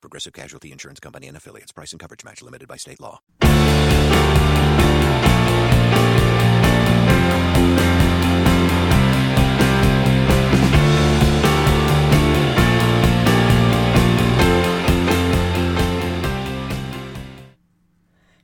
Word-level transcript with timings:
Progressive 0.00 0.32
Casualty 0.32 0.70
Insurance 0.70 1.00
Company 1.00 1.26
and 1.26 1.36
affiliates. 1.36 1.72
Price 1.72 1.92
and 1.92 2.00
coverage 2.00 2.24
match 2.24 2.42
limited 2.42 2.68
by 2.68 2.76
state 2.76 3.00
law. 3.00 3.20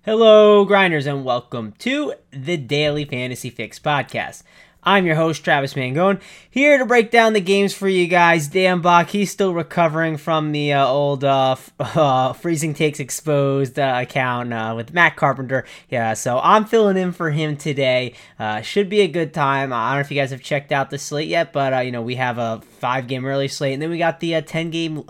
Hello, 0.04 0.66
grinders, 0.66 1.06
and 1.06 1.24
welcome 1.24 1.72
to 1.78 2.12
the 2.30 2.58
Daily 2.58 3.06
Fantasy 3.06 3.48
Fix 3.48 3.78
podcast. 3.78 4.42
I'm 4.86 5.06
your 5.06 5.16
host, 5.16 5.42
Travis 5.42 5.72
Mangone, 5.74 6.20
here 6.50 6.76
to 6.76 6.84
break 6.84 7.10
down 7.10 7.32
the 7.32 7.40
games 7.40 7.72
for 7.72 7.88
you 7.88 8.06
guys. 8.06 8.48
Dan 8.48 8.82
Bach, 8.82 9.08
he's 9.08 9.30
still 9.30 9.54
recovering 9.54 10.18
from 10.18 10.52
the 10.52 10.74
uh, 10.74 10.86
old 10.86 11.24
uh, 11.24 11.52
f- 11.52 11.72
uh, 11.96 12.34
Freezing 12.34 12.74
Takes 12.74 13.00
Exposed 13.00 13.78
uh, 13.78 14.00
account 14.02 14.52
uh, 14.52 14.74
with 14.76 14.92
Matt 14.92 15.16
Carpenter. 15.16 15.64
Yeah, 15.88 16.12
so 16.12 16.38
I'm 16.38 16.66
filling 16.66 16.98
in 16.98 17.12
for 17.12 17.30
him 17.30 17.56
today. 17.56 18.12
Uh, 18.38 18.60
should 18.60 18.90
be 18.90 19.00
a 19.00 19.08
good 19.08 19.32
time. 19.32 19.72
I 19.72 19.88
don't 19.88 19.96
know 19.96 20.00
if 20.00 20.10
you 20.10 20.20
guys 20.20 20.32
have 20.32 20.42
checked 20.42 20.70
out 20.70 20.90
the 20.90 20.98
slate 20.98 21.28
yet, 21.28 21.54
but, 21.54 21.86
you 21.86 21.90
know, 21.90 22.02
we 22.02 22.16
have 22.16 22.36
a 22.36 22.60
five 22.78 23.06
game 23.06 23.24
early 23.24 23.48
slate, 23.48 23.72
and 23.72 23.80
then 23.80 23.88
we 23.88 23.96
got 23.96 24.20
the 24.20 24.42
10 24.42 24.70
game 24.70 25.02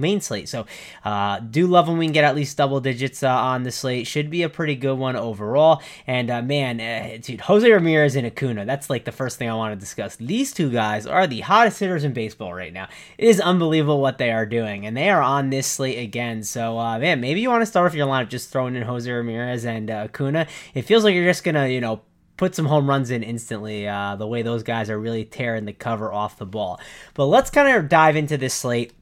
main 0.00 0.22
slate. 0.22 0.48
So 0.48 0.64
do 1.50 1.66
love 1.66 1.88
when 1.88 1.98
we 1.98 2.06
can 2.06 2.12
get 2.14 2.24
at 2.24 2.34
least 2.34 2.56
double 2.56 2.80
digits 2.80 3.22
on 3.22 3.64
the 3.64 3.70
slate. 3.70 4.06
Should 4.06 4.30
be 4.30 4.44
a 4.44 4.48
pretty 4.48 4.76
good 4.76 4.96
one 4.96 5.14
overall. 5.14 5.82
And, 6.06 6.28
man, 6.48 7.20
dude, 7.20 7.42
Jose 7.42 7.70
Ramirez 7.70 8.16
and 8.16 8.26
Acuna, 8.26 8.64
that's 8.64 8.88
like 8.88 9.04
the 9.04 9.09
the 9.10 9.16
first 9.16 9.38
thing 9.38 9.50
I 9.50 9.54
want 9.54 9.72
to 9.72 9.80
discuss. 9.80 10.16
These 10.16 10.52
two 10.52 10.70
guys 10.70 11.06
are 11.06 11.26
the 11.26 11.40
hottest 11.40 11.80
hitters 11.80 12.04
in 12.04 12.12
baseball 12.12 12.54
right 12.54 12.72
now. 12.72 12.88
It 13.18 13.28
is 13.28 13.40
unbelievable 13.40 14.00
what 14.00 14.18
they 14.18 14.30
are 14.30 14.46
doing, 14.46 14.86
and 14.86 14.96
they 14.96 15.10
are 15.10 15.22
on 15.22 15.50
this 15.50 15.66
slate 15.66 15.98
again. 15.98 16.42
So, 16.42 16.78
uh, 16.78 16.98
man, 16.98 17.20
maybe 17.20 17.40
you 17.40 17.50
want 17.50 17.62
to 17.62 17.66
start 17.66 17.86
off 17.86 17.94
your 17.94 18.06
lineup 18.06 18.28
just 18.28 18.50
throwing 18.50 18.76
in 18.76 18.82
Jose 18.82 19.10
Ramirez 19.10 19.64
and 19.64 19.90
uh, 19.90 20.04
Acuna. 20.04 20.46
It 20.74 20.82
feels 20.82 21.04
like 21.04 21.14
you're 21.14 21.24
just 21.24 21.44
gonna, 21.44 21.66
you 21.68 21.80
know, 21.80 22.02
put 22.36 22.54
some 22.54 22.66
home 22.66 22.88
runs 22.88 23.10
in 23.10 23.22
instantly. 23.22 23.88
Uh, 23.88 24.16
the 24.16 24.26
way 24.26 24.42
those 24.42 24.62
guys 24.62 24.88
are 24.88 24.98
really 24.98 25.24
tearing 25.24 25.64
the 25.64 25.72
cover 25.72 26.12
off 26.12 26.38
the 26.38 26.46
ball. 26.46 26.80
But 27.14 27.26
let's 27.26 27.50
kind 27.50 27.76
of 27.76 27.88
dive 27.88 28.16
into 28.16 28.36
this 28.36 28.54
slate. 28.54 28.92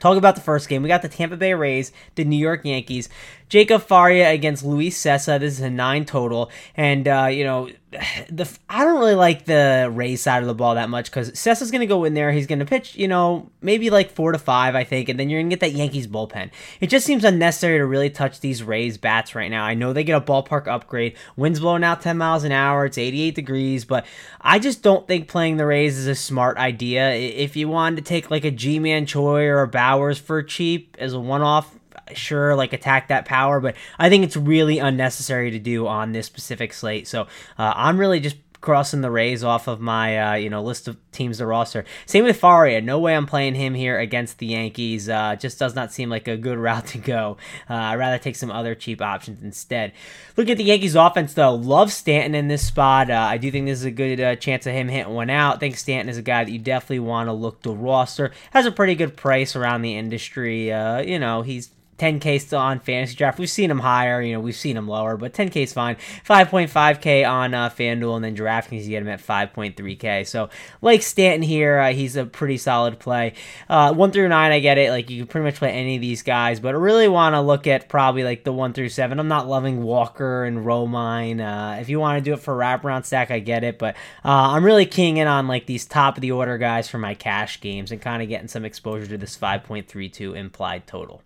Talk 0.00 0.16
about 0.16 0.34
the 0.34 0.42
first 0.42 0.68
game. 0.68 0.82
We 0.82 0.88
got 0.88 1.02
the 1.02 1.08
Tampa 1.08 1.36
Bay 1.36 1.54
Rays, 1.54 1.92
the 2.14 2.24
New 2.24 2.36
York 2.36 2.64
Yankees. 2.64 3.08
Jacob 3.48 3.82
Faria 3.82 4.30
against 4.30 4.64
Luis 4.64 5.00
Cessa. 5.00 5.40
This 5.40 5.54
is 5.54 5.60
a 5.60 5.70
nine 5.70 6.04
total, 6.04 6.50
and 6.76 7.08
uh, 7.08 7.28
you 7.30 7.44
know, 7.44 7.68
the 7.90 8.58
I 8.68 8.84
don't 8.84 8.98
really 8.98 9.14
like 9.14 9.46
the 9.46 9.90
Rays 9.90 10.20
side 10.20 10.42
of 10.42 10.46
the 10.46 10.54
ball 10.54 10.74
that 10.74 10.90
much 10.90 11.10
because 11.10 11.30
Cessa's 11.32 11.70
going 11.70 11.80
to 11.80 11.86
go 11.86 12.04
in 12.04 12.12
there. 12.12 12.30
He's 12.32 12.46
going 12.46 12.58
to 12.58 12.66
pitch, 12.66 12.96
you 12.96 13.08
know, 13.08 13.50
maybe 13.62 13.88
like 13.88 14.10
four 14.10 14.32
to 14.32 14.38
five, 14.38 14.74
I 14.74 14.84
think, 14.84 15.08
and 15.08 15.18
then 15.18 15.30
you're 15.30 15.40
going 15.40 15.48
to 15.48 15.56
get 15.56 15.60
that 15.60 15.76
Yankees 15.76 16.06
bullpen. 16.06 16.50
It 16.80 16.88
just 16.88 17.06
seems 17.06 17.24
unnecessary 17.24 17.78
to 17.78 17.86
really 17.86 18.10
touch 18.10 18.40
these 18.40 18.62
Rays 18.62 18.98
bats 18.98 19.34
right 19.34 19.50
now. 19.50 19.64
I 19.64 19.72
know 19.72 19.92
they 19.92 20.04
get 20.04 20.20
a 20.20 20.24
ballpark 20.24 20.66
upgrade. 20.66 21.16
Wind's 21.36 21.60
blowing 21.60 21.84
out 21.84 22.02
10 22.02 22.18
miles 22.18 22.44
an 22.44 22.52
hour. 22.52 22.84
It's 22.84 22.98
88 22.98 23.34
degrees, 23.34 23.84
but 23.86 24.04
I 24.40 24.58
just 24.58 24.82
don't 24.82 25.08
think 25.08 25.28
playing 25.28 25.56
the 25.56 25.66
Rays 25.66 25.96
is 25.96 26.06
a 26.06 26.14
smart 26.14 26.58
idea. 26.58 27.12
If 27.12 27.56
you 27.56 27.68
wanted 27.68 27.96
to 27.96 28.02
take 28.02 28.30
like 28.30 28.44
a 28.44 28.50
Ji-Man 28.50 29.06
Choi 29.06 29.44
or 29.44 29.62
a 29.62 29.68
Bauers 29.68 30.20
for 30.20 30.42
cheap 30.42 30.96
as 30.98 31.14
a 31.14 31.20
one-off, 31.20 31.77
sure, 32.16 32.54
like 32.54 32.72
attack 32.72 33.08
that 33.08 33.24
power, 33.24 33.60
but 33.60 33.76
I 33.98 34.08
think 34.08 34.24
it's 34.24 34.36
really 34.36 34.78
unnecessary 34.78 35.50
to 35.52 35.58
do 35.58 35.86
on 35.86 36.12
this 36.12 36.26
specific 36.26 36.72
slate. 36.72 37.06
So 37.08 37.22
uh, 37.58 37.72
I'm 37.76 37.98
really 37.98 38.20
just 38.20 38.36
crossing 38.60 39.02
the 39.02 39.10
Rays 39.10 39.44
off 39.44 39.68
of 39.68 39.80
my 39.80 40.18
uh, 40.18 40.34
you 40.34 40.50
know 40.50 40.62
list 40.62 40.88
of 40.88 40.96
teams 41.12 41.38
to 41.38 41.46
roster. 41.46 41.84
Same 42.06 42.24
with 42.24 42.38
Faria. 42.38 42.80
No 42.80 42.98
way 42.98 43.14
I'm 43.14 43.26
playing 43.26 43.54
him 43.54 43.74
here 43.74 43.98
against 43.98 44.38
the 44.38 44.46
Yankees. 44.46 45.08
Uh, 45.08 45.36
just 45.36 45.58
does 45.58 45.74
not 45.74 45.92
seem 45.92 46.10
like 46.10 46.28
a 46.28 46.36
good 46.36 46.58
route 46.68 46.86
to 46.88 46.98
go. 46.98 47.36
Uh, 47.68 47.74
I'd 47.74 47.96
rather 47.96 48.18
take 48.18 48.36
some 48.36 48.50
other 48.50 48.74
cheap 48.74 49.00
options 49.00 49.42
instead. 49.42 49.92
Look 50.36 50.48
at 50.48 50.58
the 50.58 50.64
Yankees 50.64 50.94
offense 50.94 51.34
though. 51.34 51.54
Love 51.54 51.92
Stanton 51.92 52.34
in 52.34 52.48
this 52.48 52.66
spot. 52.66 53.10
Uh, 53.10 53.14
I 53.14 53.38
do 53.38 53.50
think 53.50 53.66
this 53.66 53.78
is 53.78 53.84
a 53.84 53.90
good 53.90 54.20
uh, 54.20 54.36
chance 54.36 54.66
of 54.66 54.72
him 54.72 54.88
hitting 54.88 55.14
one 55.14 55.30
out. 55.30 55.56
I 55.56 55.58
think 55.58 55.76
Stanton 55.76 56.08
is 56.08 56.18
a 56.18 56.22
guy 56.22 56.44
that 56.44 56.50
you 56.50 56.58
definitely 56.58 57.00
want 57.00 57.28
to 57.28 57.32
look 57.32 57.62
to 57.62 57.70
roster. 57.70 58.32
Has 58.52 58.66
a 58.66 58.72
pretty 58.72 58.94
good 58.94 59.16
price 59.16 59.54
around 59.56 59.82
the 59.82 59.96
industry. 59.96 60.72
Uh, 60.72 61.00
you 61.00 61.18
know 61.18 61.42
he's 61.42 61.70
10K 61.98 62.40
still 62.40 62.60
on 62.60 62.80
fantasy 62.80 63.16
draft. 63.16 63.38
We've 63.38 63.50
seen 63.50 63.70
him 63.70 63.80
higher, 63.80 64.22
you 64.22 64.32
know, 64.32 64.40
we've 64.40 64.56
seen 64.56 64.76
him 64.76 64.88
lower, 64.88 65.16
but 65.16 65.32
10K 65.32 65.64
is 65.64 65.72
fine. 65.72 65.96
5.5K 66.24 67.28
on 67.28 67.54
uh, 67.54 67.68
FanDuel, 67.70 68.16
and 68.16 68.24
then 68.24 68.36
DraftKings, 68.36 68.84
you 68.84 68.90
get 68.90 69.02
him 69.02 69.08
at 69.08 69.20
5.3K. 69.20 70.26
So, 70.26 70.48
like 70.80 71.02
Stanton 71.02 71.42
here, 71.42 71.78
uh, 71.78 71.92
he's 71.92 72.16
a 72.16 72.24
pretty 72.24 72.56
solid 72.56 72.98
play. 72.98 73.34
Uh, 73.68 73.92
1 73.92 74.12
through 74.12 74.28
9, 74.28 74.52
I 74.52 74.60
get 74.60 74.78
it. 74.78 74.90
Like, 74.90 75.10
you 75.10 75.22
can 75.22 75.26
pretty 75.26 75.44
much 75.44 75.56
play 75.56 75.72
any 75.72 75.96
of 75.96 76.00
these 76.00 76.22
guys, 76.22 76.60
but 76.60 76.74
I 76.74 76.78
really 76.78 77.08
want 77.08 77.34
to 77.34 77.40
look 77.40 77.66
at 77.66 77.88
probably 77.88 78.24
like 78.24 78.44
the 78.44 78.52
1 78.52 78.72
through 78.72 78.90
7. 78.90 79.18
I'm 79.18 79.28
not 79.28 79.48
loving 79.48 79.82
Walker 79.82 80.44
and 80.44 80.58
Romine. 80.58 81.40
Uh, 81.40 81.80
if 81.80 81.88
you 81.88 81.98
want 81.98 82.18
to 82.18 82.30
do 82.30 82.34
it 82.34 82.40
for 82.40 82.54
wraparound 82.56 83.04
stack, 83.04 83.30
I 83.30 83.40
get 83.40 83.64
it, 83.64 83.78
but 83.78 83.96
uh, 84.24 84.52
I'm 84.52 84.64
really 84.64 84.86
keying 84.86 85.16
in 85.16 85.26
on 85.26 85.48
like 85.48 85.66
these 85.66 85.84
top 85.84 86.16
of 86.16 86.20
the 86.20 86.32
order 86.32 86.58
guys 86.58 86.88
for 86.88 86.98
my 86.98 87.14
cash 87.14 87.60
games 87.60 87.90
and 87.90 88.00
kind 88.00 88.22
of 88.22 88.28
getting 88.28 88.48
some 88.48 88.64
exposure 88.64 89.06
to 89.06 89.18
this 89.18 89.36
5.32 89.36 90.36
implied 90.36 90.86
total. 90.86 91.22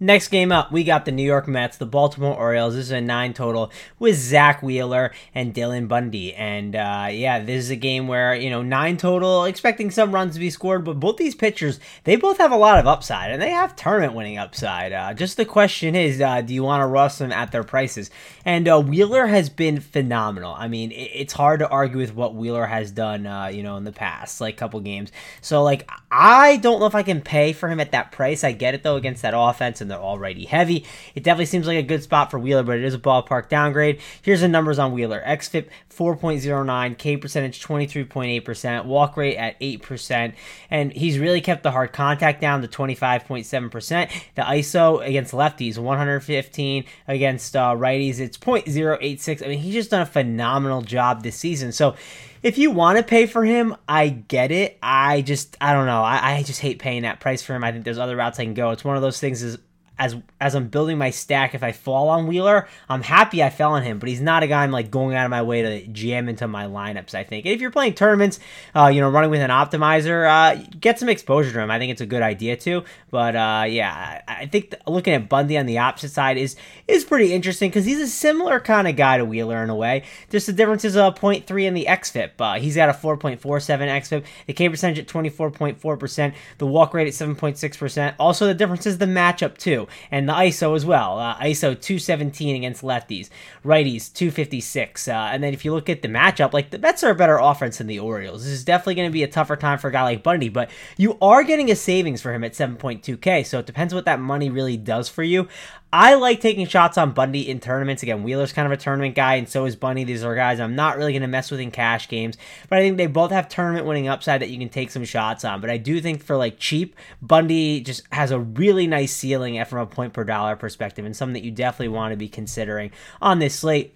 Next 0.00 0.28
game 0.28 0.50
up, 0.50 0.72
we 0.72 0.82
got 0.82 1.04
the 1.04 1.12
New 1.12 1.22
York 1.22 1.46
Mets, 1.46 1.76
the 1.76 1.86
Baltimore 1.86 2.34
Orioles. 2.34 2.74
This 2.74 2.86
is 2.86 2.90
a 2.90 3.00
nine 3.00 3.32
total 3.32 3.70
with 4.00 4.16
Zack 4.16 4.60
Wheeler 4.60 5.12
and 5.32 5.54
Dylan 5.54 5.86
Bundy. 5.86 6.34
And 6.34 6.74
uh, 6.74 7.08
yeah, 7.12 7.38
this 7.38 7.64
is 7.64 7.70
a 7.70 7.76
game 7.76 8.08
where, 8.08 8.34
you 8.34 8.50
know, 8.50 8.60
nine 8.60 8.96
total, 8.96 9.44
expecting 9.44 9.92
some 9.92 10.12
runs 10.12 10.34
to 10.34 10.40
be 10.40 10.50
scored, 10.50 10.84
but 10.84 10.98
both 10.98 11.16
these 11.16 11.36
pitchers, 11.36 11.78
they 12.02 12.16
both 12.16 12.38
have 12.38 12.50
a 12.50 12.56
lot 12.56 12.80
of 12.80 12.88
upside 12.88 13.30
and 13.30 13.40
they 13.40 13.50
have 13.50 13.76
tournament 13.76 14.14
winning 14.14 14.36
upside. 14.36 14.92
Uh, 14.92 15.14
just 15.14 15.36
the 15.36 15.44
question 15.44 15.94
is, 15.94 16.20
uh, 16.20 16.40
do 16.40 16.52
you 16.52 16.64
want 16.64 16.82
to 16.82 16.86
rush 16.86 17.14
them 17.16 17.30
at 17.30 17.52
their 17.52 17.64
prices? 17.64 18.10
And 18.44 18.66
uh, 18.66 18.80
Wheeler 18.80 19.28
has 19.28 19.48
been 19.48 19.78
phenomenal. 19.78 20.54
I 20.58 20.66
mean, 20.66 20.90
it's 20.92 21.32
hard 21.32 21.60
to 21.60 21.68
argue 21.68 21.98
with 21.98 22.14
what 22.14 22.34
Wheeler 22.34 22.66
has 22.66 22.90
done, 22.90 23.26
uh, 23.26 23.46
you 23.46 23.62
know, 23.62 23.76
in 23.76 23.84
the 23.84 23.92
past, 23.92 24.40
like 24.40 24.56
couple 24.56 24.80
games. 24.80 25.12
So, 25.40 25.62
like, 25.62 25.88
I 26.10 26.56
don't 26.56 26.80
know 26.80 26.86
if 26.86 26.96
I 26.96 27.04
can 27.04 27.20
pay 27.20 27.52
for 27.52 27.68
him 27.68 27.78
at 27.78 27.92
that 27.92 28.10
price. 28.10 28.42
I 28.42 28.50
get 28.50 28.74
it, 28.74 28.82
though, 28.82 28.96
against 28.96 29.22
that 29.22 29.34
offense 29.36 29.80
and 29.80 29.93
already 29.96 30.44
heavy. 30.44 30.84
It 31.14 31.22
definitely 31.22 31.46
seems 31.46 31.66
like 31.66 31.78
a 31.78 31.82
good 31.82 32.02
spot 32.02 32.30
for 32.30 32.38
Wheeler, 32.38 32.62
but 32.62 32.78
it 32.78 32.84
is 32.84 32.94
a 32.94 32.98
ballpark 32.98 33.48
downgrade. 33.48 34.00
Here's 34.22 34.40
the 34.40 34.48
numbers 34.48 34.78
on 34.78 34.92
Wheeler 34.92 35.22
XFIP 35.26 35.68
4.09, 35.90 36.98
K 36.98 37.16
percentage 37.16 37.62
23.8%, 37.62 38.84
walk 38.84 39.16
rate 39.16 39.36
at 39.36 39.58
8%, 39.60 40.34
and 40.70 40.92
he's 40.92 41.18
really 41.18 41.40
kept 41.40 41.62
the 41.62 41.70
hard 41.70 41.92
contact 41.92 42.40
down 42.40 42.62
to 42.62 42.68
25.7%. 42.68 44.10
The 44.34 44.42
ISO 44.42 45.06
against 45.06 45.32
lefties 45.32 45.78
115, 45.78 46.84
against 47.06 47.56
uh, 47.56 47.74
righties 47.74 48.18
it's 48.18 48.38
0.086. 48.38 49.44
I 49.44 49.48
mean, 49.48 49.58
he's 49.58 49.74
just 49.74 49.90
done 49.90 50.02
a 50.02 50.06
phenomenal 50.06 50.82
job 50.82 51.22
this 51.22 51.36
season. 51.36 51.72
So, 51.72 51.94
if 52.42 52.58
you 52.58 52.70
want 52.70 52.98
to 52.98 53.02
pay 53.02 53.24
for 53.24 53.42
him, 53.42 53.74
I 53.88 54.10
get 54.10 54.52
it. 54.52 54.76
I 54.82 55.22
just, 55.22 55.56
I 55.62 55.72
don't 55.72 55.86
know. 55.86 56.02
I, 56.02 56.34
I 56.36 56.42
just 56.42 56.60
hate 56.60 56.78
paying 56.78 57.02
that 57.02 57.18
price 57.18 57.42
for 57.42 57.54
him. 57.54 57.64
I 57.64 57.72
think 57.72 57.84
there's 57.84 57.98
other 57.98 58.16
routes 58.16 58.38
I 58.38 58.44
can 58.44 58.52
go. 58.52 58.70
It's 58.70 58.84
one 58.84 58.96
of 58.96 59.02
those 59.02 59.18
things 59.18 59.42
is 59.42 59.56
as 59.98 60.16
as 60.40 60.54
I'm 60.54 60.68
building 60.68 60.98
my 60.98 61.10
stack, 61.10 61.54
if 61.54 61.62
I 61.62 61.70
fall 61.70 62.08
on 62.08 62.26
Wheeler, 62.26 62.66
I'm 62.88 63.02
happy 63.02 63.42
I 63.42 63.50
fell 63.50 63.72
on 63.72 63.82
him, 63.82 63.98
but 64.00 64.08
he's 64.08 64.20
not 64.20 64.42
a 64.42 64.48
guy 64.48 64.64
I'm 64.64 64.72
like 64.72 64.90
going 64.90 65.14
out 65.14 65.24
of 65.24 65.30
my 65.30 65.42
way 65.42 65.62
to 65.62 65.86
jam 65.86 66.28
into 66.28 66.48
my 66.48 66.66
lineups. 66.66 67.14
I 67.14 67.22
think. 67.22 67.46
And 67.46 67.54
if 67.54 67.60
you're 67.60 67.70
playing 67.70 67.94
tournaments, 67.94 68.40
uh, 68.74 68.88
you 68.88 69.00
know, 69.00 69.08
running 69.08 69.30
with 69.30 69.40
an 69.40 69.50
optimizer, 69.50 70.28
uh, 70.28 70.62
get 70.80 70.98
some 70.98 71.08
exposure 71.08 71.52
to 71.52 71.60
him. 71.60 71.70
I 71.70 71.78
think 71.78 71.92
it's 71.92 72.00
a 72.00 72.06
good 72.06 72.22
idea 72.22 72.56
too. 72.56 72.82
But 73.10 73.36
uh, 73.36 73.66
yeah, 73.68 74.22
I 74.26 74.46
think 74.46 74.72
th- 74.72 74.82
looking 74.88 75.14
at 75.14 75.28
Bundy 75.28 75.56
on 75.56 75.66
the 75.66 75.78
opposite 75.78 76.10
side 76.10 76.38
is 76.38 76.56
is 76.88 77.04
pretty 77.04 77.32
interesting 77.32 77.70
because 77.70 77.84
he's 77.84 78.00
a 78.00 78.08
similar 78.08 78.58
kind 78.58 78.88
of 78.88 78.96
guy 78.96 79.18
to 79.18 79.24
Wheeler 79.24 79.62
in 79.62 79.70
a 79.70 79.76
way. 79.76 80.02
Just 80.28 80.48
the 80.48 80.52
difference 80.52 80.84
is 80.84 80.96
a 80.96 81.14
0.3 81.16 81.64
in 81.64 81.74
the 81.74 81.86
xFIP. 81.88 82.30
Uh, 82.40 82.54
he's 82.54 82.74
got 82.74 82.88
a 82.88 82.92
4.47 82.92 83.38
xFIP. 83.38 84.24
The 84.46 84.52
K 84.52 84.68
percentage 84.68 84.98
at 84.98 85.06
24.4 85.06 85.98
percent. 86.00 86.34
The 86.58 86.66
walk 86.66 86.94
rate 86.94 87.06
at 87.06 87.14
7.6 87.14 87.78
percent. 87.78 88.16
Also, 88.18 88.46
the 88.46 88.54
difference 88.54 88.86
is 88.86 88.98
the 88.98 89.06
matchup 89.06 89.56
too 89.56 89.83
and 90.10 90.28
the 90.28 90.32
ISO 90.32 90.74
as 90.74 90.84
well. 90.84 91.18
Uh, 91.18 91.36
ISO 91.36 91.80
217 91.80 92.56
against 92.56 92.82
lefties, 92.82 93.28
righties 93.64 94.12
256. 94.12 95.08
Uh, 95.08 95.12
and 95.12 95.42
then 95.42 95.52
if 95.52 95.64
you 95.64 95.72
look 95.72 95.88
at 95.88 96.02
the 96.02 96.08
matchup, 96.08 96.52
like 96.52 96.70
the 96.70 96.78
Mets 96.78 97.04
are 97.04 97.10
a 97.10 97.14
better 97.14 97.38
offense 97.38 97.78
than 97.78 97.86
the 97.86 97.98
Orioles. 97.98 98.44
This 98.44 98.52
is 98.52 98.64
definitely 98.64 98.96
going 98.96 99.08
to 99.08 99.12
be 99.12 99.22
a 99.22 99.28
tougher 99.28 99.56
time 99.56 99.78
for 99.78 99.88
a 99.88 99.92
guy 99.92 100.02
like 100.02 100.22
Bundy, 100.22 100.48
but 100.48 100.70
you 100.96 101.18
are 101.20 101.42
getting 101.42 101.70
a 101.70 101.76
savings 101.76 102.20
for 102.20 102.32
him 102.32 102.44
at 102.44 102.52
7.2K. 102.52 103.46
So 103.46 103.58
it 103.58 103.66
depends 103.66 103.94
what 103.94 104.04
that 104.04 104.20
money 104.20 104.50
really 104.50 104.76
does 104.76 105.08
for 105.08 105.22
you. 105.22 105.48
I 105.96 106.14
like 106.14 106.40
taking 106.40 106.66
shots 106.66 106.98
on 106.98 107.12
Bundy 107.12 107.48
in 107.48 107.60
tournaments. 107.60 108.02
Again, 108.02 108.24
Wheeler's 108.24 108.52
kind 108.52 108.66
of 108.66 108.72
a 108.72 108.76
tournament 108.76 109.14
guy, 109.14 109.36
and 109.36 109.48
so 109.48 109.64
is 109.64 109.76
Bundy. 109.76 110.02
These 110.02 110.24
are 110.24 110.34
guys 110.34 110.58
I'm 110.58 110.74
not 110.74 110.96
really 110.96 111.12
going 111.12 111.22
to 111.22 111.28
mess 111.28 111.52
with 111.52 111.60
in 111.60 111.70
cash 111.70 112.08
games, 112.08 112.36
but 112.68 112.80
I 112.80 112.82
think 112.82 112.96
they 112.96 113.06
both 113.06 113.30
have 113.30 113.48
tournament 113.48 113.86
winning 113.86 114.08
upside 114.08 114.42
that 114.42 114.50
you 114.50 114.58
can 114.58 114.68
take 114.68 114.90
some 114.90 115.04
shots 115.04 115.44
on. 115.44 115.60
But 115.60 115.70
I 115.70 115.76
do 115.76 116.00
think 116.00 116.24
for 116.24 116.36
like 116.36 116.58
cheap, 116.58 116.96
Bundy 117.22 117.80
just 117.80 118.02
has 118.10 118.32
a 118.32 118.40
really 118.40 118.88
nice 118.88 119.12
ceiling 119.12 119.56
eh, 119.56 119.62
from 119.62 119.78
a 119.78 119.86
point 119.86 120.12
per 120.14 120.24
dollar 120.24 120.56
perspective, 120.56 121.04
and 121.04 121.14
something 121.14 121.34
that 121.34 121.44
you 121.44 121.52
definitely 121.52 121.94
want 121.94 122.10
to 122.10 122.16
be 122.16 122.28
considering 122.28 122.90
on 123.22 123.38
this 123.38 123.54
slate. 123.54 123.94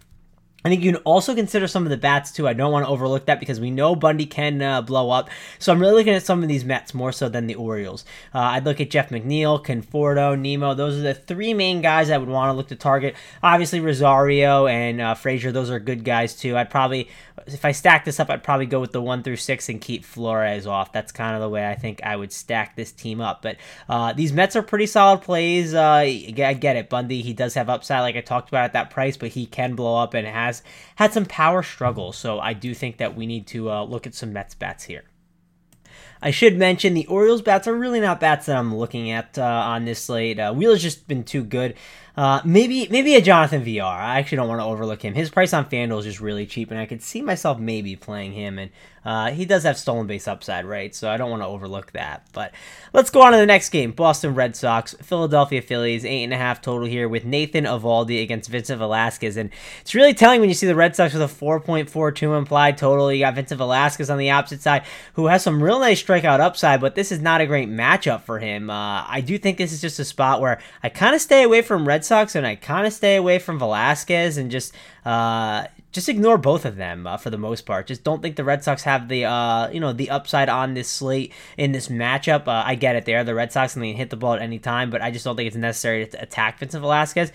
I 0.64 0.69
think 0.69 0.82
you 0.82 0.93
can 0.93 1.02
also 1.02 1.37
consider 1.37 1.69
some 1.69 1.84
of 1.84 1.90
the 1.90 1.96
bats 1.96 2.32
too. 2.32 2.49
I 2.49 2.52
don't 2.52 2.72
want 2.72 2.84
to 2.84 2.90
overlook 2.90 3.26
that 3.26 3.38
because 3.38 3.60
we 3.60 3.70
know 3.70 3.94
Bundy 3.94 4.26
can 4.26 4.60
uh, 4.60 4.82
blow 4.82 5.08
up. 5.10 5.31
So 5.60 5.72
I'm 5.72 5.78
really 5.78 5.94
looking 5.94 6.14
at 6.14 6.25
some 6.25 6.43
of 6.43 6.49
these 6.49 6.64
Mets 6.64 6.94
more 6.94 7.12
so 7.12 7.28
than 7.28 7.46
the 7.46 7.55
Orioles. 7.55 8.05
Uh, 8.34 8.40
I'd 8.40 8.64
look 8.64 8.81
at 8.81 8.90
Jeff 8.90 9.10
McNeil, 9.10 9.64
Conforto, 9.64 10.37
Nimmo. 10.37 10.75
Those 10.75 10.99
are 10.99 11.02
the 11.02 11.14
three 11.14 11.55
main 11.55 11.81
guys 11.81 12.10
I 12.10 12.19
would 12.19 12.28
want 12.28 12.50
to 12.50 12.55
look 12.55 12.69
to 12.69 12.76
target. 12.76 13.14
Obviously 13.40 13.78
Rosario 13.78 14.66
and 14.66 15.00
uh, 15.00 15.14
Frazier, 15.14 15.52
those 15.52 15.70
are 15.70 15.78
good 15.78 16.02
guys 16.02 16.34
too. 16.34 16.56
I'd 16.56 16.70
probably, 16.70 17.08
if 17.46 17.64
I 17.64 17.73
stack 17.73 18.05
this 18.05 18.19
up, 18.19 18.29
I'd 18.29 18.43
probably 18.43 18.67
go 18.67 18.81
with 18.81 18.93
the 18.93 19.00
one 19.00 19.23
through 19.23 19.37
six 19.37 19.69
and 19.69 19.81
keep 19.81 20.05
Flores 20.05 20.67
off. 20.67 20.93
That's 20.93 21.12
kind 21.12 21.35
of 21.35 21.40
the 21.40 21.49
way 21.49 21.69
I 21.69 21.76
think 21.76 22.02
I 22.02 22.17
would 22.17 22.32
stack 22.32 22.75
this 22.75 22.90
team 22.93 23.20
up. 23.20 23.43
But 23.43 23.58
uh, 23.88 24.12
these 24.12 24.32
Mets 24.32 24.56
are 24.56 24.62
pretty 24.62 24.87
solid 24.87 25.23
plays. 25.23 25.73
Uh, 25.73 25.82
I 25.82 26.56
get 26.58 26.76
it. 26.76 26.88
Bundy, 26.88 27.23
he 27.23 27.32
does 27.32 27.55
have 27.55 27.69
upside, 27.69 28.00
like 28.00 28.17
I 28.17 28.20
talked 28.20 28.49
about 28.49 28.64
at 28.64 28.73
that 28.73 28.90
price, 28.90 29.17
but 29.17 29.31
he 29.31 29.46
can 29.46 29.75
blow 29.75 29.96
up 30.02 30.14
and 30.14 30.26
has 30.26 30.49
has 30.49 30.62
had 30.96 31.12
some 31.12 31.26
power 31.26 31.62
struggles. 31.62 32.17
So 32.17 32.40
I 32.40 32.52
do 32.52 32.75
think 32.75 32.99
that 32.99 33.17
we 33.17 33.26
need 33.26 33.46
to 33.49 33.70
uh, 33.70 33.85
look 33.85 34.06
at 34.06 34.14
some 34.14 34.32
Mets 34.32 34.55
bats 34.55 34.85
here. 34.85 35.05
I 36.20 36.32
should 36.32 36.58
mention 36.58 36.94
the 36.94 37.06
Orioles 37.06 37.43
bats 37.43 37.69
are 37.69 37.75
really 37.75 38.00
not 38.00 38.19
bats 38.19 38.46
that 38.46 38.56
I'm 38.56 38.75
looking 38.75 39.11
at 39.12 39.38
uh, 39.38 39.44
on 39.44 39.85
this 39.85 40.02
slate. 40.02 40.40
Uh, 40.40 40.52
Wheeler's 40.52 40.82
just 40.82 41.06
been 41.06 41.23
too 41.23 41.44
good. 41.44 41.75
Uh, 42.18 42.42
maybe 42.44 42.88
maybe 42.90 43.14
a 43.14 43.20
Jonathan 43.20 43.62
Villar. 43.62 43.84
I 43.84 44.18
actually 44.18 44.38
don't 44.38 44.48
want 44.48 44.60
to 44.60 44.64
overlook 44.64 45.02
him. 45.02 45.14
His 45.14 45.30
price 45.30 45.52
on 45.52 45.66
FanDuel 45.66 46.00
is 46.00 46.04
just 46.04 46.20
really 46.20 46.46
cheap, 46.46 46.72
and 46.72 46.80
I 46.80 46.84
could 46.84 47.00
see 47.00 47.22
myself 47.22 47.60
maybe 47.60 47.94
playing 47.94 48.32
him. 48.32 48.58
And 48.58 48.72
uh, 49.04 49.30
he 49.30 49.44
does 49.44 49.62
have 49.62 49.78
stolen 49.78 50.08
base 50.08 50.26
upside, 50.26 50.64
right? 50.64 50.92
So 50.92 51.08
I 51.08 51.16
don't 51.16 51.30
want 51.30 51.42
to 51.42 51.46
overlook 51.46 51.92
that. 51.92 52.26
But 52.32 52.52
let's 52.92 53.10
go 53.10 53.22
on 53.22 53.30
to 53.30 53.38
the 53.38 53.46
next 53.46 53.68
game: 53.68 53.92
Boston 53.92 54.34
Red 54.34 54.56
Sox, 54.56 54.94
Philadelphia 55.00 55.62
Phillies, 55.62 56.04
eight 56.04 56.24
and 56.24 56.32
a 56.32 56.36
half 56.36 56.60
total 56.60 56.88
here 56.88 57.08
with 57.08 57.24
Nathan 57.24 57.62
Eovaldi 57.62 58.20
against 58.20 58.50
Vincent 58.50 58.80
Velasquez, 58.80 59.36
and 59.36 59.50
it's 59.80 59.94
really 59.94 60.12
telling 60.12 60.40
when 60.40 60.48
you 60.48 60.56
see 60.56 60.66
the 60.66 60.74
Red 60.74 60.96
Sox 60.96 61.14
with 61.14 61.22
a 61.22 61.26
4.42 61.26 62.36
implied 62.36 62.76
total. 62.76 63.12
You 63.12 63.20
got 63.20 63.36
Vincent 63.36 63.58
Velasquez 63.58 64.10
on 64.10 64.18
the 64.18 64.32
opposite 64.32 64.60
side, 64.60 64.82
who 65.12 65.26
has 65.26 65.44
some 65.44 65.62
real 65.62 65.78
nice 65.78 66.02
strikeout 66.02 66.40
upside, 66.40 66.80
but 66.80 66.96
this 66.96 67.12
is 67.12 67.20
not 67.20 67.40
a 67.40 67.46
great 67.46 67.68
matchup 67.68 68.22
for 68.22 68.40
him. 68.40 68.70
Uh, 68.70 69.04
I 69.06 69.20
do 69.20 69.38
think 69.38 69.56
this 69.56 69.72
is 69.72 69.80
just 69.80 70.00
a 70.00 70.04
spot 70.04 70.40
where 70.40 70.58
I 70.82 70.88
kind 70.88 71.14
of 71.14 71.20
stay 71.20 71.44
away 71.44 71.62
from 71.62 71.86
Red 71.86 72.04
Sox 72.04 72.07
and 72.10 72.46
I 72.46 72.56
kind 72.56 72.87
of 72.87 72.93
stay 72.93 73.16
away 73.16 73.38
from 73.38 73.58
Velasquez 73.58 74.37
and 74.37 74.50
just 74.50 74.75
uh, 75.05 75.66
just 75.93 76.08
ignore 76.08 76.38
both 76.38 76.64
of 76.64 76.76
them 76.76 77.06
uh, 77.06 77.16
for 77.16 77.31
the 77.31 77.38
most 77.38 77.62
part. 77.62 77.87
Just 77.87 78.05
don't 78.05 78.20
think 78.20 78.37
the 78.37 78.44
Red 78.44 78.62
Sox 78.62 78.82
have 78.82 79.08
the 79.08 79.25
uh, 79.25 79.69
you 79.70 79.81
know 79.81 79.93
the 79.93 80.10
upside 80.10 80.49
on 80.49 80.75
this 80.75 80.88
slate 80.88 81.32
in 81.56 81.72
this 81.72 81.88
matchup. 81.88 82.46
Uh, 82.46 82.62
I 82.64 82.75
get 82.75 82.96
it; 82.96 83.05
they 83.05 83.14
are 83.14 83.25
the 83.25 83.34
Red 83.34 83.52
Sox 83.52 83.75
and 83.75 83.82
they 83.82 83.90
can 83.90 83.96
hit 83.96 84.10
the 84.10 84.16
ball 84.16 84.34
at 84.34 84.43
any 84.43 84.58
time, 84.58 84.90
but 84.90 85.02
I 85.02 85.10
just 85.10 85.25
don't 85.25 85.37
think 85.37 85.46
it's 85.46 85.56
necessary 85.56 86.06
to 86.06 86.22
attack 86.22 86.58
Vincent 86.58 86.81
Velasquez. 86.81 87.32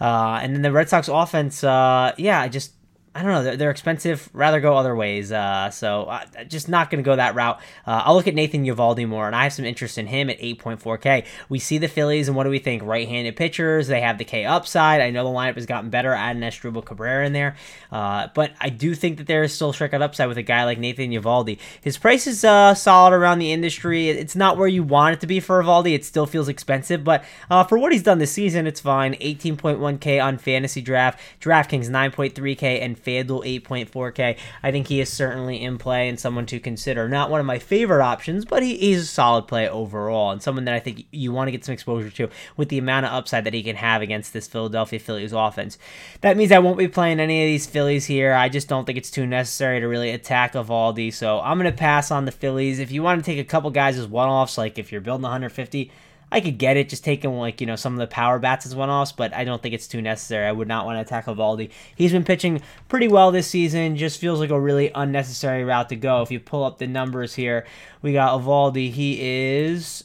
Uh, 0.00 0.38
and 0.42 0.54
then 0.54 0.62
the 0.62 0.72
Red 0.72 0.88
Sox 0.88 1.08
offense, 1.08 1.64
uh, 1.64 2.12
yeah, 2.18 2.40
I 2.40 2.48
just 2.48 2.72
I 3.16 3.22
don't 3.22 3.32
know. 3.32 3.42
They're, 3.42 3.56
they're 3.56 3.70
expensive. 3.70 4.28
Rather 4.34 4.60
go 4.60 4.76
other 4.76 4.94
ways. 4.94 5.32
Uh, 5.32 5.70
so 5.70 6.02
uh, 6.02 6.44
just 6.44 6.68
not 6.68 6.90
going 6.90 7.02
to 7.02 7.06
go 7.06 7.16
that 7.16 7.34
route. 7.34 7.58
Uh, 7.86 8.02
I'll 8.04 8.14
look 8.14 8.26
at 8.26 8.34
Nathan 8.34 8.62
Eovaldi 8.66 9.08
more, 9.08 9.26
and 9.26 9.34
I 9.34 9.44
have 9.44 9.54
some 9.54 9.64
interest 9.64 9.96
in 9.96 10.06
him 10.06 10.28
at 10.28 10.38
8.4K. 10.38 11.24
We 11.48 11.58
see 11.58 11.78
the 11.78 11.88
Phillies, 11.88 12.28
and 12.28 12.36
what 12.36 12.44
do 12.44 12.50
we 12.50 12.58
think? 12.58 12.82
Right-handed 12.82 13.34
pitchers. 13.34 13.86
They 13.86 14.02
have 14.02 14.18
the 14.18 14.26
K 14.26 14.44
upside. 14.44 15.00
I 15.00 15.08
know 15.08 15.24
the 15.24 15.30
lineup 15.30 15.54
has 15.54 15.64
gotten 15.64 15.88
better. 15.88 16.12
Add 16.12 16.36
an 16.36 16.42
Asdrubal 16.42 16.84
Cabrera 16.84 17.24
in 17.24 17.32
there, 17.32 17.56
uh, 17.90 18.28
but 18.34 18.52
I 18.60 18.68
do 18.68 18.94
think 18.94 19.16
that 19.16 19.26
there 19.26 19.42
is 19.42 19.54
still 19.54 19.72
strikeout 19.72 20.02
upside 20.02 20.28
with 20.28 20.36
a 20.36 20.42
guy 20.42 20.64
like 20.64 20.78
Nathan 20.78 21.10
Eovaldi. 21.10 21.58
His 21.80 21.96
price 21.96 22.26
is 22.26 22.44
uh, 22.44 22.74
solid 22.74 23.14
around 23.14 23.38
the 23.38 23.50
industry. 23.50 24.10
It's 24.10 24.36
not 24.36 24.58
where 24.58 24.68
you 24.68 24.82
want 24.82 25.14
it 25.14 25.20
to 25.20 25.26
be 25.26 25.40
for 25.40 25.62
Eovaldi. 25.62 25.94
It 25.94 26.04
still 26.04 26.26
feels 26.26 26.50
expensive, 26.50 27.02
but 27.02 27.24
uh, 27.48 27.64
for 27.64 27.78
what 27.78 27.92
he's 27.92 28.02
done 28.02 28.18
this 28.18 28.32
season, 28.32 28.66
it's 28.66 28.80
fine. 28.80 29.14
18.1K 29.14 30.22
on 30.22 30.36
Fantasy 30.36 30.82
Draft, 30.82 31.18
DraftKings 31.40 31.88
9.3K, 31.88 32.82
and 32.82 32.98
FanDuel 33.06 33.62
8.4K. 33.62 34.36
I 34.62 34.70
think 34.70 34.88
he 34.88 35.00
is 35.00 35.12
certainly 35.12 35.62
in 35.62 35.78
play 35.78 36.08
and 36.08 36.18
someone 36.18 36.46
to 36.46 36.58
consider. 36.58 37.08
Not 37.08 37.30
one 37.30 37.40
of 37.40 37.46
my 37.46 37.58
favorite 37.58 38.02
options, 38.02 38.44
but 38.44 38.62
he, 38.62 38.76
he's 38.76 39.02
a 39.02 39.06
solid 39.06 39.46
play 39.46 39.68
overall 39.68 40.32
and 40.32 40.42
someone 40.42 40.64
that 40.64 40.74
I 40.74 40.80
think 40.80 41.06
you 41.10 41.32
want 41.32 41.48
to 41.48 41.52
get 41.52 41.64
some 41.64 41.72
exposure 41.72 42.10
to 42.10 42.28
with 42.56 42.68
the 42.68 42.78
amount 42.78 43.06
of 43.06 43.12
upside 43.12 43.44
that 43.44 43.54
he 43.54 43.62
can 43.62 43.76
have 43.76 44.02
against 44.02 44.32
this 44.32 44.48
Philadelphia 44.48 44.98
Phillies 44.98 45.32
offense. 45.32 45.78
That 46.20 46.36
means 46.36 46.52
I 46.52 46.58
won't 46.58 46.78
be 46.78 46.88
playing 46.88 47.20
any 47.20 47.42
of 47.42 47.46
these 47.46 47.66
Phillies 47.66 48.06
here. 48.06 48.32
I 48.34 48.48
just 48.48 48.68
don't 48.68 48.84
think 48.84 48.98
it's 48.98 49.10
too 49.10 49.26
necessary 49.26 49.80
to 49.80 49.86
really 49.86 50.10
attack 50.10 50.54
Eovaldi, 50.54 51.12
so 51.12 51.40
I'm 51.40 51.58
going 51.58 51.70
to 51.70 51.76
pass 51.76 52.10
on 52.10 52.24
the 52.24 52.32
Phillies. 52.32 52.78
If 52.78 52.90
you 52.90 53.02
want 53.02 53.24
to 53.24 53.30
take 53.30 53.38
a 53.38 53.48
couple 53.48 53.70
guys 53.70 53.98
as 53.98 54.06
one 54.06 54.28
offs, 54.28 54.58
like 54.58 54.78
if 54.78 54.90
you're 54.90 55.00
building 55.00 55.22
150, 55.22 55.90
I 56.30 56.40
could 56.40 56.58
get 56.58 56.76
it 56.76 56.88
just 56.88 57.04
taking 57.04 57.32
like 57.38 57.60
you 57.60 57.66
know 57.66 57.76
some 57.76 57.92
of 57.92 57.98
the 57.98 58.06
power 58.06 58.38
bats 58.38 58.66
as 58.66 58.74
one 58.74 58.90
offs, 58.90 59.12
but 59.12 59.32
I 59.32 59.44
don't 59.44 59.62
think 59.62 59.74
it's 59.74 59.86
too 59.86 60.02
necessary. 60.02 60.46
I 60.46 60.52
would 60.52 60.68
not 60.68 60.84
want 60.84 60.96
to 60.96 61.00
attack 61.02 61.26
Eovaldi. 61.26 61.70
He's 61.94 62.12
been 62.12 62.24
pitching 62.24 62.62
pretty 62.88 63.08
well 63.08 63.30
this 63.30 63.46
season. 63.46 63.96
Just 63.96 64.20
feels 64.20 64.40
like 64.40 64.50
a 64.50 64.60
really 64.60 64.90
unnecessary 64.94 65.62
route 65.64 65.88
to 65.90 65.96
go. 65.96 66.22
If 66.22 66.30
you 66.30 66.40
pull 66.40 66.64
up 66.64 66.78
the 66.78 66.86
numbers 66.86 67.34
here, 67.34 67.64
we 68.02 68.12
got 68.12 68.40
Eovaldi. 68.40 68.90
He 68.90 69.20
is 69.20 70.04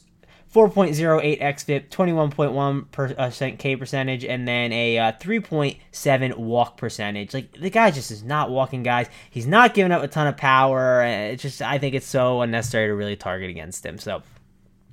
4.08 0.54 1.40
xFIP, 1.40 1.88
21.1% 1.88 3.58
K 3.58 3.76
percentage, 3.76 4.24
and 4.24 4.46
then 4.46 4.70
a 4.70 4.98
uh, 4.98 5.12
3.7 5.12 6.36
walk 6.36 6.76
percentage. 6.76 7.32
Like 7.32 7.52
the 7.52 7.70
guy 7.70 7.90
just 7.90 8.10
is 8.10 8.22
not 8.22 8.50
walking 8.50 8.82
guys. 8.82 9.08
He's 9.30 9.46
not 9.46 9.72
giving 9.72 9.92
up 9.92 10.02
a 10.02 10.08
ton 10.08 10.26
of 10.26 10.36
power. 10.36 11.02
It's 11.02 11.42
just 11.42 11.62
I 11.62 11.78
think 11.78 11.94
it's 11.94 12.06
so 12.06 12.42
unnecessary 12.42 12.88
to 12.88 12.94
really 12.94 13.16
target 13.16 13.48
against 13.48 13.84
him. 13.84 13.98
So 13.98 14.22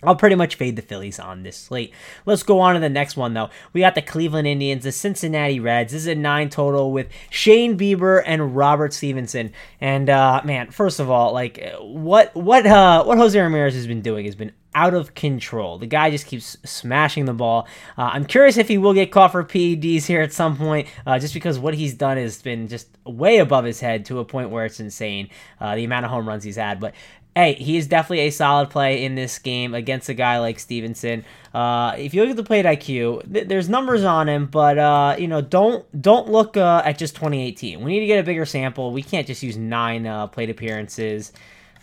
I'll 0.04 0.16
pretty 0.16 0.36
much 0.36 0.56
fade 0.56 0.75
the 0.75 0.81
Phillies 0.81 1.19
on 1.19 1.44
this 1.44 1.57
slate. 1.57 1.94
Let's 2.25 2.44
go 2.44 2.60
on 2.60 2.75
to 2.75 2.80
the 2.80 2.90
next 2.90 3.18
one, 3.18 3.34
though. 3.34 3.50
We 3.74 3.81
got 3.81 3.96
the 3.96 4.01
Cleveland 4.01 4.48
Indians, 4.48 4.84
the 4.84 4.92
Cincinnati 4.92 5.60
Reds. 5.60 5.92
This 5.92 6.04
is 6.04 6.07
a 6.07 6.16
nine 6.16 6.50
total 6.50 6.92
with 6.92 7.07
Shane 7.30 7.78
Bieber 7.78 8.24
and 8.25 8.56
Robert 8.56 8.94
Stephenson. 8.94 9.51
And 9.81 10.10
uh, 10.10 10.42
man, 10.46 10.72
first 10.72 11.00
of 11.00 11.10
all, 11.10 11.34
like 11.34 11.63
what 11.80 12.34
what 12.36 12.66
uh, 12.66 13.04
what 13.04 13.18
Jose 13.18 13.40
Ramirez 13.40 13.75
has 13.75 13.88
been 13.88 14.01
doing 14.01 14.25
has 14.25 14.36
been 14.36 14.54
out 14.75 14.94
of 14.94 15.16
control. 15.16 15.80
The 15.80 15.88
guy 15.88 16.12
just 16.12 16.28
keeps 16.28 16.57
smashing 16.63 17.25
the 17.25 17.34
ball. 17.34 17.68
Uh, 17.98 18.12
I'm 18.13 18.25
curious 18.25 18.57
if 18.57 18.68
he 18.68 18.78
will 18.78 18.94
get 18.94 19.12
caught 19.12 19.31
for 19.31 19.44
PEDs 19.44 20.06
here 20.06 20.22
at 20.22 20.31
some 20.31 20.56
point, 20.56 20.88
uh, 21.06 21.18
just 21.18 21.34
because 21.34 21.57
what 21.57 21.74
he's 21.74 21.94
done 21.94 22.18
has 22.18 22.41
been 22.41 22.68
just 22.68 22.88
way 23.06 23.39
above 23.39 23.65
his 23.65 23.79
head 23.79 24.06
to 24.06 24.20
a 24.20 24.25
point 24.25 24.51
where 24.51 24.65
it's 24.65 24.79
insane. 24.79 25.29
Uh, 25.60 25.75
the 25.75 25.84
amount 25.84 26.06
of 26.06 26.12
home 26.12 26.27
runs 26.27 26.44
he's 26.44 26.56
had, 26.56 26.79
but 26.79 26.94
hey, 27.36 27.53
he 27.53 27.77
is 27.77 27.88
definitely 27.88 28.27
a 28.27 28.29
solid 28.31 28.69
play 28.69 29.03
in 29.03 29.15
this 29.15 29.39
game 29.39 29.74
against 29.74 30.09
a 30.09 30.13
guy 30.13 30.39
like 30.39 30.59
Stephenson. 30.59 31.24
Uh, 31.53 31.95
if 31.98 32.13
you 32.13 32.21
look 32.21 32.31
at 32.31 32.38
the 32.38 32.43
plate 32.43 32.65
IQ, 32.65 33.31
th- 33.31 33.48
there's 33.48 33.69
numbers 33.69 34.03
on 34.03 34.27
him, 34.27 34.45
but 34.48 34.77
uh, 34.77 35.15
you 35.17 35.27
know, 35.27 35.41
don't 35.41 35.86
don't 36.01 36.29
look 36.29 36.57
uh, 36.57 36.81
at 36.86 36.98
just 36.98 37.15
2018. 37.15 37.81
We 37.81 37.91
need 37.91 38.01
to 38.01 38.05
get 38.05 38.19
a 38.19 38.24
bigger 38.24 38.45
sample. 38.45 38.91
We 38.91 39.03
can't 39.03 39.27
just 39.27 39.43
use 39.43 39.57
nine 39.57 40.05
uh, 40.05 40.27
plate 40.27 40.50
appearances. 40.50 41.31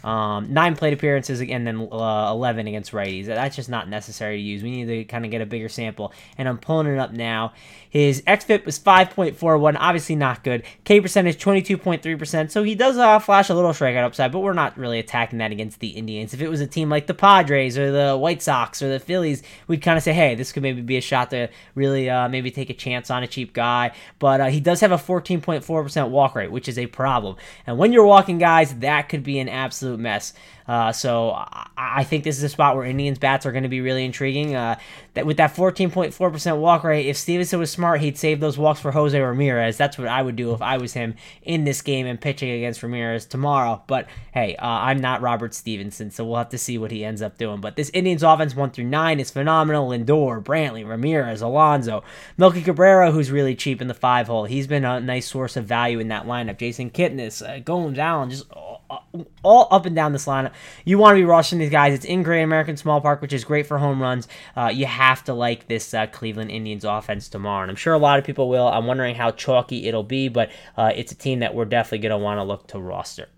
Um, 0.07 0.53
nine 0.53 0.77
plate 0.77 0.93
appearances 0.93 1.41
and 1.41 1.67
then 1.67 1.89
uh, 1.91 2.31
11 2.31 2.69
against 2.69 2.93
righties. 2.93 3.27
That's 3.27 3.57
just 3.57 3.69
not 3.69 3.89
necessary 3.89 4.37
to 4.37 4.43
use. 4.43 4.63
We 4.63 4.71
need 4.71 4.87
to 4.87 5.05
kind 5.05 5.25
of 5.25 5.33
get 5.33 5.41
a 5.41 5.47
bigger 5.47 5.69
sample. 5.69 6.13
And 6.39 6.49
I'm 6.49 6.59
pulling 6.59 6.87
it 6.87 6.97
up 6.97 7.13
now. 7.13 7.55
His 7.91 8.23
xFIP 8.23 8.65
was 8.65 8.79
5.41, 8.79 9.77
obviously 9.81 10.15
not 10.15 10.45
good. 10.45 10.63
K 10.85 11.01
percentage 11.01 11.43
22.3%. 11.43 12.51
So 12.53 12.63
he 12.63 12.77
does 12.77 12.99
uh, 12.99 13.19
flash 13.19 13.49
a 13.49 13.55
little 13.55 13.71
strikeout 13.73 14.05
upside, 14.05 14.31
but 14.31 14.41
we're 14.41 14.53
not 14.53 14.79
really 14.79 15.01
attacking 15.01 15.39
that 15.39 15.51
against 15.51 15.81
the 15.81 15.89
Indians. 15.89 16.35
If 16.35 16.41
it 16.41 16.49
was 16.49 16.61
a 16.61 16.67
team 16.69 16.89
like 16.89 17.07
the 17.07 17.15
Padres 17.15 17.77
or 17.77 17.91
the 17.91 18.17
White 18.17 18.43
Sox 18.43 18.83
or 18.83 18.89
the 18.89 19.01
Phillies, 19.01 19.43
we'd 19.67 19.83
kind 19.83 19.97
of 19.97 20.05
say, 20.05 20.13
hey, 20.13 20.37
this 20.37 20.53
could 20.53 20.63
maybe 20.63 20.83
be 20.83 20.99
a 20.99 21.01
shot 21.01 21.31
to 21.31 21.49
really 21.75 22.09
uh, 22.09 22.29
maybe 22.29 22.51
take 22.53 22.71
a 22.71 22.75
chance 22.75 23.11
on 23.11 23.23
a 23.25 23.27
cheap 23.27 23.53
guy. 23.53 23.93
But 24.21 24.41
uh, 24.41 24.47
he 24.47 24.61
does 24.61 24.81
have 24.81 24.93
a 24.93 24.97
14.4% 24.97 26.09
walk 26.11 26.37
rate, 26.37 26.53
which 26.53 26.69
is 26.69 26.79
a 26.79 26.87
problem. 26.87 27.37
And 27.67 27.79
when 27.79 27.93
you're 27.93 28.07
walking 28.07 28.39
guys, 28.39 28.75
that 28.77 29.09
could 29.09 29.23
be 29.23 29.39
an 29.39 29.49
absolute 29.49 29.96
mess. 29.97 30.33
Uh, 30.69 30.93
so 30.93 31.45
I 31.77 32.05
think 32.05 32.25
this 32.25 32.37
is 32.37 32.43
a 32.43 32.49
spot 32.49 32.75
where 32.77 32.85
Indians 32.85 33.19
bats 33.19 33.47
are 33.47 33.53
going 33.53 33.63
to 33.63 33.69
be 33.69 33.81
really 33.81 34.05
intriguing. 34.05 34.57
Uh, 34.57 34.79
that 35.15 35.25
with 35.25 35.37
that 35.39 35.55
14.4% 35.55 36.59
walk 36.59 36.85
rate, 36.85 37.07
if 37.07 37.17
Stephenson 37.17 37.59
was 37.59 37.71
smart, 37.71 38.01
he'd 38.01 38.19
save 38.19 38.41
those 38.41 38.59
walks 38.59 38.81
for 38.81 38.91
Jose 38.91 39.19
Ramirez. 39.19 39.77
That's 39.77 39.97
what 39.97 40.09
I 40.09 40.21
would 40.21 40.37
do 40.37 40.53
if 40.53 40.61
I 40.61 40.77
was 40.79 40.93
him 40.93 41.15
in 41.43 41.65
this 41.65 41.83
game 41.83 42.07
and 42.07 42.21
pitching 42.21 42.51
against 42.51 42.83
Ramirez 42.83 43.27
tomorrow. 43.27 43.83
But 43.87 44.09
hey, 44.33 44.57
uh, 44.57 44.67
I'm 44.67 44.99
not 44.99 45.23
Robert 45.23 45.55
Stephenson, 45.55 46.11
so 46.11 46.25
we'll 46.25 46.37
have 46.37 46.51
to 46.51 46.59
see 46.59 46.79
what 46.79 46.91
he 46.91 47.05
ends 47.05 47.23
up 47.23 47.39
doing. 47.39 47.61
But 47.61 47.77
this 47.77 47.91
Indians 47.95 48.23
offense 48.23 48.55
one 48.55 48.71
through 48.71 48.85
nine 48.85 49.21
is 49.21 49.31
phenomenal. 49.31 49.91
Lindor, 49.91 50.43
Brantley, 50.43 50.87
Ramirez, 50.87 51.43
Alonso, 51.43 52.03
Melky 52.37 52.63
Cabrera, 52.63 53.13
who's 53.13 53.31
really 53.31 53.55
cheap 53.55 53.81
in 53.81 53.89
the 53.89 53.95
five 53.95 54.27
hole. 54.27 54.45
He's 54.45 54.67
been 54.67 54.85
a 54.85 55.01
nice 55.01 55.29
source 55.29 55.57
of 55.57 55.65
value 55.65 56.01
in 56.01 56.09
that 56.09 56.27
lineup. 56.27 56.59
Jason 56.59 56.91
Kipnis, 56.91 57.47
uh, 57.47 57.61
Gomes, 57.61 57.99
Allen, 57.99 58.31
just 58.31 58.51
all, 58.51 58.83
all 59.43 59.69
up 59.71 59.87
and 59.87 59.97
down 59.97 60.13
this 60.13 60.27
lineup 60.27 60.53
you 60.85 60.99
want 60.99 61.15
to 61.15 61.21
be 61.21 61.25
rushing 61.25 61.59
these 61.59 61.71
guys. 61.71 61.95
It's 61.95 62.05
in 62.05 62.23
Great 62.23 62.43
American 62.43 62.77
Small 62.77 63.01
Park, 63.01 63.23
which 63.23 63.33
is 63.33 63.45
great 63.45 63.67
for 63.67 63.79
home 63.79 64.01
runs. 64.01 64.29
Uh, 64.57 64.71
you 64.73 64.87
have 64.87 65.25
to 65.25 65.35
like 65.35 65.69
this 65.69 65.95
uh, 65.95 66.07
Cleveland 66.07 66.51
Indians 66.51 66.85
offense 66.85 67.29
tomorrow, 67.29 67.63
and 67.63 67.71
I'm 67.71 67.77
sure 67.77 67.95
a 67.95 67.99
lot 67.99 68.19
of 68.19 68.25
people 68.25 68.49
will. 68.49 68.69
I'm 68.69 68.87
wondering 68.87 69.15
how 69.15 69.31
chalky 69.31 69.87
it'll 69.87 70.03
be, 70.03 70.29
but 70.29 70.51
uh, 70.77 70.93
it's 70.95 71.13
a 71.13 71.17
team 71.17 71.41
that 71.41 71.55
we're 71.55 71.65
definitely 71.65 72.09
going 72.09 72.19
to 72.19 72.25
want 72.25 72.39
to 72.39 72.45
look 72.45 72.67
to 72.69 72.79
roster. 72.79 73.29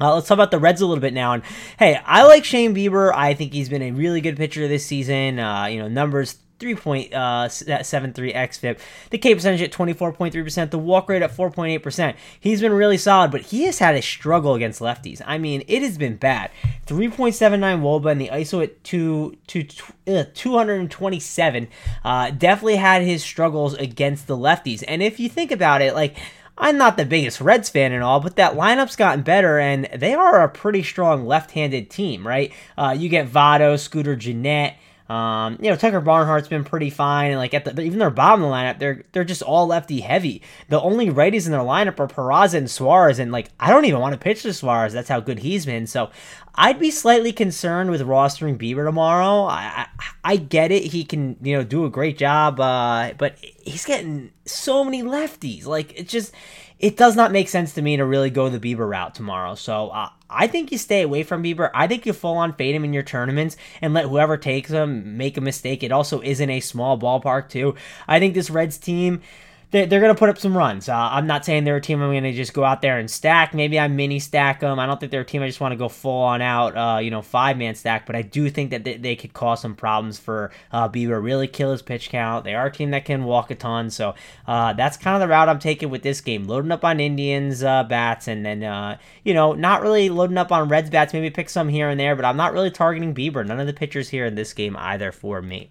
Uh, 0.00 0.14
let's 0.14 0.28
talk 0.28 0.36
about 0.36 0.50
the 0.50 0.58
Reds 0.58 0.80
a 0.80 0.86
little 0.86 1.02
bit 1.02 1.12
now. 1.12 1.34
And 1.34 1.42
hey, 1.78 2.00
I 2.06 2.22
like 2.24 2.44
Shane 2.44 2.74
Bieber. 2.74 3.12
I 3.14 3.34
think 3.34 3.52
he's 3.52 3.68
been 3.68 3.82
a 3.82 3.90
really 3.90 4.22
good 4.22 4.36
pitcher 4.36 4.66
this 4.66 4.86
season. 4.86 5.38
Uh, 5.38 5.66
you 5.66 5.78
know, 5.78 5.88
numbers 5.88 6.38
3.73 6.60 7.14
uh, 7.14 7.48
xFIP, 7.48 8.78
the 9.10 9.18
K 9.18 9.34
percentage 9.34 9.62
at 9.62 9.72
24.3%, 9.72 10.70
the 10.70 10.78
walk 10.78 11.08
rate 11.08 11.22
at 11.22 11.34
4.8%. 11.34 12.14
He's 12.38 12.60
been 12.60 12.72
really 12.72 12.98
solid, 12.98 13.30
but 13.30 13.40
he 13.42 13.64
has 13.64 13.78
had 13.78 13.94
a 13.94 14.02
struggle 14.02 14.54
against 14.54 14.80
lefties. 14.80 15.22
I 15.26 15.38
mean, 15.38 15.64
it 15.66 15.82
has 15.82 15.98
been 15.98 16.16
bad. 16.16 16.50
3.79 16.86 17.80
Woba 17.80 18.12
and 18.12 18.20
the 18.20 18.28
ISO 18.28 18.62
at 18.62 18.82
two, 18.84 19.36
two, 19.46 19.66
uh, 20.06 20.24
227. 20.34 21.68
Uh, 22.04 22.30
definitely 22.30 22.76
had 22.76 23.02
his 23.02 23.22
struggles 23.22 23.74
against 23.74 24.26
the 24.26 24.36
lefties. 24.36 24.84
And 24.86 25.02
if 25.02 25.18
you 25.18 25.28
think 25.28 25.50
about 25.50 25.82
it, 25.82 25.94
like, 25.94 26.16
I'm 26.60 26.76
not 26.76 26.98
the 26.98 27.06
biggest 27.06 27.40
Reds 27.40 27.70
fan 27.70 27.92
and 27.92 28.04
all, 28.04 28.20
but 28.20 28.36
that 28.36 28.54
lineup's 28.54 28.94
gotten 28.94 29.22
better, 29.22 29.58
and 29.58 29.88
they 29.96 30.12
are 30.12 30.42
a 30.42 30.48
pretty 30.48 30.82
strong 30.82 31.26
left-handed 31.26 31.88
team, 31.88 32.26
right? 32.26 32.52
Uh, 32.76 32.94
you 32.96 33.08
get 33.08 33.30
Votto, 33.30 33.78
Scooter 33.78 34.14
Gennett, 34.14 34.74
um, 35.10 35.58
you 35.60 35.68
know, 35.68 35.74
Tucker 35.74 36.00
Barnhart's 36.00 36.46
been 36.46 36.62
pretty 36.62 36.88
fine, 36.88 37.32
and 37.32 37.40
like 37.40 37.52
at 37.52 37.64
the 37.64 37.82
even 37.82 37.98
their 37.98 38.10
bottom 38.10 38.44
of 38.44 38.48
the 38.48 38.54
lineup, 38.54 38.78
they're 38.78 39.02
they're 39.10 39.24
just 39.24 39.42
all 39.42 39.66
lefty 39.66 40.00
heavy. 40.00 40.40
The 40.68 40.80
only 40.80 41.08
righties 41.08 41.46
in 41.46 41.52
their 41.52 41.62
lineup 41.62 41.98
are 41.98 42.06
Peraza 42.06 42.54
and 42.54 42.70
Suarez, 42.70 43.18
and 43.18 43.32
like 43.32 43.50
I 43.58 43.70
don't 43.70 43.86
even 43.86 43.98
want 43.98 44.12
to 44.12 44.20
pitch 44.20 44.42
to 44.42 44.52
Suarez. 44.52 44.92
That's 44.92 45.08
how 45.08 45.18
good 45.18 45.40
he's 45.40 45.66
been. 45.66 45.88
So 45.88 46.12
I'd 46.54 46.78
be 46.78 46.92
slightly 46.92 47.32
concerned 47.32 47.90
with 47.90 48.02
rostering 48.02 48.56
Bieber 48.56 48.84
tomorrow. 48.84 49.46
I, 49.46 49.88
I, 49.98 50.06
I 50.22 50.36
get 50.36 50.70
it; 50.70 50.84
he 50.84 51.02
can 51.02 51.36
you 51.42 51.56
know 51.56 51.64
do 51.64 51.84
a 51.84 51.90
great 51.90 52.16
job, 52.16 52.60
uh, 52.60 53.12
but 53.18 53.36
he's 53.64 53.84
getting 53.84 54.30
so 54.44 54.84
many 54.84 55.02
lefties. 55.02 55.66
Like 55.66 55.98
it 55.98 56.06
just 56.06 56.32
it 56.78 56.96
does 56.96 57.16
not 57.16 57.32
make 57.32 57.48
sense 57.48 57.74
to 57.74 57.82
me 57.82 57.96
to 57.96 58.04
really 58.04 58.30
go 58.30 58.48
the 58.48 58.60
Bieber 58.60 58.88
route 58.88 59.16
tomorrow. 59.16 59.56
So 59.56 59.88
uh, 59.88 60.10
I 60.30 60.46
think 60.46 60.70
you 60.70 60.78
stay 60.78 61.02
away 61.02 61.22
from 61.24 61.42
Bieber. 61.42 61.70
I 61.74 61.86
think 61.86 62.06
you 62.06 62.12
full 62.12 62.36
on 62.36 62.52
fade 62.52 62.74
him 62.74 62.84
in 62.84 62.92
your 62.92 63.02
tournaments 63.02 63.56
and 63.80 63.92
let 63.92 64.06
whoever 64.06 64.36
takes 64.36 64.70
him 64.70 65.16
make 65.16 65.36
a 65.36 65.40
mistake. 65.40 65.82
It 65.82 65.92
also 65.92 66.20
isn't 66.22 66.50
a 66.50 66.60
small 66.60 66.98
ballpark 66.98 67.48
too. 67.48 67.74
I 68.06 68.18
think 68.20 68.34
this 68.34 68.50
Reds 68.50 68.78
team 68.78 69.22
they're, 69.70 69.86
they're 69.86 70.00
going 70.00 70.14
to 70.14 70.18
put 70.18 70.28
up 70.28 70.38
some 70.38 70.56
runs. 70.56 70.88
Uh, 70.88 70.94
I'm 70.94 71.26
not 71.26 71.44
saying 71.44 71.64
they're 71.64 71.76
a 71.76 71.80
team 71.80 72.02
I'm 72.02 72.10
going 72.10 72.24
to 72.24 72.32
just 72.32 72.52
go 72.52 72.64
out 72.64 72.82
there 72.82 72.98
and 72.98 73.10
stack. 73.10 73.54
Maybe 73.54 73.78
I 73.78 73.88
mini 73.88 74.18
stack 74.18 74.60
them. 74.60 74.78
I 74.78 74.86
don't 74.86 74.98
think 74.98 75.12
they're 75.12 75.20
a 75.20 75.24
team 75.24 75.42
I 75.42 75.46
just 75.46 75.60
want 75.60 75.72
to 75.72 75.76
go 75.76 75.88
full 75.88 76.22
on 76.22 76.42
out, 76.42 76.76
uh, 76.76 76.98
you 76.98 77.10
know, 77.10 77.22
five 77.22 77.56
man 77.56 77.74
stack. 77.74 78.06
But 78.06 78.16
I 78.16 78.22
do 78.22 78.50
think 78.50 78.70
that 78.70 78.84
they, 78.84 78.96
they 78.96 79.16
could 79.16 79.32
cause 79.32 79.60
some 79.60 79.76
problems 79.76 80.18
for 80.18 80.50
uh, 80.72 80.88
Bieber. 80.88 81.22
Really 81.22 81.46
kill 81.46 81.70
his 81.70 81.82
pitch 81.82 82.10
count. 82.10 82.44
They 82.44 82.54
are 82.54 82.66
a 82.66 82.72
team 82.72 82.90
that 82.90 83.04
can 83.04 83.24
walk 83.24 83.50
a 83.50 83.54
ton. 83.54 83.90
So 83.90 84.14
uh, 84.46 84.72
that's 84.72 84.96
kind 84.96 85.14
of 85.14 85.20
the 85.20 85.28
route 85.28 85.48
I'm 85.48 85.60
taking 85.60 85.90
with 85.90 86.02
this 86.02 86.20
game. 86.20 86.44
Loading 86.44 86.72
up 86.72 86.84
on 86.84 86.98
Indians 86.98 87.62
uh, 87.62 87.84
bats 87.84 88.26
and 88.26 88.44
then 88.44 88.64
uh, 88.64 88.98
you 89.24 89.34
know 89.34 89.52
not 89.52 89.82
really 89.82 90.08
loading 90.08 90.38
up 90.38 90.50
on 90.50 90.68
Reds 90.68 90.90
bats. 90.90 91.12
Maybe 91.12 91.30
pick 91.30 91.48
some 91.48 91.68
here 91.68 91.88
and 91.88 92.00
there, 92.00 92.16
but 92.16 92.24
I'm 92.24 92.36
not 92.36 92.52
really 92.52 92.70
targeting 92.70 93.14
Bieber. 93.14 93.46
None 93.46 93.60
of 93.60 93.66
the 93.66 93.72
pitchers 93.72 94.08
here 94.08 94.26
in 94.26 94.34
this 94.34 94.52
game 94.52 94.76
either 94.76 95.12
for 95.12 95.40
me. 95.40 95.70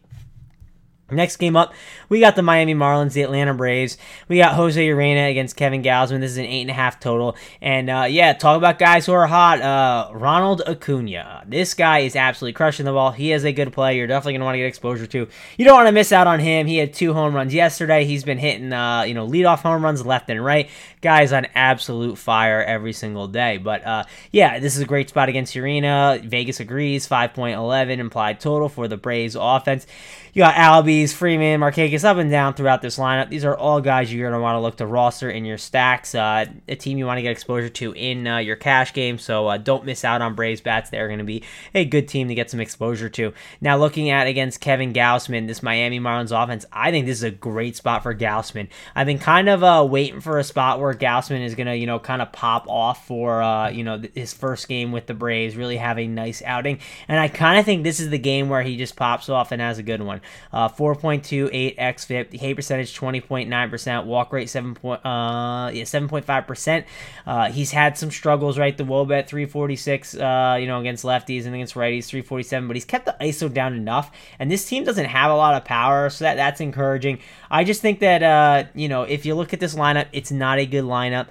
Next 1.12 1.38
game 1.38 1.56
up, 1.56 1.74
we 2.08 2.20
got 2.20 2.36
the 2.36 2.42
Miami 2.42 2.76
Marlins, 2.76 3.14
the 3.14 3.22
Atlanta 3.22 3.54
Braves. 3.54 3.98
We 4.28 4.38
got 4.38 4.56
Jose 4.56 4.82
Urena 4.82 5.30
against 5.30 5.56
Kevin 5.56 5.84
Gausman. 5.84 6.20
This 6.20 6.32
is 6.32 6.38
an 6.38 6.46
eight 6.46 6.62
and 6.62 6.70
a 6.70 6.74
half 6.74 7.00
total. 7.00 7.36
And 7.62 7.90
uh, 7.90 8.08
yeah, 8.10 8.34
talk 8.34 8.58
about 8.58 8.80
guys 8.80 9.06
who 9.06 9.14
are 9.14 9.28
hot. 9.28 9.62
Uh, 9.62 10.10
Ronald 10.14 10.62
Acuna. 10.68 11.44
This 11.48 11.74
guy 11.74 12.00
is 12.00 12.16
absolutely 12.16 12.54
crushing 12.54 12.86
the 12.86 12.92
ball. 12.92 13.12
He 13.12 13.32
is 13.32 13.44
a 13.44 13.52
good 13.52 13.74
player. 13.74 13.98
You're 13.98 14.08
definitely 14.08 14.34
gonna 14.34 14.46
want 14.46 14.56
to 14.56 14.60
get 14.60 14.68
exposure 14.68 15.08
to. 15.08 15.28
You 15.58 15.66
don't 15.66 15.76
want 15.76 15.88
to 15.88 15.92
miss 15.92 16.12
out 16.12 16.28
on 16.28 16.40
him. 16.40 16.68
He 16.68 16.78
had 16.78 16.94
two 16.94 17.14
home 17.14 17.36
runs 17.36 17.54
yesterday. 17.54 18.06
He's 18.06 18.24
been 18.24 18.38
hitting, 18.38 18.72
uh, 18.72 19.04
you 19.04 19.14
know, 19.14 19.28
leadoff 19.28 19.60
home 19.60 19.84
runs 19.84 20.06
left 20.06 20.30
and 20.30 20.44
right. 20.44 20.70
Guys 21.02 21.34
on 21.34 21.48
absolute 21.56 22.18
fire 22.18 22.64
every 22.64 22.94
single 22.94 23.28
day. 23.28 23.58
But 23.58 23.86
uh, 23.86 24.04
yeah, 24.32 24.60
this 24.60 24.76
is 24.76 24.82
a 24.82 24.86
great 24.86 25.10
spot 25.10 25.30
against 25.30 25.54
Urena. 25.56 26.24
Vegas 26.24 26.60
agrees. 26.60 27.08
5.11 27.08 27.98
implied 27.98 28.40
total 28.40 28.70
for 28.70 28.88
the 28.88 28.98
Braves 28.98 29.36
offense. 29.40 29.88
You 30.34 30.44
got 30.44 30.56
Albies, 31.00 31.14
Freeman, 31.14 31.62
Markakis 31.62 32.04
up 32.04 32.18
and 32.18 32.30
down 32.30 32.54
throughout 32.54 32.82
this 32.82 32.98
lineup. 32.98 33.30
These 33.30 33.46
are 33.46 33.56
all 33.56 33.80
guys 33.80 34.12
you're 34.12 34.30
going 34.30 34.38
to 34.38 34.42
want 34.42 34.56
to 34.56 34.60
look 34.60 34.78
to 34.78 34.86
roster 34.86 35.30
in 35.30 35.46
your 35.46 35.58
stacks. 35.58 36.14
Uh, 36.14 36.46
a 36.68 36.76
team 36.76 36.98
you 36.98 37.06
want 37.06 37.18
to 37.18 37.22
get 37.22 37.32
exposure 37.32 37.70
to 37.70 37.94
in 37.94 38.28
uh, 38.28 38.38
your 38.38 38.56
cash 38.56 38.94
game. 38.94 39.18
So 39.18 39.48
uh, 39.48 39.58
don't 39.58 39.86
miss 39.86 40.04
out 40.04 40.22
on 40.22 40.36
Braves 40.36 40.62
bats. 40.62 40.90
They're 40.90 41.08
going 41.08 41.20
to 41.20 41.26
be 41.26 41.44
a 41.74 41.86
good 41.86 42.08
team 42.08 42.28
to 42.28 42.36
get 42.36 42.50
some 42.50 42.60
exposure 42.60 43.10
to. 43.10 43.34
Now, 43.62 43.78
looking 43.78 44.10
at 44.10 44.28
against 44.28 44.60
Kevin 44.60 44.92
Gausman, 44.94 45.48
this 45.48 45.64
Miami 45.64 46.00
Marlins 46.00 46.32
offense, 46.32 46.66
I 46.74 46.92
think 46.92 47.06
this 47.06 47.18
is 47.18 47.24
a 47.24 47.32
great 47.32 47.78
spot 47.78 48.04
for 48.04 48.14
Gausman. 48.14 48.68
I've 48.94 49.08
been 49.08 49.20
kind 49.20 49.48
of 49.48 49.64
uh, 49.64 49.88
waiting 49.90 50.20
for 50.20 50.38
a 50.38 50.44
spot 50.44 50.82
where 50.82 50.94
Gausman 50.94 51.46
is 51.46 51.56
going 51.56 51.68
to, 51.68 51.78
you 51.78 51.88
know, 51.88 52.00
kind 52.00 52.22
of 52.22 52.32
pop 52.34 52.68
off 52.68 53.08
for, 53.08 53.42
uh, 53.42 53.70
you 53.70 53.84
know, 53.84 54.02
his 54.16 54.34
first 54.34 54.68
game 54.68 54.92
with 54.92 55.06
the 55.06 55.14
Braves, 55.14 55.56
really 55.56 55.78
have 55.78 55.98
a 55.98 56.08
nice 56.08 56.42
outing. 56.44 56.80
And 57.08 57.20
I 57.20 57.30
kind 57.30 57.58
of 57.58 57.66
think 57.66 57.84
this 57.84 58.02
is 58.02 58.10
the 58.10 58.20
game 58.20 58.50
where 58.50 58.64
he 58.64 58.76
just 58.76 58.98
pops 58.98 59.30
off 59.30 59.52
and 59.54 59.62
has 59.62 59.78
a 59.78 59.84
good 59.84 60.02
one. 60.02 60.20
Uh, 60.52 60.68
4.28 60.96 61.78
xFIP, 61.78 62.40
K 62.40 62.54
percentage 62.54 62.98
20.9%, 62.98 64.06
walk 64.06 64.34
rate 64.34 64.50
7. 64.50 64.76
Point, 64.76 65.06
uh, 65.06 65.70
yeah, 65.74 65.84
7.5%. 65.84 66.86
Uh, 67.26 67.52
he's 67.52 67.72
had 67.72 67.98
some 67.98 68.12
struggles, 68.12 68.58
right? 68.58 68.78
The 68.78 68.84
Wobet 68.84 69.28
346, 69.28 70.16
uh, 70.16 70.58
you 70.60 70.68
know, 70.68 70.80
against 70.80 71.04
lefties 71.04 71.46
and 71.46 71.56
against 71.56 71.76
righties 71.76 72.06
347, 72.06 72.68
but 72.68 72.76
he's 72.76 72.86
kept 72.86 73.06
the 73.06 73.16
ISO 73.22 73.52
down 73.52 73.74
enough. 73.74 74.12
And 74.40 74.52
this 74.52 74.66
team 74.66 74.84
doesn't 74.84 75.06
have 75.06 75.32
a 75.32 75.36
lot 75.36 75.56
of 75.56 75.66
power, 75.66 76.10
so 76.10 76.26
that 76.26 76.36
that's 76.36 76.62
encouraging. 76.62 77.20
I 77.52 77.64
just 77.64 77.82
think 77.82 78.00
that 78.00 78.24
uh, 78.24 78.66
you 78.74 78.88
know, 78.88 79.04
if 79.04 79.26
you 79.26 79.36
look 79.36 79.54
at 79.54 79.60
this 79.60 79.76
lineup, 79.76 80.08
it's 80.12 80.32
not 80.32 80.60
a 80.60 80.66
good 80.66 80.84
lineup 80.86 81.28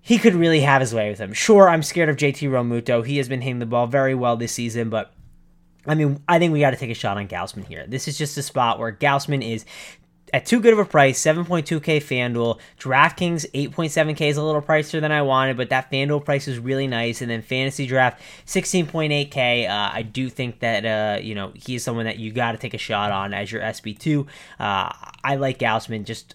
he 0.00 0.16
could 0.16 0.34
really 0.34 0.60
have 0.60 0.80
his 0.80 0.94
way 0.94 1.10
with 1.10 1.18
him. 1.18 1.34
Sure, 1.34 1.68
I'm 1.68 1.82
scared 1.82 2.08
of 2.08 2.16
JT 2.16 2.48
Realmuto. 2.48 3.04
He 3.04 3.18
has 3.18 3.28
been 3.28 3.42
hitting 3.42 3.58
the 3.58 3.66
ball 3.66 3.86
very 3.86 4.14
well 4.14 4.38
this 4.38 4.52
season, 4.52 4.88
but 4.88 5.12
I 5.88 5.94
mean, 5.94 6.22
I 6.28 6.38
think 6.38 6.52
we 6.52 6.60
got 6.60 6.70
to 6.70 6.76
take 6.76 6.90
a 6.90 6.94
shot 6.94 7.16
on 7.16 7.26
Gausman 7.28 7.66
here. 7.66 7.86
This 7.86 8.06
is 8.06 8.18
just 8.18 8.36
a 8.36 8.42
spot 8.42 8.78
where 8.78 8.92
Gausman 8.92 9.42
is 9.42 9.64
at 10.32 10.46
too 10.46 10.60
good 10.60 10.72
of 10.72 10.78
a 10.78 10.84
price, 10.84 11.20
7.2k 11.20 11.80
FanDuel. 11.82 12.58
DraftKings 12.78 13.50
8.7k 13.52 14.20
is 14.22 14.36
a 14.36 14.42
little 14.42 14.60
pricier 14.60 15.00
than 15.00 15.12
I 15.12 15.22
wanted, 15.22 15.56
but 15.56 15.70
that 15.70 15.90
FanDuel 15.90 16.24
price 16.24 16.48
is 16.48 16.58
really 16.58 16.86
nice. 16.86 17.22
And 17.22 17.30
then 17.30 17.42
Fantasy 17.42 17.86
Draft 17.86 18.20
16.8k. 18.46 19.68
Uh, 19.68 19.90
I 19.92 20.02
do 20.02 20.28
think 20.28 20.60
that 20.60 20.84
uh, 20.84 21.20
you 21.20 21.34
know 21.34 21.52
he's 21.54 21.82
someone 21.82 22.04
that 22.04 22.18
you 22.18 22.32
got 22.32 22.52
to 22.52 22.58
take 22.58 22.74
a 22.74 22.78
shot 22.78 23.10
on 23.10 23.32
as 23.34 23.50
your 23.50 23.62
SP2. 23.62 24.26
Uh, 24.58 24.92
I 25.24 25.36
like 25.36 25.58
Gausman. 25.58 26.04
just 26.04 26.34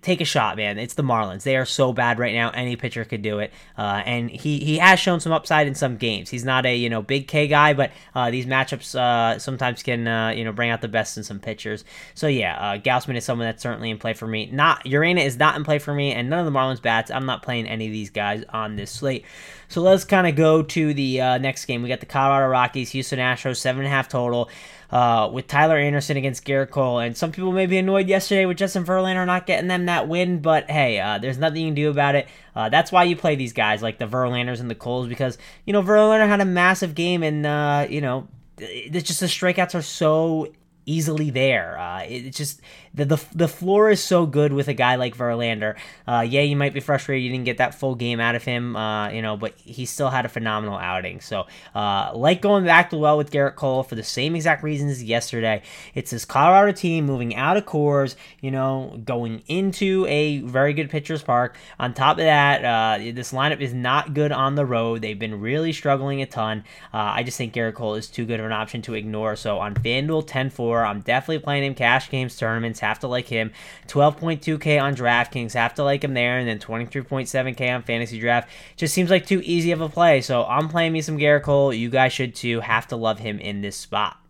take 0.00 0.20
a 0.20 0.24
shot, 0.24 0.56
man. 0.56 0.78
It's 0.78 0.94
the 0.94 1.02
Marlins. 1.02 1.42
They 1.42 1.56
are 1.56 1.64
so 1.64 1.92
bad 1.92 2.18
right 2.18 2.34
now. 2.34 2.50
Any 2.50 2.76
pitcher 2.76 3.04
could 3.04 3.22
do 3.22 3.40
it. 3.40 3.52
Uh, 3.76 4.02
and 4.04 4.30
he 4.30 4.60
he 4.60 4.78
has 4.78 5.00
shown 5.00 5.20
some 5.20 5.32
upside 5.32 5.66
in 5.66 5.74
some 5.74 5.96
games. 5.96 6.30
He's 6.30 6.44
not 6.44 6.66
a 6.66 6.76
you 6.76 6.88
know 6.88 7.02
big 7.02 7.26
K 7.26 7.48
guy, 7.48 7.74
but 7.74 7.90
uh, 8.14 8.30
these 8.30 8.46
matchups 8.46 8.94
uh, 8.94 9.38
sometimes 9.38 9.82
can 9.82 10.06
uh, 10.06 10.30
you 10.30 10.44
know 10.44 10.52
bring 10.52 10.70
out 10.70 10.80
the 10.80 10.88
best 10.88 11.16
in 11.16 11.24
some 11.24 11.40
pitchers. 11.40 11.84
So 12.14 12.26
yeah, 12.26 12.56
uh, 12.56 12.78
Gausman 12.78 13.16
is 13.16 13.24
someone 13.24 13.46
that's 13.46 13.62
certainly 13.62 13.90
in 13.90 13.98
play 13.98 14.14
for 14.14 14.26
me. 14.26 14.46
Not 14.52 14.84
Urena 14.84 15.24
is 15.24 15.36
not 15.38 15.56
in 15.56 15.64
play 15.64 15.78
for 15.78 15.94
me, 15.94 16.12
and 16.12 16.30
none 16.30 16.46
of 16.46 16.52
the 16.52 16.56
Marlins 16.56 16.82
bats. 16.82 17.10
I'm 17.10 17.26
not 17.26 17.42
playing 17.42 17.66
any 17.66 17.86
of 17.86 17.92
these 17.92 18.10
guys 18.10 18.44
on 18.50 18.76
this 18.76 18.90
slate. 18.90 19.24
So 19.72 19.80
let's 19.80 20.04
kind 20.04 20.26
of 20.26 20.36
go 20.36 20.62
to 20.62 20.92
the 20.92 21.20
uh, 21.22 21.38
next 21.38 21.64
game. 21.64 21.82
We 21.82 21.88
got 21.88 22.00
the 22.00 22.06
Colorado 22.06 22.46
Rockies, 22.48 22.90
Houston 22.90 23.18
Astros, 23.18 23.56
seven 23.56 23.80
and 23.80 23.86
a 23.86 23.90
half 23.90 24.06
total 24.06 24.50
uh, 24.90 25.30
with 25.32 25.46
Tyler 25.46 25.78
Anderson 25.78 26.18
against 26.18 26.44
Gerrit 26.44 26.68
Cole. 26.68 26.98
And 26.98 27.16
some 27.16 27.32
people 27.32 27.52
may 27.52 27.64
be 27.64 27.78
annoyed 27.78 28.06
yesterday 28.06 28.44
with 28.44 28.58
Justin 28.58 28.84
Verlander 28.84 29.24
not 29.24 29.46
getting 29.46 29.68
them 29.68 29.86
that 29.86 30.08
win, 30.08 30.40
but 30.40 30.70
hey, 30.70 31.00
uh, 31.00 31.16
there's 31.16 31.38
nothing 31.38 31.62
you 31.62 31.68
can 31.68 31.74
do 31.74 31.88
about 31.88 32.14
it. 32.16 32.28
Uh, 32.54 32.68
that's 32.68 32.92
why 32.92 33.04
you 33.04 33.16
play 33.16 33.34
these 33.34 33.54
guys 33.54 33.80
like 33.80 33.98
the 33.98 34.06
Verlanders 34.06 34.60
and 34.60 34.70
the 34.70 34.74
Coles 34.74 35.08
because, 35.08 35.38
you 35.64 35.72
know, 35.72 35.82
Verlander 35.82 36.28
had 36.28 36.42
a 36.42 36.44
massive 36.44 36.94
game 36.94 37.22
and, 37.22 37.46
uh, 37.46 37.86
you 37.88 38.02
know, 38.02 38.28
it's 38.58 39.08
just 39.08 39.20
the 39.20 39.26
strikeouts 39.26 39.74
are 39.74 39.80
so 39.80 40.52
easily 40.86 41.30
there. 41.30 41.78
Uh, 41.78 42.02
it's 42.02 42.36
just 42.36 42.60
the, 42.94 43.04
the 43.04 43.24
the 43.34 43.48
floor 43.48 43.90
is 43.90 44.02
so 44.02 44.26
good 44.26 44.52
with 44.52 44.68
a 44.68 44.74
guy 44.74 44.96
like 44.96 45.16
Verlander. 45.16 45.76
Uh, 46.06 46.24
yeah, 46.28 46.42
you 46.42 46.56
might 46.56 46.74
be 46.74 46.80
frustrated 46.80 47.24
you 47.24 47.30
didn't 47.30 47.44
get 47.44 47.58
that 47.58 47.74
full 47.74 47.94
game 47.94 48.20
out 48.20 48.34
of 48.34 48.44
him, 48.44 48.76
uh, 48.76 49.08
you 49.10 49.22
know, 49.22 49.36
but 49.36 49.54
he 49.56 49.86
still 49.86 50.10
had 50.10 50.24
a 50.24 50.28
phenomenal 50.28 50.76
outing. 50.76 51.20
So, 51.20 51.46
uh, 51.74 52.12
like 52.14 52.42
going 52.42 52.64
back 52.64 52.90
to 52.90 52.98
well 52.98 53.16
with 53.16 53.30
Gerrit 53.30 53.54
Cole 53.54 53.82
for 53.82 53.94
the 53.94 54.02
same 54.02 54.34
exact 54.34 54.62
reasons 54.62 54.92
as 54.92 55.02
yesterday. 55.02 55.62
It's 55.94 56.10
this 56.10 56.24
Colorado 56.24 56.72
team 56.72 57.06
moving 57.06 57.34
out 57.34 57.56
of 57.56 57.64
Coors, 57.64 58.16
you 58.40 58.50
know, 58.50 59.00
going 59.04 59.42
into 59.46 60.06
a 60.06 60.40
very 60.40 60.74
good 60.74 60.90
pitcher's 60.90 61.22
park. 61.22 61.56
On 61.78 61.94
top 61.94 62.18
of 62.18 62.24
that, 62.24 62.64
uh, 62.64 63.12
this 63.12 63.32
lineup 63.32 63.60
is 63.60 63.72
not 63.72 64.14
good 64.14 64.32
on 64.32 64.54
the 64.54 64.66
road. 64.66 65.02
They've 65.02 65.18
been 65.18 65.40
really 65.40 65.72
struggling 65.72 66.20
a 66.20 66.26
ton. 66.26 66.64
Uh, 66.92 67.12
I 67.16 67.22
just 67.22 67.38
think 67.38 67.54
Gerrit 67.54 67.74
Cole 67.74 67.94
is 67.94 68.08
too 68.08 68.26
good 68.26 68.40
of 68.40 68.46
an 68.46 68.52
option 68.52 68.82
to 68.82 68.94
ignore. 68.94 69.36
So 69.36 69.58
on 69.58 69.74
FanDuel 69.74 70.26
10 70.26 70.50
4 70.50 70.71
I'm 70.80 71.00
definitely 71.00 71.40
playing 71.40 71.64
him 71.64 71.74
cash 71.74 72.08
games, 72.08 72.36
tournaments. 72.36 72.80
Have 72.80 73.00
to 73.00 73.08
like 73.08 73.28
him. 73.28 73.52
12.2k 73.88 74.80
on 74.80 74.94
DraftKings. 74.94 75.52
Have 75.52 75.74
to 75.74 75.84
like 75.84 76.02
him 76.02 76.14
there, 76.14 76.38
and 76.38 76.48
then 76.48 76.58
23.7k 76.58 77.74
on 77.74 77.82
Fantasy 77.82 78.18
Draft. 78.18 78.48
Just 78.76 78.94
seems 78.94 79.10
like 79.10 79.26
too 79.26 79.42
easy 79.44 79.72
of 79.72 79.80
a 79.80 79.88
play. 79.88 80.20
So 80.20 80.44
I'm 80.44 80.68
playing 80.68 80.92
me 80.92 81.02
some 81.02 81.18
Gerrit 81.18 81.42
Cole. 81.42 81.74
You 81.74 81.90
guys 81.90 82.12
should 82.12 82.34
too. 82.34 82.60
Have 82.60 82.88
to 82.88 82.96
love 82.96 83.18
him 83.18 83.38
in 83.38 83.60
this 83.60 83.76
spot. 83.76 84.21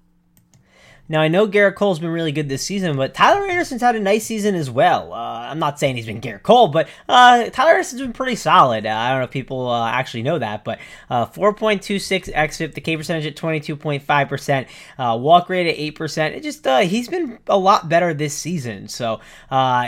Now, 1.09 1.21
I 1.21 1.29
know 1.29 1.49
Gerrit 1.49 1.75
Cole's 1.75 1.99
been 1.99 2.11
really 2.11 2.31
good 2.31 2.49
this 2.49 2.63
season, 2.63 2.97
but 2.97 3.13
Tyler 3.13 3.45
Anderson's 3.47 3.83
had 3.83 3.97
a 3.97 4.01
nice 4.01 4.25
season 4.25 4.55
as 4.55 4.71
well. 4.71 5.13
Uh, 5.13 5.49
I'm 5.51 5.59
not 5.59 5.79
saying 5.79 5.97
he's 5.97 6.07
been 6.07 6.21
Gerrit 6.21 6.45
Cole, 6.45 6.69
but 6.69 6.89
uh, 7.09 7.51
Tyler 7.51 7.73
Anderson's 7.73 8.01
been 8.01 8.13
pretty 8.13 8.37
solid. 8.37 8.87
Uh, 8.87 8.91
I 8.91 9.11
don't 9.11 9.19
know 9.19 9.25
if 9.25 9.31
people 9.31 9.69
uh, 9.69 9.91
actually 9.91 10.23
know 10.23 10.39
that, 10.39 10.65
but 10.65 10.79
uh, 11.11 11.27
4.26 11.27 12.33
xFIP, 12.33 12.75
the 12.75 12.81
K 12.81 12.97
percentage 12.97 13.27
at 13.27 13.37
22.5%, 13.37 14.69
uh, 14.99 15.19
walk 15.19 15.49
rate 15.49 15.67
at 15.67 15.95
8%. 15.95 16.37
It 16.37 16.43
just, 16.45 16.67
he's 16.89 17.09
been 17.09 17.39
a 17.49 17.59
lot 17.59 17.89
better 17.89 18.15
this 18.15 18.35
season. 18.35 18.87
So 18.87 19.21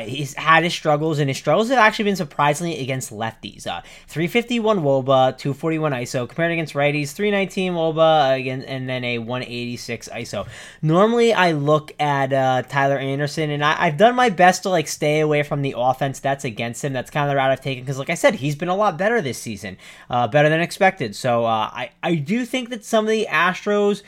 he's 0.05 0.35
had 0.35 0.65
his 0.65 0.75
struggles, 0.75 1.21
and 1.21 1.31
his 1.31 1.39
struggles 1.39 1.69
have 1.71 1.79
actually 1.79 2.07
been 2.07 2.17
surprisingly 2.17 2.81
against 2.81 3.13
lefties. 3.13 3.63
351 4.09 4.81
Woba, 4.81 5.39
241 5.39 5.93
ISO, 5.93 6.29
compared 6.29 6.51
against 6.51 6.75
righties, 6.75 7.13
319 7.13 7.73
Woba, 7.73 8.39
again, 8.39 8.63
and 8.63 8.89
then 8.89 9.05
a 9.05 9.19
186 9.19 10.09
ISO. 10.09 10.47
Normally, 10.83 11.04
normally 11.05 11.35
I 11.35 11.53
look 11.53 11.93
at 12.01 12.33
uh, 12.33 12.63
Tyler 12.63 12.97
Anderson, 12.97 13.51
and 13.51 13.63
I, 13.63 13.89
have 13.91 13.99
done 13.99 14.15
my 14.15 14.31
best 14.31 14.63
to 14.63 14.71
like 14.71 14.89
stay 14.89 15.21
away 15.21 15.43
from 15.43 15.61
the 15.61 15.75
offense 15.77 16.19
that's 16.19 16.45
against 16.45 16.83
him. 16.83 16.95
That's 16.95 17.11
kind 17.11 17.29
of 17.29 17.31
the 17.31 17.37
route 17.37 17.51
I've 17.51 17.61
taken 17.61 17.85
because, 17.85 17.99
like 17.99 18.09
I 18.09 18.15
said, 18.15 18.37
he's 18.37 18.57
been 18.57 18.71
a 18.71 18.75
lot 18.75 18.97
better 18.97 19.21
this 19.21 19.37
season, 19.37 19.77
uh, 20.09 20.29
better 20.29 20.49
than 20.49 20.61
expected. 20.61 21.15
So 21.15 21.45
uh, 21.45 21.69
I 21.73 21.91
I 22.03 22.15
do 22.15 22.47
think 22.47 22.71
that 22.71 22.85
some 22.85 23.05
of 23.05 23.11
the 23.11 23.27
Astros 23.31 24.03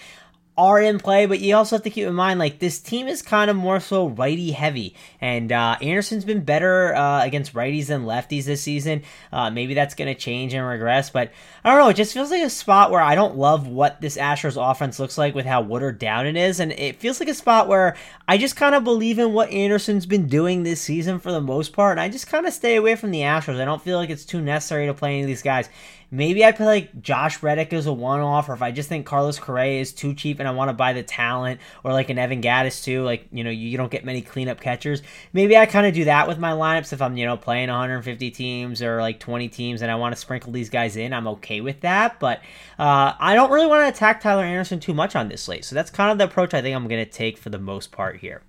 are 0.59 0.81
in 0.81 0.99
play, 0.99 1.27
but 1.27 1.41
you 1.41 1.55
also 1.55 1.77
have 1.77 1.83
to 1.83 1.91
keep 1.91 2.07
in 2.07 2.15
mind 2.15 2.39
like 2.39 2.59
this 2.59 2.79
team 2.79 3.09
is 3.09 3.21
kind 3.21 3.51
of 3.51 3.57
more 3.57 3.79
so 3.79 4.09
righty 4.09 4.53
heavy, 4.53 4.95
and 5.21 5.53
uh, 5.53 5.77
Anderson's 5.83 6.25
been 6.25 6.45
better 6.45 6.95
uh, 6.95 7.23
against 7.25 7.53
righties 7.53 7.87
than 7.87 8.05
lefties 8.05 8.45
this 8.45 8.63
season. 8.63 9.03
Uh, 9.33 9.51
maybe 9.51 9.75
that's 9.75 9.95
going 9.95 10.13
to 10.13 10.19
change 10.19 10.55
and 10.55 10.67
regress, 10.67 11.11
but 11.11 11.31
I 11.63 11.71
don't 11.71 11.81
know. 11.81 11.89
It 11.89 11.97
just 11.97 12.15
feels 12.15 12.31
like 12.31 12.43
a 12.43 12.51
spot 12.51 12.91
where 12.91 13.03
I 13.03 13.15
don't 13.15 13.37
love 13.37 13.67
what 13.67 14.01
this 14.01 14.17
Astros 14.17 14.57
offense 14.59 14.99
looks 14.99 15.19
like 15.19 15.35
with 15.35 15.47
how 15.47 15.61
watered 15.61 15.99
down 15.99 16.27
it 16.27 16.37
is, 16.37 16.59
and 16.61 16.73
it 16.73 16.97
feels 16.97 17.21
like 17.21 17.29
a 17.29 17.35
spot 17.35 17.69
where 17.69 17.97
I 18.27 18.39
just 18.39 18.57
kind 18.57 18.75
of 18.75 18.83
believe 18.85 19.19
in 19.19 19.33
what 19.33 19.51
Anderson's 19.51 20.07
been 20.07 20.27
doing 20.27 20.63
this 20.63 20.81
season 20.81 21.19
for 21.19 21.33
the 21.33 21.41
most 21.41 21.73
part, 21.73 21.93
and 21.93 22.01
I 22.01 22.09
just 22.09 22.29
kind 22.29 22.47
of 22.47 22.53
stay 22.53 22.77
away 22.77 22.97
from 22.97 23.11
the 23.11 23.21
Astros. 23.21 23.61
I 23.61 23.65
don't 23.67 23.83
feel 23.83 23.99
like 23.99 24.11
it's 24.11 24.25
too 24.25 24.41
necessary 24.41 24.87
to 24.87 24.95
play 24.95 25.11
any 25.11 25.23
of 25.23 25.27
these 25.27 25.43
guys. 25.43 25.69
Maybe 26.11 26.45
I 26.45 26.53
play 26.53 26.67
like 26.67 27.03
Josh 27.03 27.43
Reddick 27.43 27.73
as 27.73 27.87
a 27.87 27.93
one 27.93 28.21
off, 28.21 28.49
or 28.49 28.55
if 28.55 28.63
I 28.63 28.71
just 28.71 28.89
think 28.89 29.07
Carlos 29.07 29.39
Correa 29.39 29.81
is 29.81 29.93
too 29.93 30.15
cheap 30.15 30.39
and 30.39 30.49
I 30.49 30.53
want 30.53 30.69
to 30.69 30.73
buy 30.73 30.93
the 30.93 31.03
talent, 31.03 31.61
or 31.83 31.93
like 31.93 32.11
an 32.11 32.19
Evan 32.19 32.41
Gattis 32.41 32.85
too, 32.85 33.03
like, 33.03 33.27
you 33.33 33.43
know, 33.43 33.51
you 33.51 33.77
don't 33.77 33.91
get 33.91 34.05
many 34.05 34.23
cleanup 34.23 34.61
catchers. 34.61 35.03
Maybe 35.33 35.57
I 35.57 35.67
kind 35.67 35.87
of 35.87 35.95
do 35.95 36.05
that 36.05 36.29
with 36.29 36.39
my 36.39 36.53
lineups 36.53 36.93
if 36.93 37.03
I'm, 37.03 37.17
you 37.17 37.27
know, 37.27 37.37
playing 37.37 37.69
150 37.69 38.31
teams 38.31 38.83
or 38.83 39.01
like 39.01 39.19
20 39.19 39.49
teams 39.49 39.83
and 39.83 39.91
I 39.91 39.97
want 39.97 40.15
to 40.15 40.21
sprinkle 40.21 40.53
these 40.53 40.71
guys 40.71 40.97
in. 40.97 41.13
I'm 41.13 41.27
okay 41.29 41.61
with 41.61 41.81
that, 41.81 42.21
but 42.21 42.39
uh, 42.79 43.15
I 43.19 43.35
don't 43.35 43.51
really 43.51 43.67
want 43.67 43.85
to 43.85 43.89
attack 43.89 44.21
Tyler 44.21 44.45
Anderson 44.45 44.81
too 44.81 44.95
much 44.95 45.17
on 45.17 45.29
this 45.29 45.43
slate. 45.43 45.65
So 45.65 45.75
that's 45.75 45.91
kind 45.91 46.13
of 46.13 46.19
the 46.19 46.25
approach 46.25 46.55
I 46.55 46.63
think 46.63 46.77
I'm 46.77 46.89
going 46.89 47.05
to 47.05 47.11
take 47.11 47.39
for 47.39 47.51
the 47.51 47.59
most 47.59 47.93
part 47.93 48.19
here. 48.19 48.43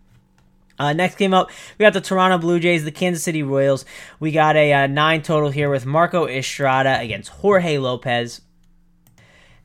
Uh, 0.80 0.94
next 0.94 1.16
game 1.16 1.34
up, 1.34 1.50
we 1.78 1.84
got 1.84 1.94
the 1.94 2.02
Toronto 2.02 2.38
Blue 2.38 2.60
Jays, 2.60 2.84
the 2.84 2.92
Kansas 2.92 3.24
City 3.24 3.44
Royals. 3.44 3.86
We 4.20 4.32
got 4.32 4.56
a 4.56 4.74
uh, 4.74 4.88
nine 4.88 5.22
total 5.22 5.50
here 5.50 5.70
with 5.70 5.86
Marco 5.86 6.28
Estrada 6.28 7.00
against 7.00 7.30
Jorge 7.30 7.78
Lopez. 7.78 8.42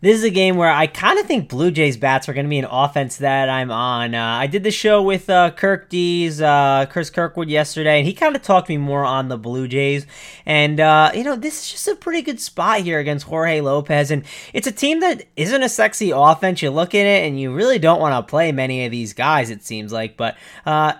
This 0.03 0.17
is 0.17 0.25
a 0.25 0.31
game 0.31 0.57
where 0.57 0.69
I 0.69 0.89
kind 0.89 1.21
of 1.21 1.27
think 1.27 1.49
Blue 1.49 1.71
Jays 1.71 1.97
bats 1.97 2.29
are 2.29 2.33
going 2.33 2.45
to 2.45 2.51
be 2.51 2.59
an 2.59 2.65
offense 2.65 3.19
that 3.19 3.49
I'm 3.49 3.71
on. 3.71 4.17
Uh, 4.17 4.21
I 4.21 4.49
did 4.49 4.65
the 4.65 4.73
show 4.73 5.01
with 5.01 5.31
uh, 5.31 5.53
Kirk 5.53 5.89
Dees, 5.89 6.43
uh, 6.43 6.87
Chris 6.91 7.09
Kirkwood 7.09 7.49
yesterday, 7.49 7.99
and 7.99 8.07
he 8.07 8.13
kind 8.13 8.35
of 8.35 8.43
talked 8.43 8.69
me 8.69 8.79
more 8.79 9.05
on 9.05 9.29
the 9.29 9.39
Blue 9.39 9.69
Jays. 9.69 10.05
And, 10.45 10.81
uh, 10.81 11.13
you 11.15 11.23
know, 11.23 11.37
this 11.37 11.63
is 11.63 11.71
just 11.71 11.87
a 11.87 11.95
pretty 11.95 12.21
good 12.21 12.41
spot 12.41 12.81
here 12.81 12.99
against 12.99 13.27
Jorge 13.27 13.61
Lopez. 13.61 14.11
And 14.11 14.25
it's 14.53 14.67
a 14.67 14.73
team 14.73 14.99
that 15.01 15.25
isn't 15.37 15.63
a 15.63 15.69
sexy 15.69 16.11
offense. 16.11 16.63
You 16.63 16.71
look 16.71 16.97
at 16.97 17.07
it 17.07 17.25
and 17.25 17.41
you 17.41 17.55
really 17.55 17.79
don't 17.79 18.01
want 18.01 18.27
to 18.27 18.29
play 18.29 18.51
many 18.51 18.85
of 18.85 18.91
these 18.91 19.13
guys, 19.13 19.51
it 19.51 19.63
seems 19.63 19.93
like. 19.93 20.17
But, 20.17 20.37
uh, 20.67 20.95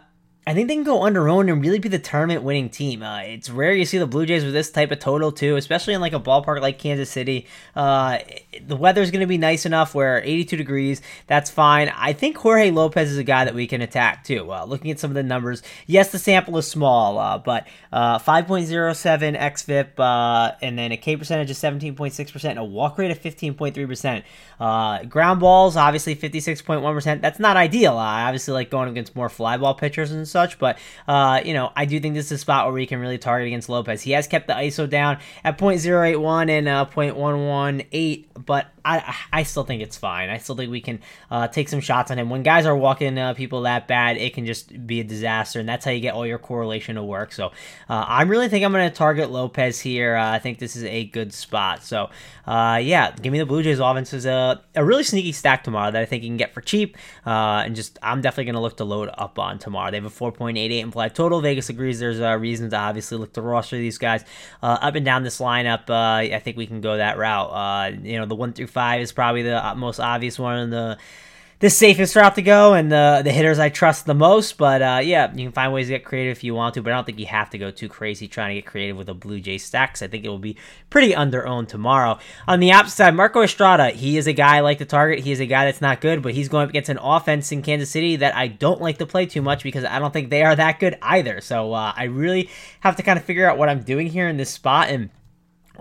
I 0.45 0.55
think 0.55 0.67
they 0.67 0.75
can 0.75 0.83
go 0.83 1.05
under 1.05 1.29
own 1.29 1.49
and 1.49 1.63
really 1.63 1.79
be 1.79 1.89
the 1.89 2.01
tournament 2.01 2.43
winning 2.43 2.69
team. 2.69 3.01
Uh, 3.01 3.21
it's 3.21 3.49
rare 3.49 3.73
you 3.73 3.85
see 3.85 3.99
the 3.99 4.09
Blue 4.09 4.27
Jays 4.27 4.43
with 4.43 4.53
this 4.53 4.73
type 4.73 4.91
of 4.91 4.99
total 4.99 5.31
too, 5.31 5.55
especially 5.55 5.95
in 5.95 6.01
like 6.01 6.15
a 6.15 6.19
ballpark 6.19 6.61
like 6.61 6.81
Kansas 6.81 7.09
City. 7.11 7.47
Uh, 7.77 8.19
the 8.67 8.75
weather's 8.75 9.13
going 9.13 9.21
to 9.21 9.29
be 9.29 9.39
nice 9.39 9.67
enough 9.67 9.95
where 9.95 10.21
82 10.21 10.57
degrees, 10.57 11.01
that's 11.29 11.49
fine. 11.49 11.93
I 11.95 12.13
think 12.13 12.37
Jorge 12.39 12.73
Lopez 12.73 13.13
is 13.13 13.19
a 13.19 13.25
guy 13.25 13.45
that 13.45 13.55
we 13.55 13.69
can 13.69 13.83
attack 13.83 14.25
too. 14.25 14.51
Uh, 14.51 14.65
looking 14.65 14.91
at 14.91 14.99
some 14.99 15.13
of 15.13 15.15
the 15.15 15.23
numbers, 15.23 15.63
yes, 15.87 16.11
the 16.11 16.19
sample 16.19 16.59
is 16.59 16.67
small, 16.67 17.21
uh, 17.21 17.39
but 17.39 17.69
uh, 17.93 18.19
5.07 18.19 19.39
xFIP 19.39 20.01
uh, 20.01 20.57
and 20.61 20.77
then 20.77 20.91
a 20.91 20.97
K 20.97 21.17
percentage 21.17 21.53
of 21.53 21.57
17.6% 21.57 22.51
and 22.51 22.59
a 22.59 22.65
walk 22.65 22.99
rate 22.99 23.13
of 23.13 23.21
15.3%. 23.21 25.09
ground 25.09 25.39
balls, 25.39 25.77
obviously 25.77 26.17
56.1%. 26.17 27.21
That's 27.21 27.39
not 27.39 27.57
ideal. 27.57 27.97
Obviously 27.97 28.55
like 28.55 28.71
going 28.71 28.89
against 28.89 29.15
more 29.15 29.29
fly 29.29 29.57
ball 29.57 29.75
pitchers 29.75 30.11
and 30.11 30.27
such. 30.33 30.59
But 30.59 30.79
uh, 31.07 31.41
you 31.45 31.55
know, 31.55 31.71
I 31.77 31.85
do 31.85 32.01
think 32.01 32.15
this 32.15 32.27
is 32.27 32.33
a 32.33 32.39
spot 32.39 32.67
where 32.67 32.75
we 32.75 32.87
can 32.87 32.99
really 32.99 33.19
target 33.19 33.47
against 33.47 33.69
Lopez. 33.69 34.03
He 34.03 34.13
has 34.13 34.27
kept 34.27 34.49
the 34.49 34.55
ISO 34.55 34.89
down 34.89 35.19
at 35.45 35.59
0.081 35.59 36.51
and 36.51 36.69
uh, 36.69 36.87
0.118, 36.93 38.25
but 38.45 38.67
I 38.85 39.15
I 39.33 39.43
still 39.45 39.65
think 39.65 39.83
it's 39.83 39.97
fine. 39.97 40.29
I 40.29 40.39
still 40.39 40.57
think 40.57 40.71
we 40.71 40.81
can 40.81 41.01
uh, 41.31 41.49
take 41.49 41.69
some 41.69 41.81
shots 41.81 42.11
on 42.11 42.19
him. 42.19 42.31
When 42.31 42.43
guys 42.43 42.67
are 42.67 42.77
walking 42.77 43.17
uh, 43.19 43.35
people 43.35 43.63
that 43.63 43.87
bad, 43.87 44.17
it 44.17 44.35
can 44.35 44.47
just 44.47 44.87
be 44.87 45.01
a 45.01 45.05
disaster, 45.05 45.61
and 45.61 45.69
that's 45.69 45.85
how 45.85 45.91
you 45.91 46.01
get 46.01 46.15
all 46.15 46.27
your 46.27 46.39
correlation 46.39 46.97
to 46.97 47.03
work. 47.03 47.33
So 47.33 47.49
uh, 47.89 48.05
I 48.09 48.23
really 48.23 48.49
think 48.49 48.65
I'm 48.65 48.73
going 48.73 48.89
to 48.89 48.95
target 48.95 49.31
Lopez 49.31 49.81
here. 49.81 50.17
Uh, 50.17 50.33
I 50.33 50.39
think 50.39 50.59
this 50.59 50.77
is 50.77 50.85
a 50.85 51.05
good 51.05 51.33
spot. 51.33 51.83
So 51.83 52.11
uh, 52.47 52.81
yeah, 52.83 53.13
give 53.13 53.33
me 53.33 53.39
the 53.39 53.47
Blue 53.47 53.63
Jays 53.63 53.79
offense 53.79 54.13
is 54.13 54.27
a, 54.27 54.63
a 54.75 54.85
really 54.85 55.05
sneaky 55.05 55.33
stack 55.33 55.65
tomorrow 55.65 55.91
that 55.91 56.03
I 56.03 56.07
think 56.07 56.23
you 56.23 56.29
can 56.29 56.37
get 56.37 56.53
for 56.53 56.61
cheap, 56.61 56.97
uh, 57.27 57.63
and 57.65 57.77
just 57.77 57.99
I'm 58.03 58.21
definitely 58.21 58.47
going 58.47 58.55
to 58.55 58.61
look 58.61 58.77
to 58.79 58.85
load 58.85 59.11
up 59.15 59.39
on 59.39 59.59
tomorrow. 59.59 59.91
They 59.91 59.99
have 59.99 60.05
a 60.05 60.11
4.88 60.31 60.81
implied 60.81 61.15
total. 61.15 61.41
Vegas 61.41 61.69
agrees. 61.69 61.99
There's 61.99 62.21
a 62.21 62.39
reason 62.39 62.71
to 62.71 62.77
obviously 62.77 63.19
look 63.19 63.33
to 63.33 63.43
roster 63.43 63.77
these 63.77 63.99
guys 63.99 64.25
uh, 64.63 64.79
up 64.81 64.95
and 64.95 65.05
down 65.05 65.25
this 65.25 65.41
lineup. 65.41 65.91
Uh, 65.91 66.35
I 66.35 66.41
think 66.41 66.57
we 66.57 66.67
can 66.67 66.81
go 66.81 66.97
that 66.97 67.19
route. 67.19 68.05
you 68.05 68.19
know, 68.19 68.27
the 68.27 68.35
one 68.35 68.53
through 68.53 68.69
five 68.69 69.01
is 69.01 69.13
probably 69.13 69.43
the 69.43 69.67
uh, 69.67 69.75
most 69.75 70.01
obvious 70.01 70.39
one 70.39 70.71
the 70.71 70.99
the 71.63 71.71
safest 71.71 72.17
route 72.17 72.35
to 72.35 72.43
go 72.43 72.75
and 72.75 72.91
the 72.91 73.21
the 73.23 73.31
hitters 73.31 73.61
I 73.61 73.69
trust 73.69 74.05
the 74.05 74.15
most. 74.15 74.59
But 74.59 74.83
uh, 74.83 75.01
yeah, 75.01 75.33
you 75.33 75.45
can 75.45 75.53
find 75.53 75.73
ways 75.73 75.87
to 75.87 75.93
get 75.93 76.05
creative 76.05 76.37
if 76.37 76.43
you 76.43 76.57
want 76.57 76.75
to, 76.75 76.83
but 76.83 76.93
I 76.93 76.97
don't 76.97 77.05
think 77.05 77.21
you 77.21 77.27
have 77.27 77.51
to 77.51 77.59
go 77.59 77.71
too 77.71 77.89
crazy 77.89 78.27
trying 78.27 78.49
to 78.49 78.55
get 78.61 78.67
creative 78.67 78.97
with 78.97 79.09
a 79.09 79.15
Blue 79.15 79.39
Jay 79.39 79.59
stacks. 79.59 80.03
I 80.03 80.09
think 80.09 80.25
it 80.25 80.29
will 80.29 80.41
be 80.41 80.57
pretty 80.91 81.15
under 81.15 81.47
owned 81.47 81.69
tomorrow. 81.69 82.19
On 82.49 82.59
the 82.59 82.73
opposite 82.73 82.97
side, 82.97 83.15
Marco 83.15 83.43
Estrada, 83.43 83.91
he 83.91 84.19
is 84.19 84.27
a 84.27 84.33
guy 84.33 84.57
I 84.57 84.61
like 84.61 84.79
to 84.79 84.85
target. 84.85 85.21
He 85.21 85.31
is 85.31 85.39
a 85.39 85.47
guy 85.47 85.65
that's 85.65 85.81
not 85.81 86.01
good, 86.01 86.21
but 86.21 86.35
he's 86.35 86.49
going 86.49 86.65
up 86.65 86.71
against 86.71 86.91
an 86.91 86.99
offense 86.99 87.53
in 87.53 87.63
Kansas 87.63 87.91
City 87.91 88.17
that 88.17 88.35
I 88.35 88.49
don't 88.49 88.81
like 88.81 88.99
to 88.99 89.07
play 89.07 89.27
too 89.27 89.41
much 89.41 89.63
because 89.63 89.85
I 89.85 90.01
don't 90.01 90.13
think 90.13 90.31
they 90.31 90.43
are 90.43 90.57
that 90.57 90.81
good 90.81 90.99
either. 91.01 91.41
So 91.41 91.73
uh, 91.73 91.93
I 91.95 92.05
really 92.05 92.51
have 92.81 92.97
to 92.97 93.05
kind 93.05 93.21
of 93.21 93.25
figure 93.25 93.49
out 93.49 93.57
what 93.57 93.69
I'm 93.69 93.85
doing 93.85 94.09
here 94.09 94.29
in 94.29 94.37
this 94.37 94.51
spot 94.51 94.89
and 94.89 95.11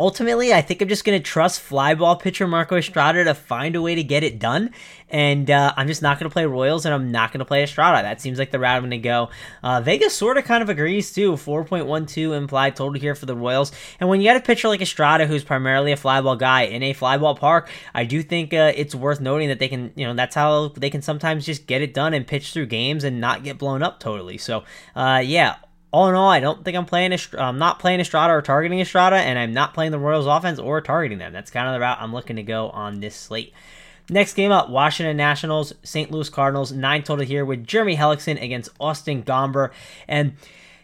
ultimately, 0.02 0.52
I 0.52 0.62
think 0.64 0.82
I'm 0.82 0.90
just 0.90 1.06
going 1.06 1.18
to 1.18 1.24
trust 1.24 1.62
flyball 1.62 2.20
pitcher 2.20 2.48
Marco 2.48 2.76
Estrada 2.76 3.24
to 3.24 3.36
find 3.36 3.76
a 3.76 3.82
way 3.82 3.94
to 3.94 4.04
get 4.04 4.24
it 4.24 4.40
done. 4.40 4.72
And 5.10 5.52
uh, 5.52 5.74
I'm 5.78 5.88
just 5.88 6.02
not 6.02 6.18
going 6.18 6.28
to 6.28 6.34
play 6.34 6.46
Royals 6.46 6.86
and 6.86 6.94
I'm 6.94 7.12
not 7.12 7.32
going 7.32 7.40
to 7.40 7.46
play 7.46 7.62
Estrada. 7.62 8.02
That 8.02 8.20
seems 8.20 8.40
like 8.40 8.50
the 8.50 8.58
route 8.58 8.78
I'm 8.78 8.82
going 8.82 8.92
to 8.92 8.98
go. 8.98 9.30
Uh, 9.62 9.80
Vegas 9.82 10.16
sort 10.16 10.40
of 10.40 10.46
kind 10.46 10.64
of 10.64 10.70
agrees 10.70 11.14
too. 11.14 11.34
4.12 11.34 12.36
implied 12.36 12.76
total 12.76 13.00
here 13.00 13.14
for 13.14 13.28
the 13.28 13.36
Royals. 13.36 13.72
And 14.00 14.10
when 14.10 14.22
you 14.22 14.24
get 14.26 14.38
a 14.38 14.42
pitcher 14.42 14.70
like 14.70 14.82
Estrada, 14.82 15.28
who's 15.28 15.44
primarily 15.44 15.92
a 15.92 15.98
flyball 15.98 16.40
guy 16.40 16.64
in 16.64 16.82
a 16.82 16.96
flyball 16.96 17.38
park, 17.38 17.70
I 17.94 18.06
do 18.06 18.24
think 18.24 18.56
uh, 18.56 18.72
it's 18.76 18.96
worth 18.96 19.22
noting 19.22 19.50
that 19.50 19.60
they 19.60 19.68
can, 19.68 19.92
you 19.96 20.08
know, 20.08 20.16
that's 20.16 20.34
how 20.34 20.70
they 20.70 20.90
can 20.90 21.04
sometimes 21.04 21.46
just 21.46 21.68
get 21.68 21.84
it 21.84 21.94
done 21.94 22.16
and 22.16 22.26
pitch 22.26 22.54
through 22.54 22.66
games 22.66 23.04
and 23.04 23.22
not 23.22 23.44
get 23.44 23.60
blown 23.60 23.84
up 23.84 24.00
totally. 24.00 24.40
So, 24.40 24.64
uh, 24.96 25.22
yeah, 25.24 25.58
all 25.92 26.08
in 26.08 26.16
all, 26.16 26.30
I 26.30 26.40
don't 26.40 26.64
think 26.64 26.78
I'm 26.78 26.86
playing. 26.86 27.18
I'm 27.38 27.58
not 27.58 27.80
playing 27.80 28.00
Estrada 28.00 28.34
or 28.34 28.42
targeting 28.42 28.80
Estrada, 28.80 29.18
and 29.18 29.38
I'm 29.38 29.54
not 29.54 29.74
playing 29.74 29.92
the 29.92 30.00
Royals 30.00 30.26
offense 30.26 30.58
or 30.58 30.80
targeting 30.82 31.18
them. 31.18 31.34
That's 31.34 31.52
kind 31.52 31.68
of 31.68 31.74
the 31.74 31.80
route 31.80 31.98
I'm 32.00 32.14
looking 32.14 32.38
to 32.38 32.44
go 32.44 32.70
on 32.70 33.02
this 33.02 33.16
slate. 33.16 33.54
Next 34.10 34.34
game 34.34 34.52
up, 34.52 34.70
Washington 34.70 35.16
Nationals, 35.18 35.74
St. 35.84 36.12
Louis 36.12 36.30
Cardinals, 36.30 36.72
nine 36.72 37.04
total 37.04 37.26
here 37.26 37.46
with 37.46 37.66
Jeremy 37.66 37.96
Hellickson 37.96 38.42
against 38.42 38.72
Austin 38.80 39.24
Gomber, 39.24 39.72
and 40.08 40.34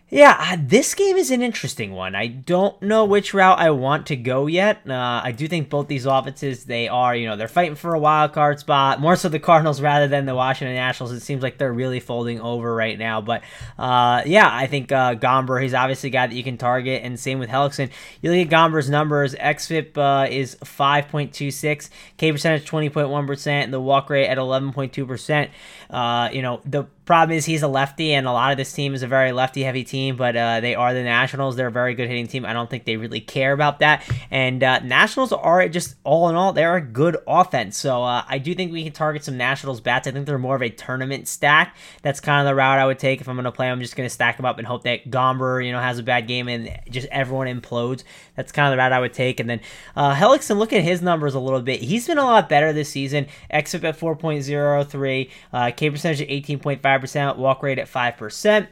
Yeah, 0.10 0.38
uh, 0.40 0.58
this 0.58 0.96
game 0.96 1.18
is 1.18 1.32
an 1.32 1.42
interesting 1.42 1.92
one. 1.92 2.16
I 2.16 2.28
don't 2.28 2.82
know 2.82 3.04
which 3.04 3.34
route 3.34 3.60
I 3.60 3.72
want 3.72 4.06
to 4.06 4.16
go 4.16 4.48
yet. 4.48 4.90
Uh, 4.90 5.20
I 5.22 5.34
do 5.34 5.50
think 5.50 5.70
both 5.70 5.90
these 5.90 6.06
offenses, 6.06 6.64
they 6.64 6.88
are, 6.88 7.14
you 7.14 7.28
know, 7.28 7.36
they're 7.36 7.50
fighting 7.50 7.76
for 7.76 7.94
a 7.94 8.00
wild 8.00 8.32
card 8.32 8.58
spot. 8.58 9.02
More 9.02 9.18
so 9.18 9.28
the 9.28 9.38
Cardinals 9.38 9.82
rather 9.82 10.08
than 10.08 10.26
the 10.26 10.34
Washington 10.34 10.76
Nationals. 10.76 11.12
It 11.12 11.20
seems 11.20 11.44
like 11.44 11.58
they're 11.58 11.74
really 11.74 12.00
folding 12.00 12.40
over 12.40 12.74
right 12.74 12.98
now. 12.98 13.20
But 13.20 13.44
uh, 13.78 14.22
yeah, 14.26 14.48
I 14.50 14.68
think 14.68 14.94
uh, 14.94 15.16
Gomber, 15.16 15.62
he's 15.62 15.74
obviously 15.74 16.08
a 16.08 16.14
guy 16.14 16.28
that 16.28 16.36
you 16.36 16.44
can 16.44 16.58
target, 16.58 17.04
and 17.04 17.20
same 17.20 17.40
with 17.40 17.50
Hellickson. 17.50 17.90
You 18.22 18.32
look 18.32 18.48
at 18.48 18.50
Gomber's 18.50 18.90
numbers. 18.90 19.36
XFIP 19.36 19.98
uh, 19.98 20.30
is 20.32 20.56
5.26, 20.64 21.90
K 22.16 22.32
percentage 22.32 22.70
20.1%, 22.70 23.48
and 23.48 23.74
the 23.74 23.82
walk 23.82 24.10
rate 24.10 24.28
at 24.28 24.38
11.2%. 24.38 25.50
Uh, 25.90 26.30
you 26.32 26.42
know, 26.42 26.62
the 26.66 26.88
Problem 27.08 27.38
is, 27.38 27.46
he's 27.46 27.64
a 27.64 27.70
lefty, 27.70 28.14
and 28.14 28.28
a 28.28 28.34
lot 28.34 28.52
of 28.52 28.58
this 28.58 28.74
team 28.74 28.94
is 28.94 29.02
a 29.02 29.08
very 29.08 29.32
lefty 29.32 29.64
heavy 29.64 29.86
team, 29.86 30.18
but 30.18 30.36
uh, 30.36 30.60
they 30.60 30.76
are 30.76 30.94
the 30.94 31.04
Nationals. 31.04 31.56
They're 31.56 31.68
a 31.68 31.72
very 31.72 31.96
good 31.96 32.10
hitting 32.10 32.28
team. 32.28 32.46
I 32.46 32.52
don't 32.52 32.70
think 32.70 32.84
they 32.84 32.98
really 32.98 33.22
care 33.22 33.54
about 33.54 33.80
that. 33.80 34.04
And 34.30 34.62
uh, 34.62 34.80
Nationals 34.80 35.32
are 35.32 35.70
just 35.70 35.96
all 36.04 36.28
in 36.28 36.36
all, 36.36 36.52
they're 36.52 36.76
a 36.76 36.82
good 36.82 37.16
offense. 37.26 37.78
So 37.78 38.04
uh, 38.04 38.26
I 38.28 38.40
do 38.40 38.54
think 38.54 38.74
we 38.74 38.84
can 38.84 38.92
target 38.92 39.24
some 39.24 39.38
Nationals 39.38 39.80
bats. 39.80 40.06
I 40.06 40.12
think 40.12 40.26
they're 40.26 40.38
more 40.38 40.58
of 40.58 40.62
a 40.62 40.70
tournament 40.70 41.30
stack. 41.30 41.78
That's 42.02 42.20
kind 42.20 42.46
of 42.46 42.52
the 42.52 42.56
route 42.56 42.78
I 42.78 42.86
would 42.86 43.00
take 43.00 43.22
if 43.22 43.30
I'm 43.30 43.38
going 43.38 43.46
to 43.46 43.54
play. 43.54 43.72
I'm 43.72 43.80
just 43.80 43.96
going 43.96 44.06
to 44.06 44.14
stack 44.14 44.36
them 44.36 44.46
up 44.46 44.58
and 44.58 44.68
hope 44.68 44.84
that 44.84 45.10
Gomber, 45.10 45.66
you 45.66 45.72
know, 45.72 45.80
has 45.80 46.00
a 46.00 46.04
bad 46.04 46.28
game 46.28 46.50
and 46.50 46.78
just 46.90 47.08
everyone 47.08 47.48
implodes. 47.48 48.04
That's 48.36 48.52
kind 48.52 48.68
of 48.68 48.74
the 48.74 48.80
route 48.80 48.92
I 48.92 49.00
would 49.00 49.14
take. 49.14 49.40
And 49.40 49.50
then 49.50 49.62
uh, 49.96 50.14
Hellickson, 50.14 50.58
look 50.58 50.74
at 50.74 50.84
his 50.84 51.02
numbers 51.02 51.36
a 51.36 51.40
little 51.40 51.62
bit. 51.62 51.80
He's 51.80 52.06
been 52.06 52.18
a 52.18 52.26
lot 52.26 52.50
better 52.50 52.74
this 52.74 52.90
season. 52.90 53.28
XFIP 53.50 53.86
at 53.86 53.98
4.03, 53.98 55.30
uh, 55.54 55.72
K 55.78 55.90
percentage 55.90 56.22
at 56.22 56.28
18.5 56.28 56.82
5%, 56.82 57.38
walk 57.38 57.64
rate 57.64 57.80
at 57.80 57.88
5%. 57.88 58.68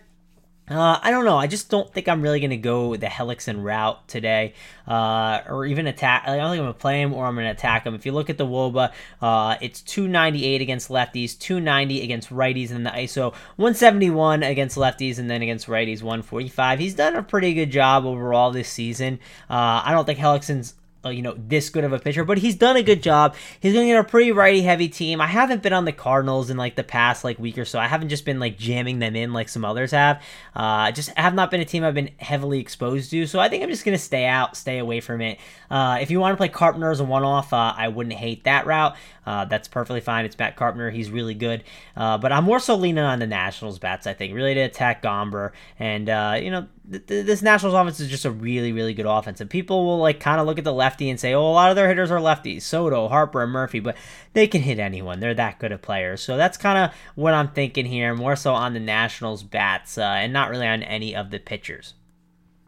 Uh, 0.68 0.98
I 1.00 1.12
don't 1.12 1.26
know. 1.26 1.38
I 1.38 1.46
just 1.46 1.70
don't 1.70 1.94
think 1.94 2.10
I'm 2.10 2.24
really 2.24 2.39
going 2.39 2.50
to 2.50 2.58
go 2.58 2.96
the 2.96 3.06
Hellickson 3.06 3.63
route 3.63 4.08
today, 4.08 4.56
uh, 4.88 5.41
or 5.48 5.68
even 5.68 5.86
attack. 5.86 6.24
I 6.26 6.38
don't 6.38 6.50
think 6.50 6.60
I'm 6.60 6.65
going 6.65 6.74
to 6.74 6.80
play 6.80 7.02
him 7.02 7.13
or 7.13 7.28
I'm 7.28 7.36
going 7.36 7.46
to 7.46 7.52
attack 7.52 7.86
him. 7.86 7.94
If 7.94 8.04
you 8.04 8.12
look 8.12 8.32
at 8.32 8.39
the 8.39 8.48
Woba, 8.48 8.91
uh, 9.22 9.58
it's 9.62 9.82
298 9.82 10.62
against 10.62 10.89
lefties, 10.89 11.38
290 11.38 12.02
against 12.02 12.32
righties, 12.32 12.72
and 12.72 12.84
the 12.84 12.89
ISO 12.89 13.32
171 13.58 14.41
against 14.41 14.76
lefties, 14.76 15.20
and 15.20 15.30
then 15.30 15.44
against 15.44 15.68
righties 15.68 16.02
145. 16.02 16.80
He's 16.80 16.96
done 16.96 17.15
a 17.15 17.22
pretty 17.22 17.54
good 17.54 17.70
job 17.70 18.04
overall 18.04 18.50
this 18.50 18.68
season. 18.70 19.20
Uh, 19.48 19.84
I 19.86 19.91
don't 19.91 20.06
think 20.06 20.18
Hellickson's 20.18 20.74
uh, 21.06 21.10
you 21.10 21.22
know, 21.22 21.36
this 21.38 21.70
good 21.70 21.84
of 21.84 21.94
a 21.94 22.00
pitcher, 22.00 22.24
but 22.24 22.39
he's 22.39 22.56
done 22.56 22.76
a 22.76 22.84
good 22.84 23.04
job. 23.04 23.36
He's 23.60 23.74
going 23.74 23.86
to 23.86 23.94
get 23.94 24.00
a 24.00 24.04
pretty 24.04 24.32
righty 24.32 24.63
heavy 24.63 24.89
team. 24.89 25.22
I 25.22 25.28
haven't 25.28 25.62
been 25.62 25.74
on 25.74 25.86
the 25.86 25.91
Cardinals 25.91 26.50
in 26.50 26.58
like 26.58 26.76
the 26.76 26.84
past 26.84 27.24
like 27.24 27.38
week 27.38 27.58
or 27.58 27.65
so. 27.65 27.80
I 27.80 27.88
haven't 27.88 28.10
just 28.10 28.26
been 28.26 28.39
like 28.39 28.58
jamming 28.58 29.00
them 29.00 29.15
in 29.15 29.32
like 29.34 29.50
some 29.50 29.63
others 29.63 29.91
have. 29.91 30.22
Uh, 30.56 30.91
just 30.91 31.10
have 31.12 31.34
not 31.34 31.52
been 31.52 31.62
a 31.62 31.65
team 31.65 31.84
I've 31.84 31.94
been 31.94 32.12
heavily 32.18 32.60
exposed 32.60 33.12
to. 33.12 33.28
So 33.28 33.39
I 33.39 33.50
think 33.50 33.63
I'm 33.63 33.70
just 33.70 33.86
going 33.86 33.98
to 33.98 34.04
stay 34.04 34.26
out, 34.26 34.58
stay 34.58 34.80
away 34.80 35.00
from 35.00 35.22
it. 35.22 35.39
Uh, 35.70 36.00
if 36.02 36.10
you 36.10 36.20
want 36.20 36.34
to 36.34 36.38
play 36.38 36.50
Carpenter 36.50 36.89
as 36.89 37.00
a 37.00 37.04
one 37.04 37.24
off, 37.24 37.54
uh, 37.54 37.74
I 37.78 37.88
wouldn't 37.89 38.15
hate 38.15 38.46
that 38.46 38.65
route. 38.65 38.96
Uh, 39.26 39.46
that's 39.46 39.68
perfectly 39.68 40.02
fine. 40.02 40.26
It's 40.26 40.38
Matt 40.38 40.56
Carpenter. 40.56 40.89
He's 40.91 41.10
really 41.10 41.34
good. 41.34 41.63
Uh, 41.96 42.18
but 42.18 42.32
I'm 42.32 42.44
more 42.44 42.60
so 42.60 42.76
leaning 42.76 43.04
on 43.04 43.20
the 43.20 43.28
Nationals 43.28 43.80
bats, 43.80 44.08
I 44.08 44.13
think, 44.13 44.34
really 44.34 44.54
to 44.54 44.62
attack 44.62 45.02
Gomber. 45.02 45.52
And, 45.80 46.10
uh, 46.10 46.39
you 46.41 46.52
know, 46.52 46.68
th- 46.89 47.06
th- 47.06 47.26
this 47.26 47.41
Nationals 47.41 47.74
offense 47.74 48.00
is 48.00 48.10
just 48.10 48.26
a 48.26 48.32
really, 48.32 48.71
really 48.71 48.93
good 48.93 49.06
offense. 49.06 49.41
And 49.41 49.50
people 49.50 49.86
will, 49.86 50.00
like, 50.00 50.19
kind 50.19 50.39
of 50.39 50.48
look 50.48 50.58
at 50.58 50.63
the 50.63 50.74
lefty 50.74 51.10
and 51.10 51.19
say, 51.19 51.34
oh, 51.34 51.41
a 51.41 51.52
lot 51.52 51.69
of 51.69 51.76
their 51.76 51.88
hitters 51.88 52.12
are 52.12 52.19
lefties 52.19 52.63
Soto, 52.63 53.08
Harper, 53.08 53.43
and 53.43 53.52
Murphy. 53.52 53.80
But 53.80 53.98
they 54.34 54.48
can 54.48 54.62
hit 54.62 54.80
anyone. 54.80 55.19
They're 55.19 55.34
that 55.34 55.60
good 55.60 55.71
of 55.71 55.82
players. 55.82 56.21
So 56.21 56.38
that's 56.38 56.58
kind 56.58 56.78
of 56.78 56.98
what 57.15 57.34
I'm 57.34 57.50
thinking 57.50 57.86
here, 57.86 58.15
more 58.15 58.36
so 58.36 58.54
on 58.54 58.74
the 58.74 58.80
Nationals 58.80 59.43
bats 59.43 59.98
uh, 59.98 60.04
and 60.04 60.34
not 60.34 60.50
really 60.50 60.67
on 60.67 60.84
any 60.84 61.15
of 61.15 61.32
the 61.32 61.39
pitchers. 61.39 61.93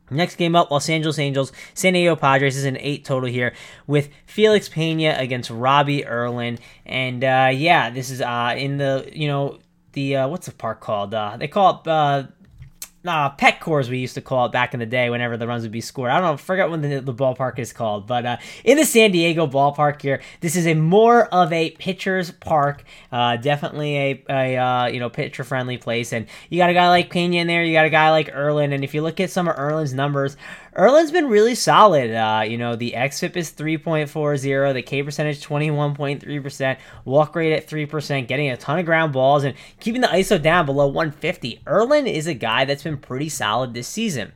Next 0.10 0.38
game 0.38 0.56
up, 0.56 0.72
Los 0.72 0.90
Angeles 0.90 1.20
Angels, 1.20 1.52
San 1.74 1.94
Diego 1.94 2.16
Padres 2.16 2.56
is 2.56 2.64
an 2.64 2.78
eight 2.80 3.04
total 3.04 3.28
here 3.28 3.54
with 3.88 4.10
Felix 4.26 4.70
Pena 4.70 5.16
against 5.18 5.50
Robbie 5.50 6.06
Erlin, 6.06 6.60
and 6.86 7.24
uh, 7.26 7.50
yeah, 7.54 7.90
this 7.90 8.10
is 8.10 8.22
uh, 8.22 8.56
in 8.58 8.78
the 8.78 9.10
you 9.12 9.28
know 9.28 9.60
the 9.92 10.16
uh, 10.16 10.28
what's 10.30 10.46
the 10.46 10.54
park 10.54 10.80
called? 10.80 11.14
Uh, 11.14 11.36
they 11.36 11.50
call 11.50 11.82
it 11.86 11.90
uh, 13.08 13.30
pet 13.30 13.60
cores 13.60 13.90
we 13.90 14.00
used 14.00 14.16
to 14.16 14.22
call 14.22 14.46
it 14.46 14.52
back 14.52 14.74
in 14.74 14.80
the 14.80 14.86
day 14.86 15.10
whenever 15.10 15.38
the 15.38 15.48
runs 15.48 15.64
would 15.64 15.72
be 15.72 15.82
scored. 15.82 16.12
I 16.12 16.20
don't 16.20 16.32
know, 16.32 16.38
forget 16.38 16.70
when 16.70 16.82
the, 16.82 17.00
the 17.00 17.14
ballpark 17.14 17.60
is 17.60 17.74
called, 17.74 18.08
but 18.08 18.26
uh, 18.26 18.38
in 18.64 18.78
the 18.78 18.86
San 18.86 19.12
Diego 19.12 19.48
ballpark 19.48 20.02
here, 20.02 20.22
this 20.42 20.56
is 20.56 20.68
a 20.68 20.74
more 20.74 21.26
of 21.34 21.52
a 21.54 21.72
pitcher's 21.72 22.32
park. 22.32 22.84
Uh, 23.12 23.38
definitely 23.38 23.98
a, 23.98 24.24
a 24.30 24.58
uh, 24.58 24.86
you 24.88 25.00
know 25.00 25.10
pitcher 25.10 25.44
friendly 25.44 25.78
place, 25.78 26.14
and 26.14 26.28
you 26.50 26.58
got 26.58 26.70
a 26.70 26.74
guy 26.74 26.90
like 26.90 27.10
Pena 27.10 27.38
in 27.38 27.48
there, 27.48 27.64
you 27.64 27.74
got 27.74 27.86
a 27.86 27.90
guy 27.90 28.12
like 28.12 28.34
Erlin, 28.34 28.74
and 28.74 28.84
if 28.84 28.94
you 28.94 29.02
look 29.02 29.20
at 29.20 29.30
some 29.30 29.48
of 29.48 29.58
Erlin's 29.58 29.94
numbers, 29.94 30.38
Erlin's 30.78 31.10
been 31.10 31.28
really 31.28 31.56
solid. 31.56 32.12
Uh, 32.12 32.44
you 32.48 32.56
know, 32.56 32.76
the 32.76 32.94
XFIP 32.96 33.36
is 33.36 33.52
3.40, 33.52 34.76
the 34.76 34.84
K 34.84 35.02
percentage 35.02 35.44
21.3%, 35.44 36.78
walk 37.04 37.36
rate 37.36 37.54
at 37.54 37.68
3%, 37.68 38.28
getting 38.28 38.50
a 38.50 38.58
ton 38.58 38.78
of 38.78 38.86
ground 38.86 39.12
balls, 39.12 39.44
and 39.44 39.56
keeping 39.80 40.02
the 40.02 40.08
ISO 40.08 40.40
down 40.40 40.68
below 40.68 40.86
150. 40.86 41.62
Erlin 41.66 42.06
is 42.06 42.28
a 42.28 42.36
guy 42.36 42.64
that's 42.64 42.84
been 42.84 42.98
pretty 42.98 43.28
solid 43.28 43.74
this 43.74 43.88
season. 43.88 44.34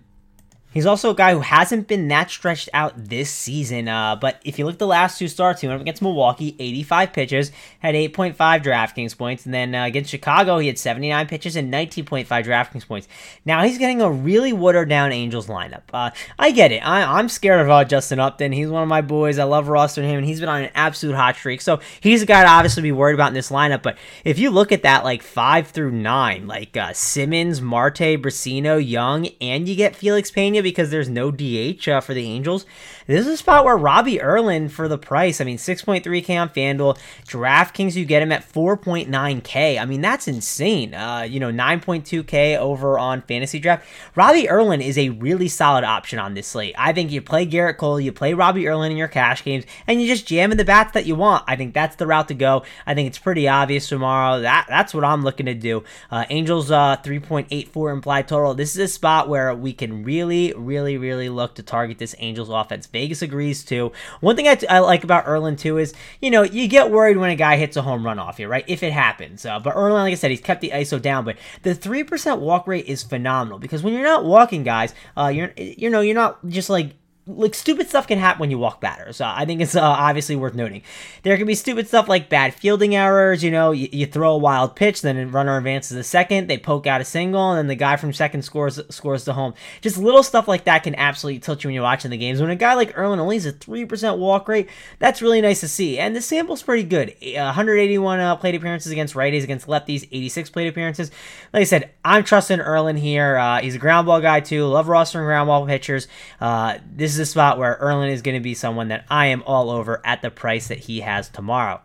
He's 0.71 0.85
also 0.85 1.09
a 1.09 1.15
guy 1.15 1.33
who 1.33 1.41
hasn't 1.41 1.87
been 1.87 2.07
that 2.07 2.29
stretched 2.31 2.69
out 2.73 2.93
this 2.95 3.29
season. 3.29 3.89
Uh, 3.89 4.15
but 4.15 4.41
if 4.45 4.57
you 4.57 4.65
look 4.65 4.75
at 4.75 4.79
the 4.79 4.87
last 4.87 5.19
two 5.19 5.27
starts, 5.27 5.59
he 5.59 5.67
went 5.67 5.75
up 5.75 5.81
against 5.81 6.01
Milwaukee, 6.01 6.55
85 6.57 7.11
pitches, 7.11 7.51
had 7.79 7.93
8.5 7.93 8.35
DraftKings 8.37 9.17
points. 9.17 9.45
And 9.45 9.53
then 9.53 9.75
uh, 9.75 9.83
against 9.83 10.09
Chicago, 10.09 10.59
he 10.59 10.67
had 10.67 10.79
79 10.79 11.27
pitches 11.27 11.57
and 11.57 11.73
19.5 11.73 12.25
DraftKings 12.25 12.87
points. 12.87 13.09
Now 13.43 13.63
he's 13.63 13.77
getting 13.77 14.01
a 14.01 14.09
really 14.09 14.53
watered 14.53 14.87
down 14.87 15.11
Angels 15.11 15.47
lineup. 15.47 15.81
Uh, 15.93 16.11
I 16.39 16.51
get 16.51 16.71
it. 16.71 16.79
I, 16.79 17.19
am 17.19 17.27
scared 17.27 17.59
of 17.59 17.69
uh, 17.69 17.83
Justin 17.83 18.19
Upton. 18.19 18.53
He's 18.53 18.69
one 18.69 18.83
of 18.83 18.89
my 18.89 19.01
boys. 19.01 19.39
I 19.39 19.43
love 19.43 19.67
rostering 19.67 20.03
him, 20.03 20.19
and 20.19 20.25
he's 20.25 20.39
been 20.39 20.47
on 20.47 20.63
an 20.63 20.71
absolute 20.73 21.15
hot 21.15 21.35
streak. 21.35 21.59
So 21.59 21.81
he's 21.99 22.21
a 22.21 22.25
guy 22.25 22.43
to 22.43 22.49
obviously 22.49 22.83
be 22.83 22.93
worried 22.93 23.15
about 23.15 23.27
in 23.27 23.33
this 23.33 23.51
lineup. 23.51 23.83
But 23.83 23.97
if 24.23 24.39
you 24.39 24.49
look 24.49 24.71
at 24.71 24.83
that, 24.83 25.03
like 25.03 25.21
5 25.21 25.67
through 25.67 25.91
9, 25.91 26.47
like 26.47 26.77
uh, 26.77 26.93
Simmons, 26.93 27.59
Marte, 27.61 27.97
Brasino, 28.21 28.83
Young, 28.83 29.27
and 29.41 29.67
you 29.67 29.75
get 29.75 29.97
Felix 29.97 30.31
Pena 30.31 30.60
because 30.61 30.89
there's 30.89 31.09
no 31.09 31.31
DH 31.31 31.87
uh, 31.87 32.01
for 32.01 32.13
the 32.13 32.25
Angels. 32.25 32.65
This 33.07 33.21
is 33.21 33.33
a 33.33 33.37
spot 33.37 33.65
where 33.65 33.77
Robbie 33.77 34.21
Erlin 34.21 34.69
for 34.69 34.87
the 34.87 34.97
price. 34.97 35.41
I 35.41 35.43
mean, 35.43 35.57
6.3K 35.57 36.41
on 36.41 36.49
FanDuel. 36.49 36.97
DraftKings, 37.27 37.95
you 37.95 38.05
get 38.05 38.21
him 38.21 38.31
at 38.31 38.49
4.9K. 38.49 39.81
I 39.81 39.85
mean, 39.85 40.01
that's 40.01 40.27
insane. 40.27 40.93
Uh, 40.93 41.21
you 41.21 41.39
know, 41.39 41.51
9.2K 41.51 42.57
over 42.57 42.97
on 42.97 43.21
Fantasy 43.23 43.59
Draft. 43.59 43.85
Robbie 44.15 44.49
Erlin 44.49 44.81
is 44.81 44.97
a 44.97 45.09
really 45.09 45.47
solid 45.47 45.83
option 45.83 46.19
on 46.19 46.33
this 46.33 46.47
slate. 46.47 46.75
I 46.77 46.93
think 46.93 47.11
you 47.11 47.21
play 47.21 47.45
Gerrit 47.45 47.77
Cole, 47.77 47.99
you 47.99 48.11
play 48.11 48.33
Robbie 48.33 48.67
Erlin 48.67 48.91
in 48.91 48.97
your 48.97 49.07
cash 49.07 49.43
games, 49.43 49.65
and 49.87 50.01
you 50.01 50.07
just 50.07 50.27
jam 50.27 50.51
in 50.51 50.57
the 50.57 50.65
bats 50.65 50.93
that 50.93 51.05
you 51.05 51.15
want. 51.15 51.43
I 51.47 51.55
think 51.55 51.73
that's 51.73 51.95
the 51.95 52.07
route 52.07 52.27
to 52.29 52.33
go. 52.33 52.63
I 52.85 52.93
think 52.93 53.07
it's 53.07 53.19
pretty 53.19 53.47
obvious 53.47 53.87
tomorrow. 53.87 54.41
That 54.41 54.65
That's 54.69 54.93
what 54.93 55.03
I'm 55.03 55.23
looking 55.23 55.45
to 55.45 55.53
do. 55.53 55.83
Uh, 56.09 56.25
Angels 56.29 56.71
uh, 56.71 56.97
3.84 57.03 57.93
implied 57.93 58.27
total. 58.27 58.53
This 58.53 58.75
is 58.75 58.77
a 58.77 58.87
spot 58.87 59.29
where 59.29 59.53
we 59.53 59.73
can 59.73 60.03
really, 60.03 60.50
really, 60.57 60.97
really 60.97 61.29
look 61.29 61.55
to 61.55 61.63
target 61.63 61.97
this 61.97 62.15
Angels 62.19 62.49
offense. 62.49 62.87
Vegas 62.87 63.21
agrees 63.21 63.63
too. 63.63 63.91
One 64.19 64.35
thing 64.35 64.47
I, 64.47 64.55
t- 64.55 64.67
I 64.67 64.79
like 64.79 65.03
about 65.03 65.27
Erlin 65.27 65.55
too 65.55 65.77
is, 65.77 65.93
you 66.21 66.31
know, 66.31 66.43
you 66.43 66.67
get 66.67 66.91
worried 66.91 67.17
when 67.17 67.29
a 67.29 67.35
guy 67.35 67.57
hits 67.57 67.77
a 67.77 67.81
home 67.81 68.05
run 68.05 68.19
off 68.19 68.39
you, 68.39 68.47
right? 68.47 68.65
If 68.67 68.83
it 68.83 68.93
happens. 68.93 69.45
Uh, 69.45 69.59
but 69.59 69.75
Erlin, 69.75 70.03
like 70.03 70.11
I 70.11 70.15
said, 70.15 70.31
he's 70.31 70.41
kept 70.41 70.61
the 70.61 70.71
ISO 70.71 71.01
down. 71.01 71.25
But 71.25 71.37
the 71.63 71.75
three 71.75 72.03
percent 72.03 72.41
walk 72.41 72.67
rate 72.67 72.85
is 72.85 73.03
phenomenal 73.03 73.59
because 73.59 73.83
when 73.83 73.93
you're 73.93 74.03
not 74.03 74.25
walking 74.25 74.63
guys, 74.63 74.93
uh, 75.17 75.27
you're 75.27 75.51
you 75.57 75.89
know 75.89 76.01
you're 76.01 76.15
not 76.15 76.45
just 76.47 76.69
like 76.69 76.95
like 77.27 77.53
stupid 77.53 77.87
stuff 77.87 78.07
can 78.07 78.17
happen 78.17 78.39
when 78.39 78.49
you 78.49 78.57
walk 78.57 78.81
batters. 78.81 79.21
Uh, 79.21 79.31
I 79.35 79.45
think 79.45 79.61
it's 79.61 79.75
uh, 79.75 79.81
obviously 79.81 80.35
worth 80.35 80.55
noting. 80.55 80.81
There 81.21 81.37
can 81.37 81.45
be 81.45 81.53
stupid 81.53 81.87
stuff 81.87 82.09
like 82.09 82.29
bad 82.29 82.53
fielding 82.53 82.95
errors. 82.95 83.43
You 83.43 83.51
know, 83.51 83.71
you, 83.71 83.89
you, 83.91 84.07
throw 84.07 84.33
a 84.33 84.37
wild 84.37 84.75
pitch, 84.75 85.01
then 85.01 85.17
a 85.17 85.27
runner 85.27 85.55
advances 85.55 85.95
a 85.95 86.03
second, 86.03 86.47
they 86.47 86.57
poke 86.57 86.87
out 86.87 86.99
a 86.99 87.05
single, 87.05 87.51
and 87.51 87.59
then 87.59 87.67
the 87.67 87.75
guy 87.75 87.95
from 87.95 88.11
second 88.11 88.41
scores 88.41 88.79
scores 88.89 89.25
the 89.25 89.33
home. 89.33 89.53
Just 89.81 89.97
little 89.97 90.23
stuff 90.23 90.47
like 90.47 90.63
that 90.63 90.83
can 90.83 90.95
absolutely 90.95 91.39
tilt 91.39 91.63
you 91.63 91.67
when 91.67 91.75
you're 91.75 91.83
watching 91.83 92.09
the 92.09 92.17
games. 92.17 92.41
When 92.41 92.49
a 92.49 92.55
guy 92.55 92.73
like 92.73 92.97
Erlin 92.97 93.19
only 93.19 93.35
has 93.35 93.45
a 93.45 93.51
three 93.51 93.85
percent 93.85 94.17
walk 94.17 94.47
rate, 94.47 94.67
that's 94.97 95.21
really 95.21 95.41
nice 95.41 95.59
to 95.59 95.67
see. 95.67 95.99
And 95.99 96.15
the 96.15 96.21
sample's 96.21 96.63
pretty 96.63 96.83
good. 96.83 97.15
181 97.21 98.19
uh, 98.19 98.35
plate 98.37 98.55
appearances 98.55 98.91
against 98.91 99.13
righties, 99.13 99.43
against 99.43 99.67
lefties, 99.67 100.07
86 100.11 100.49
plate 100.49 100.67
appearances. 100.67 101.11
Like 101.53 101.61
I 101.61 101.65
said, 101.65 101.91
I'm 102.03 102.23
trusting 102.23 102.59
Erlin 102.59 102.97
here. 102.97 103.37
Uh, 103.37 103.61
he's 103.61 103.75
a 103.75 103.79
ground 103.79 104.07
ball 104.07 104.21
guy 104.21 104.39
too. 104.39 104.65
Love 104.65 104.87
rostering 104.87 105.25
ground 105.25 105.47
ball 105.47 105.67
pitchers. 105.67 106.07
Uh, 106.39 106.79
this 107.11 107.19
is 107.19 107.27
a 107.27 107.31
spot 107.33 107.57
where 107.57 107.77
Erlin 107.81 108.09
is 108.09 108.21
going 108.21 108.35
to 108.37 108.41
be 108.41 108.53
someone 108.53 108.87
that 108.87 109.03
I 109.09 109.25
am 109.27 109.43
all 109.45 109.69
over 109.69 109.99
at 110.05 110.21
the 110.21 110.31
price 110.31 110.69
that 110.69 110.77
he 110.77 111.01
has 111.01 111.27
tomorrow. 111.27 111.81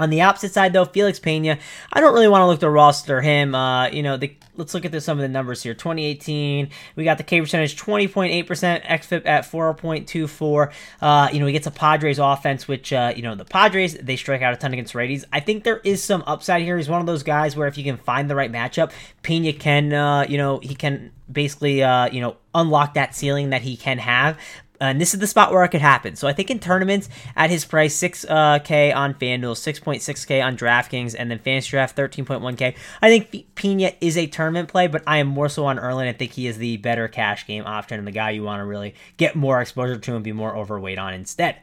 On 0.00 0.08
the 0.08 0.22
opposite 0.22 0.52
side, 0.52 0.72
though, 0.72 0.86
Felix 0.86 1.18
Pena, 1.18 1.58
I 1.92 2.00
don't 2.00 2.14
really 2.14 2.26
want 2.26 2.40
to 2.40 2.46
look 2.46 2.60
to 2.60 2.70
roster 2.70 3.20
him. 3.20 3.54
Uh, 3.54 3.88
you 3.88 4.02
know, 4.02 4.16
the, 4.16 4.34
let's 4.56 4.72
look 4.72 4.86
at 4.86 4.92
the, 4.92 5.00
some 5.00 5.18
of 5.18 5.22
the 5.22 5.28
numbers 5.28 5.62
here. 5.62 5.74
2018, 5.74 6.70
we 6.96 7.04
got 7.04 7.18
the 7.18 7.22
K 7.22 7.38
percentage 7.38 7.76
20.8%, 7.76 8.46
XFIP 8.82 9.26
at 9.26 9.44
4.24. 9.44 10.72
Uh, 11.02 11.28
you 11.30 11.38
know, 11.38 11.44
he 11.44 11.52
gets 11.52 11.66
a 11.66 11.70
Padres 11.70 12.18
offense, 12.18 12.66
which, 12.66 12.94
uh, 12.94 13.12
you 13.14 13.20
know, 13.20 13.34
the 13.34 13.44
Padres, 13.44 13.94
they 13.98 14.16
strike 14.16 14.40
out 14.40 14.54
a 14.54 14.56
ton 14.56 14.72
against 14.72 14.94
righties. 14.94 15.24
I 15.34 15.40
think 15.40 15.64
there 15.64 15.82
is 15.84 16.02
some 16.02 16.24
upside 16.26 16.62
here. 16.62 16.78
He's 16.78 16.88
one 16.88 17.02
of 17.02 17.06
those 17.06 17.22
guys 17.22 17.54
where 17.54 17.68
if 17.68 17.76
you 17.76 17.84
can 17.84 17.98
find 17.98 18.30
the 18.30 18.34
right 18.34 18.50
matchup, 18.50 18.92
Pena 19.22 19.52
can, 19.52 19.92
uh, 19.92 20.24
you 20.26 20.38
know, 20.38 20.60
he 20.60 20.74
can 20.74 21.12
basically, 21.30 21.82
uh, 21.82 22.08
you 22.10 22.22
know, 22.22 22.38
unlock 22.54 22.94
that 22.94 23.14
ceiling 23.14 23.50
that 23.50 23.60
he 23.60 23.76
can 23.76 23.98
have 23.98 24.38
and 24.80 25.00
this 25.00 25.12
is 25.12 25.20
the 25.20 25.26
spot 25.26 25.52
where 25.52 25.62
it 25.64 25.68
could 25.68 25.80
happen. 25.80 26.16
So 26.16 26.26
I 26.26 26.32
think 26.32 26.50
in 26.50 26.58
tournaments 26.58 27.08
at 27.36 27.50
his 27.50 27.64
price, 27.64 27.96
6K 27.98 28.92
uh, 28.92 28.98
on 28.98 29.14
FanDuel, 29.14 29.54
6.6K 29.54 30.44
on 30.44 30.56
DraftKings, 30.56 31.14
and 31.18 31.30
then 31.30 31.38
Fantasy 31.38 31.70
Draft, 31.70 31.96
13.1K. 31.96 32.74
I 33.02 33.08
think 33.08 33.54
Pena 33.54 33.92
is 34.00 34.16
a 34.16 34.26
tournament 34.26 34.68
play, 34.68 34.86
but 34.86 35.02
I 35.06 35.18
am 35.18 35.26
more 35.26 35.48
so 35.48 35.66
on 35.66 35.78
Erlin. 35.78 36.08
I 36.08 36.12
think 36.12 36.32
he 36.32 36.46
is 36.46 36.58
the 36.58 36.78
better 36.78 37.08
cash 37.08 37.46
game 37.46 37.64
option 37.66 37.98
and 37.98 38.06
the 38.06 38.12
guy 38.12 38.30
you 38.30 38.42
want 38.42 38.60
to 38.60 38.64
really 38.64 38.94
get 39.16 39.36
more 39.36 39.60
exposure 39.60 39.98
to 39.98 40.14
and 40.14 40.24
be 40.24 40.32
more 40.32 40.56
overweight 40.56 40.98
on 40.98 41.12
instead. 41.12 41.56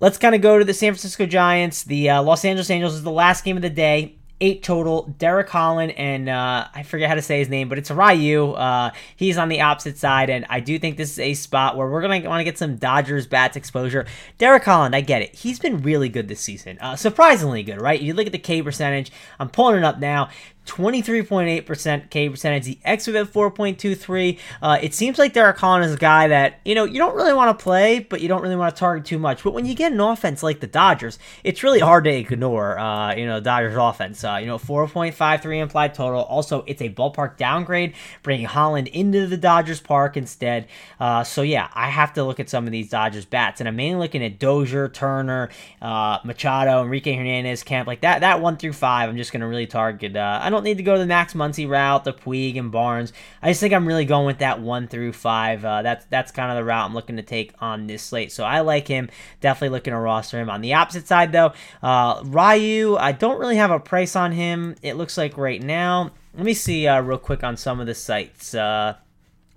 Let's 0.00 0.18
kind 0.18 0.34
of 0.34 0.40
go 0.40 0.58
to 0.58 0.64
the 0.64 0.74
San 0.74 0.92
Francisco 0.92 1.26
Giants. 1.26 1.84
The 1.84 2.10
uh, 2.10 2.22
Los 2.22 2.44
Angeles 2.44 2.70
Angels 2.70 2.94
is 2.94 3.02
the 3.02 3.10
last 3.10 3.44
game 3.44 3.56
of 3.56 3.62
the 3.62 3.70
day 3.70 4.16
eight 4.42 4.62
total. 4.62 5.14
Derek 5.18 5.48
Holland 5.48 5.92
and 5.92 6.28
uh, 6.28 6.66
I 6.74 6.82
forget 6.82 7.08
how 7.08 7.14
to 7.14 7.22
say 7.22 7.38
his 7.38 7.48
name, 7.48 7.68
but 7.68 7.78
it's 7.78 7.90
Ryu. 7.90 8.50
Uh, 8.50 8.90
he's 9.16 9.38
on 9.38 9.48
the 9.48 9.60
opposite 9.60 9.96
side, 9.96 10.28
and 10.28 10.44
I 10.50 10.60
do 10.60 10.78
think 10.78 10.96
this 10.96 11.12
is 11.12 11.18
a 11.20 11.34
spot 11.34 11.76
where 11.76 11.88
we're 11.88 12.02
gonna 12.02 12.28
want 12.28 12.40
to 12.40 12.44
get 12.44 12.58
some 12.58 12.76
Dodgers 12.76 13.26
bats 13.26 13.56
exposure. 13.56 14.04
Derek 14.36 14.64
Holland, 14.64 14.94
I 14.94 15.00
get 15.00 15.22
it. 15.22 15.34
He's 15.34 15.58
been 15.58 15.80
really 15.82 16.08
good 16.08 16.28
this 16.28 16.40
season, 16.40 16.78
uh, 16.80 16.96
surprisingly 16.96 17.62
good, 17.62 17.80
right? 17.80 18.00
You 18.00 18.12
look 18.12 18.26
at 18.26 18.32
the 18.32 18.38
K 18.38 18.60
percentage. 18.62 19.12
I'm 19.38 19.48
pulling 19.48 19.76
it 19.76 19.84
up 19.84 20.00
now. 20.00 20.28
23.8% 20.66 22.10
K 22.10 22.28
percentage. 22.28 22.64
The 22.64 22.78
xFIP 22.86 23.20
at 23.20 23.32
4.23. 23.32 24.38
Uh, 24.60 24.78
it 24.80 24.94
seems 24.94 25.18
like 25.18 25.32
Derek 25.32 25.58
Holland 25.58 25.84
is 25.84 25.94
a 25.94 25.98
guy 25.98 26.28
that, 26.28 26.60
you 26.64 26.74
know, 26.74 26.84
you 26.84 26.98
don't 26.98 27.14
really 27.16 27.32
want 27.32 27.56
to 27.56 27.62
play, 27.62 27.98
but 27.98 28.20
you 28.20 28.28
don't 28.28 28.42
really 28.42 28.56
want 28.56 28.74
to 28.74 28.78
target 28.78 29.04
too 29.04 29.18
much. 29.18 29.42
But 29.42 29.54
when 29.54 29.66
you 29.66 29.74
get 29.74 29.92
an 29.92 30.00
offense 30.00 30.42
like 30.42 30.60
the 30.60 30.66
Dodgers, 30.66 31.18
it's 31.42 31.62
really 31.62 31.80
hard 31.80 32.04
to 32.04 32.10
ignore, 32.10 32.78
uh, 32.78 33.14
you 33.14 33.26
know, 33.26 33.40
Dodgers 33.40 33.76
offense. 33.76 34.22
Uh, 34.22 34.36
you 34.40 34.46
know, 34.46 34.58
4.53 34.58 35.60
implied 35.60 35.94
total. 35.94 36.22
Also, 36.22 36.64
it's 36.66 36.80
a 36.80 36.90
ballpark 36.90 37.36
downgrade, 37.36 37.94
bringing 38.22 38.46
Holland 38.46 38.88
into 38.88 39.26
the 39.26 39.36
Dodgers 39.36 39.80
park 39.80 40.16
instead. 40.16 40.68
Uh, 41.00 41.24
so, 41.24 41.42
yeah, 41.42 41.68
I 41.74 41.88
have 41.88 42.12
to 42.14 42.24
look 42.24 42.38
at 42.38 42.48
some 42.48 42.66
of 42.66 42.72
these 42.72 42.88
Dodgers 42.88 43.24
bats. 43.24 43.60
And 43.60 43.68
I'm 43.68 43.76
mainly 43.76 44.00
looking 44.00 44.24
at 44.24 44.38
Dozier, 44.38 44.88
Turner, 44.88 45.50
uh, 45.80 46.18
Machado, 46.24 46.82
Enrique 46.82 47.14
Hernandez, 47.14 47.64
Kemp, 47.64 47.88
like 47.88 48.02
that, 48.02 48.20
that 48.20 48.40
one 48.40 48.56
through 48.56 48.74
five. 48.74 49.08
I'm 49.08 49.16
just 49.16 49.32
going 49.32 49.40
to 49.40 49.46
really 49.48 49.66
target. 49.66 50.16
Don't 50.52 50.64
need 50.64 50.76
to 50.76 50.82
go 50.82 50.92
to 50.92 50.98
the 50.98 51.06
Max 51.06 51.32
Muncy 51.32 51.66
route, 51.66 52.04
the 52.04 52.12
Puig 52.12 52.58
and 52.58 52.70
Barnes. 52.70 53.14
I 53.40 53.48
just 53.48 53.60
think 53.60 53.72
I'm 53.72 53.88
really 53.88 54.04
going 54.04 54.26
with 54.26 54.38
that 54.40 54.60
one 54.60 54.86
through 54.86 55.14
five. 55.14 55.64
Uh, 55.64 55.80
that's 55.80 56.04
that's 56.10 56.30
kind 56.30 56.50
of 56.50 56.58
the 56.58 56.64
route 56.64 56.84
I'm 56.84 56.92
looking 56.92 57.16
to 57.16 57.22
take 57.22 57.54
on 57.58 57.86
this 57.86 58.02
slate. 58.02 58.30
So 58.32 58.44
I 58.44 58.60
like 58.60 58.86
him. 58.86 59.08
Definitely 59.40 59.70
looking 59.70 59.92
to 59.92 59.98
roster 59.98 60.38
him. 60.38 60.50
On 60.50 60.60
the 60.60 60.74
opposite 60.74 61.08
side, 61.08 61.32
though, 61.32 61.54
uh, 61.82 62.22
Ryu, 62.26 62.96
I 62.96 63.12
don't 63.12 63.40
really 63.40 63.56
have 63.56 63.70
a 63.70 63.80
price 63.80 64.14
on 64.14 64.32
him. 64.32 64.76
It 64.82 64.96
looks 64.96 65.16
like 65.16 65.38
right 65.38 65.62
now. 65.62 66.10
Let 66.34 66.44
me 66.44 66.52
see 66.52 66.86
uh, 66.86 67.00
real 67.00 67.16
quick 67.16 67.42
on 67.42 67.56
some 67.56 67.80
of 67.80 67.86
the 67.86 67.94
sites. 67.94 68.54
Uh, 68.54 68.96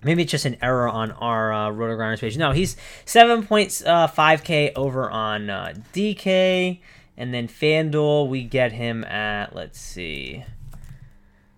maybe 0.02 0.22
it's 0.22 0.32
just 0.32 0.46
an 0.46 0.56
error 0.62 0.88
on 0.88 1.10
our 1.12 1.52
uh, 1.52 1.68
RotoGrinders 1.68 2.20
page. 2.20 2.38
No, 2.38 2.52
he's 2.52 2.74
7.5K 3.04 4.68
uh, 4.68 4.80
over 4.80 5.10
on 5.10 5.50
uh, 5.50 5.74
DK. 5.92 6.80
And 7.18 7.32
then 7.32 7.48
FanDuel, 7.48 8.28
we 8.28 8.44
get 8.44 8.72
him 8.72 9.04
at, 9.04 9.54
let's 9.54 9.78
see. 9.78 10.44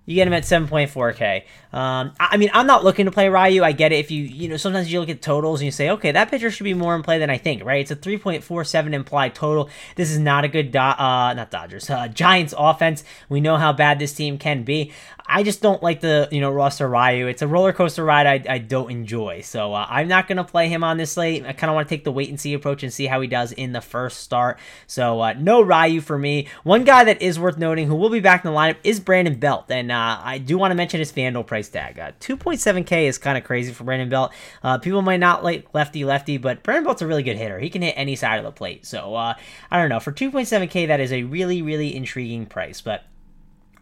You 0.09 0.15
get 0.15 0.27
him 0.27 0.33
at 0.33 0.45
7.4K. 0.45 1.45
Um, 1.73 2.13
I 2.19 2.37
mean, 2.37 2.51
I'm 2.53 2.67
not 2.67 2.85
looking 2.85 3.05
to 3.05 3.11
play 3.11 3.29
Ryu. 3.29 3.63
I 3.63 3.73
get 3.73 3.93
it. 3.93 3.97
If 3.97 4.11
you, 4.11 4.23
you 4.23 4.49
know, 4.49 4.57
sometimes 4.57 4.91
you 4.93 5.01
look 5.01 5.09
at 5.09 5.21
totals 5.21 5.61
and 5.61 5.67
you 5.67 5.73
say, 5.73 5.91
okay, 5.91 6.13
that 6.13 6.31
pitcher 6.31 6.51
should 6.51 6.65
be 6.65 6.75
more 6.75 6.95
in 6.97 7.03
play 7.03 7.19
than 7.19 7.31
I 7.31 7.39
think, 7.39 7.65
right? 7.65 7.81
It's 7.81 7.91
a 7.91 7.97
3.47 7.97 8.93
implied 8.93 9.35
total. 9.35 9.69
This 9.97 10.11
is 10.11 10.19
not 10.19 10.45
a 10.45 10.49
good, 10.49 10.73
do- 10.73 10.79
uh, 10.79 11.35
not 11.35 11.51
Dodgers, 11.51 11.91
uh, 11.91 12.09
Giants 12.09 12.55
offense. 12.57 13.05
We 13.29 13.41
know 13.41 13.57
how 13.57 13.73
bad 13.73 13.99
this 13.99 14.15
team 14.15 14.39
can 14.39 14.63
be. 14.63 14.93
I 15.29 15.43
just 15.43 15.61
don't 15.61 15.83
like 15.83 16.01
the 16.01 16.27
you 16.33 16.41
know 16.41 16.51
roster 16.51 16.89
Ryu. 16.89 17.27
It's 17.27 17.43
a 17.43 17.47
roller 17.47 17.75
coaster 17.75 18.03
ride 18.03 18.27
I, 18.27 18.55
I 18.55 18.59
don't 18.59 18.91
enjoy. 18.91 19.43
So 19.43 19.75
uh, 19.75 19.87
I'm 19.89 20.09
not 20.09 20.27
gonna 20.27 20.43
play 20.45 20.69
him 20.69 20.83
on 20.83 20.97
this 20.97 21.13
slate. 21.13 21.45
I 21.45 21.53
kind 21.53 21.71
of 21.71 21.75
want 21.75 21.87
to 21.87 21.95
take 21.95 22.05
the 22.05 22.13
wait 22.13 22.31
and 22.31 22.41
see 22.41 22.55
approach 22.55 22.83
and 22.83 22.91
see 22.91 23.07
how 23.07 23.21
he 23.21 23.29
does 23.29 23.53
in 23.53 23.73
the 23.73 23.83
first 23.83 24.21
start. 24.21 24.59
So 24.87 25.21
uh, 25.21 25.35
no 25.35 25.61
Ryu 25.61 26.01
for 26.01 26.17
me. 26.17 26.49
One 26.65 26.85
guy 26.85 27.05
that 27.05 27.21
is 27.21 27.39
worth 27.39 27.59
noting 27.59 27.89
who 27.89 27.95
will 27.95 28.09
be 28.09 28.21
back 28.21 28.43
in 28.43 28.51
the 28.51 28.57
lineup 28.57 28.77
is 28.83 29.01
Brandon 29.01 29.39
Belt, 29.39 29.67
and 29.69 29.93
uh, 29.93 30.19
I 30.23 30.39
do 30.39 30.57
want 30.57 30.71
to 30.71 30.75
mention 30.75 30.99
his 30.99 31.13
Fanduel 31.13 31.47
price 31.47 31.58
tag. 31.67 31.97
2.7k 31.97 32.93
uh, 32.93 33.09
is 33.09 33.19
kind 33.19 33.39
of 33.39 33.45
crazy 33.45 33.73
for 33.73 33.85
Brandon 33.85 34.09
Belt. 34.09 34.33
Uh, 34.63 34.79
people 34.79 35.03
might 35.03 35.21
not 35.21 35.43
like 35.43 35.73
lefty 35.75 36.05
lefty, 36.05 36.37
but 36.37 36.63
Brandon 36.63 36.85
Belt's 36.85 37.03
a 37.03 37.07
really 37.07 37.23
good 37.23 37.37
hitter. 37.37 37.59
He 37.59 37.71
can 37.71 37.83
hit 37.83 37.95
any 37.97 38.15
side 38.15 38.39
of 38.39 38.45
the 38.45 38.53
plate. 38.53 38.85
So 38.87 39.15
uh, 39.15 39.35
I 39.71 39.81
don't 39.81 39.89
know 39.89 40.01
for 40.01 40.13
2.7k 40.13 40.87
that 40.89 41.01
is 41.01 41.13
a 41.13 41.23
really 41.25 41.63
really 41.63 41.95
intriguing 41.95 42.47
price, 42.47 42.81
but. 42.81 43.05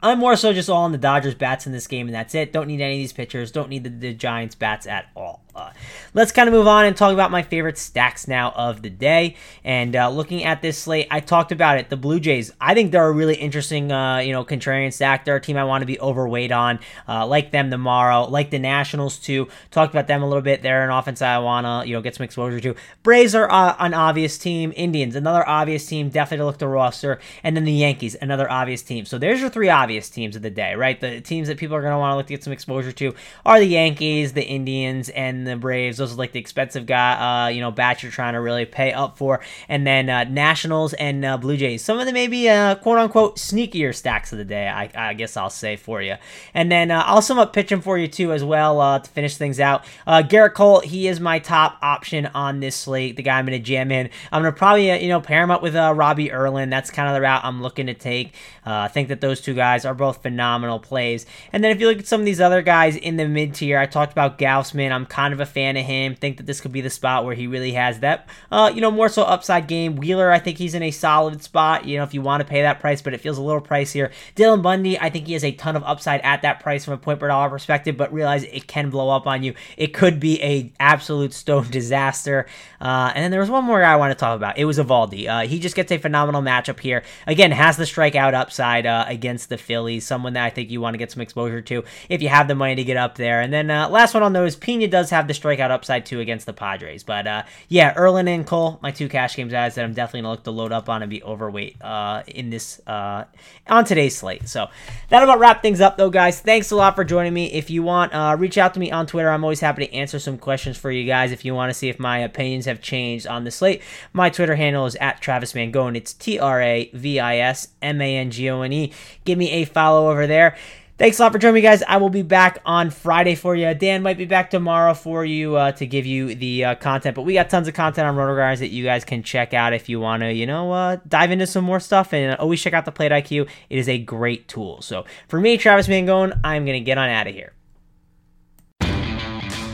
I'm 0.02 0.18
more 0.18 0.36
so 0.36 0.52
just 0.52 0.68
all 0.68 0.84
on 0.84 0.92
the 0.92 0.98
Dodgers 0.98 1.34
bats 1.34 1.66
in 1.66 1.72
this 1.72 1.86
game, 1.86 2.06
and 2.06 2.14
that's 2.14 2.34
it. 2.34 2.52
Don't 2.52 2.68
need 2.68 2.82
any 2.82 2.96
of 2.96 2.98
these 2.98 3.14
pitchers. 3.14 3.50
Don't 3.50 3.70
need 3.70 3.82
the, 3.82 3.88
the 3.88 4.12
Giants 4.12 4.54
bats 4.54 4.86
at 4.86 5.06
all. 5.16 5.42
Uh, 5.56 5.70
let's 6.12 6.32
kind 6.32 6.48
of 6.48 6.52
move 6.52 6.66
on 6.66 6.84
and 6.84 6.94
talk 6.94 7.14
about 7.14 7.30
my 7.30 7.40
favorite 7.40 7.78
stacks 7.78 8.28
now 8.28 8.50
of 8.50 8.82
the 8.82 8.90
day. 8.90 9.36
And 9.64 9.96
uh, 9.96 10.10
looking 10.10 10.44
at 10.44 10.60
this 10.60 10.76
slate, 10.76 11.06
I 11.10 11.20
talked 11.20 11.50
about 11.50 11.78
it. 11.78 11.88
The 11.88 11.96
Blue 11.96 12.20
Jays, 12.20 12.52
I 12.60 12.74
think 12.74 12.92
they're 12.92 13.06
a 13.06 13.12
really 13.12 13.36
interesting, 13.36 13.90
uh, 13.90 14.18
you 14.18 14.32
know, 14.32 14.44
contrarian 14.44 14.92
stack. 14.92 15.24
They're 15.24 15.36
a 15.36 15.40
team 15.40 15.56
I 15.56 15.64
want 15.64 15.80
to 15.80 15.86
be 15.86 15.98
overweight 15.98 16.52
on. 16.52 16.78
Uh, 17.08 17.26
like 17.26 17.52
them 17.52 17.70
tomorrow, 17.70 18.24
like 18.24 18.50
the 18.50 18.58
Nationals 18.58 19.18
too. 19.18 19.48
Talked 19.70 19.94
about 19.94 20.08
them 20.08 20.22
a 20.22 20.26
little 20.26 20.42
bit. 20.42 20.60
They're 20.60 20.84
an 20.84 20.90
offense 20.90 21.22
I 21.22 21.38
want 21.38 21.64
to, 21.64 21.88
you 21.88 21.94
know, 21.94 22.02
get 22.02 22.14
some 22.14 22.24
exposure 22.24 22.60
to. 22.60 22.74
Braves 23.02 23.34
are 23.34 23.50
uh, 23.50 23.76
an 23.78 23.94
obvious 23.94 24.36
team. 24.36 24.74
Indians, 24.76 25.16
another 25.16 25.48
obvious 25.48 25.86
team. 25.86 26.10
Definitely 26.10 26.44
look 26.44 26.58
the 26.58 26.68
roster. 26.68 27.18
And 27.42 27.56
then 27.56 27.64
the 27.64 27.72
Yankees, 27.72 28.14
another 28.20 28.50
obvious 28.50 28.82
team. 28.82 29.06
So 29.06 29.16
there's 29.16 29.40
your 29.40 29.48
three 29.48 29.70
obvious 29.70 30.10
teams 30.10 30.36
of 30.36 30.42
the 30.42 30.50
day, 30.50 30.74
right? 30.74 31.00
The 31.00 31.22
teams 31.22 31.48
that 31.48 31.56
people 31.56 31.76
are 31.76 31.80
going 31.80 31.94
to 31.94 31.98
want 31.98 32.12
to 32.12 32.16
look 32.16 32.26
to 32.26 32.34
get 32.34 32.44
some 32.44 32.52
exposure 32.52 32.92
to 32.92 33.14
are 33.46 33.58
the 33.58 33.66
Yankees, 33.66 34.34
the 34.34 34.44
Indians, 34.44 35.08
and 35.10 35.45
the 35.46 35.56
Braves. 35.56 35.96
Those 35.98 36.12
are 36.12 36.16
like 36.16 36.32
the 36.32 36.38
expensive 36.40 36.86
guy, 36.86 37.46
uh, 37.46 37.48
you 37.48 37.60
know, 37.60 37.70
batch 37.70 38.02
you're 38.02 38.12
trying 38.12 38.34
to 38.34 38.40
really 38.40 38.64
pay 38.64 38.92
up 38.92 39.16
for. 39.16 39.40
And 39.68 39.86
then 39.86 40.10
uh, 40.10 40.24
Nationals 40.24 40.92
and 40.94 41.24
uh, 41.24 41.38
Blue 41.38 41.56
Jays. 41.56 41.82
Some 41.82 41.98
of 41.98 42.06
them 42.06 42.14
maybe 42.14 42.48
uh, 42.48 42.76
quote 42.76 42.98
unquote 42.98 43.36
sneakier 43.36 43.94
stacks 43.94 44.32
of 44.32 44.38
the 44.38 44.44
day, 44.44 44.68
I, 44.68 44.90
I 44.94 45.14
guess 45.14 45.36
I'll 45.36 45.50
say 45.50 45.76
for 45.76 46.02
you. 46.02 46.16
And 46.54 46.70
then 46.70 46.90
uh, 46.90 47.02
I'll 47.06 47.22
sum 47.22 47.38
up 47.38 47.52
pitching 47.52 47.80
for 47.80 47.98
you 47.98 48.08
too 48.08 48.32
as 48.32 48.44
well 48.44 48.80
uh, 48.80 48.98
to 48.98 49.10
finish 49.10 49.36
things 49.36 49.60
out. 49.60 49.84
Gerrit 50.06 50.54
Cole, 50.54 50.80
he 50.80 51.08
is 51.08 51.20
my 51.20 51.38
top 51.38 51.78
option 51.82 52.26
on 52.26 52.60
this 52.60 52.76
slate. 52.76 53.16
The 53.16 53.22
guy 53.22 53.38
I'm 53.38 53.46
going 53.46 53.58
to 53.58 53.64
jam 53.64 53.90
in. 53.90 54.10
I'm 54.32 54.42
going 54.42 54.52
to 54.52 54.58
probably, 54.58 55.02
you 55.02 55.08
know, 55.08 55.20
pair 55.20 55.42
him 55.42 55.50
up 55.50 55.62
with 55.62 55.74
Robbie 55.74 56.32
Erlin. 56.32 56.70
That's 56.70 56.90
kind 56.90 57.08
of 57.08 57.14
the 57.14 57.20
route 57.20 57.44
I'm 57.44 57.62
looking 57.62 57.86
to 57.86 57.94
take. 57.94 58.34
I 58.64 58.88
think 58.88 59.08
that 59.08 59.20
those 59.20 59.40
two 59.40 59.54
guys 59.54 59.84
are 59.84 59.94
both 59.94 60.22
phenomenal 60.22 60.80
plays. 60.80 61.26
And 61.52 61.62
then 61.62 61.70
if 61.70 61.80
you 61.80 61.88
look 61.88 61.98
at 61.98 62.06
some 62.06 62.20
of 62.20 62.26
these 62.26 62.40
other 62.40 62.62
guys 62.62 62.96
in 62.96 63.16
the 63.16 63.28
mid 63.28 63.54
tier, 63.54 63.78
I 63.78 63.86
talked 63.86 64.12
about 64.12 64.38
Gausman. 64.38 64.90
I'm 64.92 65.06
kind 65.06 65.32
of 65.32 65.35
a 65.40 65.46
fan 65.46 65.76
of 65.76 65.84
him. 65.84 66.14
Think 66.14 66.36
that 66.38 66.46
this 66.46 66.60
could 66.60 66.72
be 66.72 66.80
the 66.80 66.90
spot 66.90 67.24
where 67.24 67.34
he 67.34 67.46
really 67.46 67.72
has 67.72 68.00
that, 68.00 68.28
uh, 68.50 68.70
you 68.74 68.80
know, 68.80 68.90
more 68.90 69.08
so 69.08 69.22
upside 69.22 69.66
game. 69.68 69.96
Wheeler, 69.96 70.30
I 70.30 70.38
think 70.38 70.58
he's 70.58 70.74
in 70.74 70.82
a 70.82 70.90
solid 70.90 71.42
spot. 71.42 71.86
You 71.86 71.98
know, 71.98 72.04
if 72.04 72.14
you 72.14 72.22
want 72.22 72.40
to 72.40 72.46
pay 72.46 72.62
that 72.62 72.80
price, 72.80 73.02
but 73.02 73.14
it 73.14 73.20
feels 73.20 73.38
a 73.38 73.42
little 73.42 73.60
pricier. 73.60 74.10
Dylan 74.34 74.62
Bundy, 74.62 74.98
I 74.98 75.10
think 75.10 75.26
he 75.26 75.32
has 75.34 75.44
a 75.44 75.52
ton 75.52 75.76
of 75.76 75.84
upside 75.84 76.20
at 76.22 76.42
that 76.42 76.60
price 76.60 76.84
from 76.84 76.94
a 76.94 76.98
point 76.98 77.20
per 77.20 77.28
dollar 77.28 77.48
perspective, 77.48 77.96
but 77.96 78.12
realize 78.12 78.44
it 78.44 78.66
can 78.66 78.90
blow 78.90 79.10
up 79.10 79.26
on 79.26 79.42
you. 79.42 79.54
It 79.76 79.88
could 79.88 80.20
be 80.20 80.42
a 80.42 80.72
absolute 80.80 81.32
stone 81.32 81.70
disaster. 81.70 82.46
Uh, 82.80 83.12
and 83.14 83.24
then 83.24 83.30
there 83.30 83.40
was 83.40 83.50
one 83.50 83.64
more 83.64 83.80
guy 83.80 83.92
I 83.92 83.96
want 83.96 84.12
to 84.12 84.18
talk 84.18 84.36
about. 84.36 84.58
It 84.58 84.64
was 84.64 84.78
Eovaldi. 84.78 85.28
Uh, 85.28 85.46
he 85.46 85.58
just 85.58 85.76
gets 85.76 85.92
a 85.92 85.98
phenomenal 85.98 86.42
matchup 86.42 86.80
here. 86.80 87.02
Again, 87.26 87.50
has 87.52 87.76
the 87.76 87.84
strikeout 87.84 88.34
upside 88.34 88.86
uh, 88.86 89.04
against 89.08 89.48
the 89.48 89.58
Phillies. 89.58 90.06
Someone 90.06 90.34
that 90.34 90.44
I 90.44 90.50
think 90.50 90.70
you 90.70 90.80
want 90.80 90.94
to 90.94 90.98
get 90.98 91.10
some 91.10 91.20
exposure 91.22 91.62
to 91.62 91.84
if 92.08 92.22
you 92.22 92.28
have 92.28 92.48
the 92.48 92.54
money 92.54 92.74
to 92.74 92.84
get 92.84 92.96
up 92.96 93.16
there. 93.16 93.40
And 93.40 93.52
then 93.52 93.70
uh, 93.70 93.88
last 93.88 94.14
one 94.14 94.22
I'll 94.22 94.30
note 94.30 94.46
is 94.46 94.56
Pena 94.56 94.88
does 94.88 95.10
have 95.10 95.25
the 95.26 95.34
strikeout 95.34 95.70
upside 95.70 96.06
too 96.06 96.20
against 96.20 96.46
the 96.46 96.52
Padres. 96.52 97.02
But 97.02 97.26
uh, 97.26 97.42
yeah, 97.68 97.94
Erlin 97.96 98.28
and 98.28 98.46
Cole, 98.46 98.78
my 98.82 98.90
two 98.90 99.08
cash 99.08 99.36
games 99.36 99.52
guys 99.52 99.74
that 99.74 99.84
I'm 99.84 99.94
definitely 99.94 100.22
gonna 100.22 100.32
look 100.32 100.44
to 100.44 100.50
load 100.50 100.72
up 100.72 100.88
on 100.88 101.02
and 101.02 101.10
be 101.10 101.22
overweight 101.22 101.80
uh, 101.82 102.22
in 102.26 102.50
this 102.50 102.80
uh, 102.86 103.24
on 103.66 103.84
today's 103.84 104.16
slate. 104.16 104.48
So 104.48 104.68
that 105.08 105.22
about 105.22 105.38
wrap 105.38 105.62
things 105.62 105.80
up 105.80 105.96
though, 105.96 106.10
guys. 106.10 106.40
Thanks 106.40 106.70
a 106.70 106.76
lot 106.76 106.94
for 106.94 107.04
joining 107.04 107.34
me. 107.34 107.52
If 107.52 107.70
you 107.70 107.82
want, 107.82 108.12
uh, 108.14 108.36
reach 108.38 108.58
out 108.58 108.74
to 108.74 108.80
me 108.80 108.90
on 108.90 109.06
Twitter. 109.06 109.30
I'm 109.30 109.44
always 109.44 109.60
happy 109.60 109.86
to 109.86 109.94
answer 109.94 110.18
some 110.18 110.38
questions 110.38 110.76
for 110.76 110.90
you 110.90 111.06
guys. 111.06 111.32
If 111.32 111.44
you 111.44 111.54
want 111.54 111.70
to 111.70 111.74
see 111.74 111.88
if 111.88 111.98
my 111.98 112.18
opinions 112.18 112.66
have 112.66 112.80
changed 112.80 113.26
on 113.26 113.44
the 113.44 113.50
slate, 113.50 113.82
my 114.12 114.30
Twitter 114.30 114.56
handle 114.56 114.86
is 114.86 114.96
at 114.96 115.20
Travis 115.20 115.52
Mangone. 115.52 115.96
It's 115.96 116.12
T 116.12 116.38
R 116.38 116.60
A 116.60 116.90
V 116.92 117.20
I 117.20 117.38
S 117.38 117.68
M 117.82 118.00
A 118.00 118.16
N 118.16 118.30
G 118.30 118.50
O 118.50 118.62
N 118.62 118.72
E. 118.72 118.92
Give 119.24 119.38
me 119.38 119.50
a 119.50 119.64
follow 119.64 120.10
over 120.10 120.26
there. 120.26 120.56
Thanks 120.98 121.18
a 121.18 121.24
lot 121.24 121.32
for 121.32 121.38
joining 121.38 121.56
me, 121.56 121.60
guys. 121.60 121.82
I 121.82 121.98
will 121.98 122.08
be 122.08 122.22
back 122.22 122.62
on 122.64 122.88
Friday 122.88 123.34
for 123.34 123.54
you. 123.54 123.74
Dan 123.74 124.02
might 124.02 124.16
be 124.16 124.24
back 124.24 124.48
tomorrow 124.48 124.94
for 124.94 125.26
you 125.26 125.56
uh, 125.56 125.72
to 125.72 125.86
give 125.86 126.06
you 126.06 126.34
the 126.34 126.64
uh, 126.64 126.74
content, 126.76 127.14
but 127.14 127.22
we 127.22 127.34
got 127.34 127.50
tons 127.50 127.68
of 127.68 127.74
content 127.74 128.08
on 128.08 128.16
RotoGrinders 128.16 128.60
that 128.60 128.68
you 128.68 128.82
guys 128.82 129.04
can 129.04 129.22
check 129.22 129.52
out 129.52 129.74
if 129.74 129.90
you 129.90 130.00
want 130.00 130.22
to, 130.22 130.32
you 130.32 130.46
know, 130.46 130.72
uh, 130.72 130.96
dive 131.06 131.30
into 131.30 131.46
some 131.46 131.64
more 131.64 131.80
stuff. 131.80 132.14
And 132.14 132.34
always 132.36 132.62
check 132.62 132.72
out 132.72 132.86
the 132.86 132.92
Plate 132.92 133.12
IQ. 133.12 133.46
It 133.68 133.78
is 133.78 133.90
a 133.90 133.98
great 133.98 134.48
tool. 134.48 134.80
So 134.80 135.04
for 135.28 135.38
me, 135.38 135.58
Travis 135.58 135.86
Mangone, 135.86 136.40
I'm 136.42 136.64
going 136.64 136.80
to 136.80 136.84
get 136.84 136.96
on 136.96 137.10
out 137.10 137.26
of 137.26 137.34
here. 137.34 137.52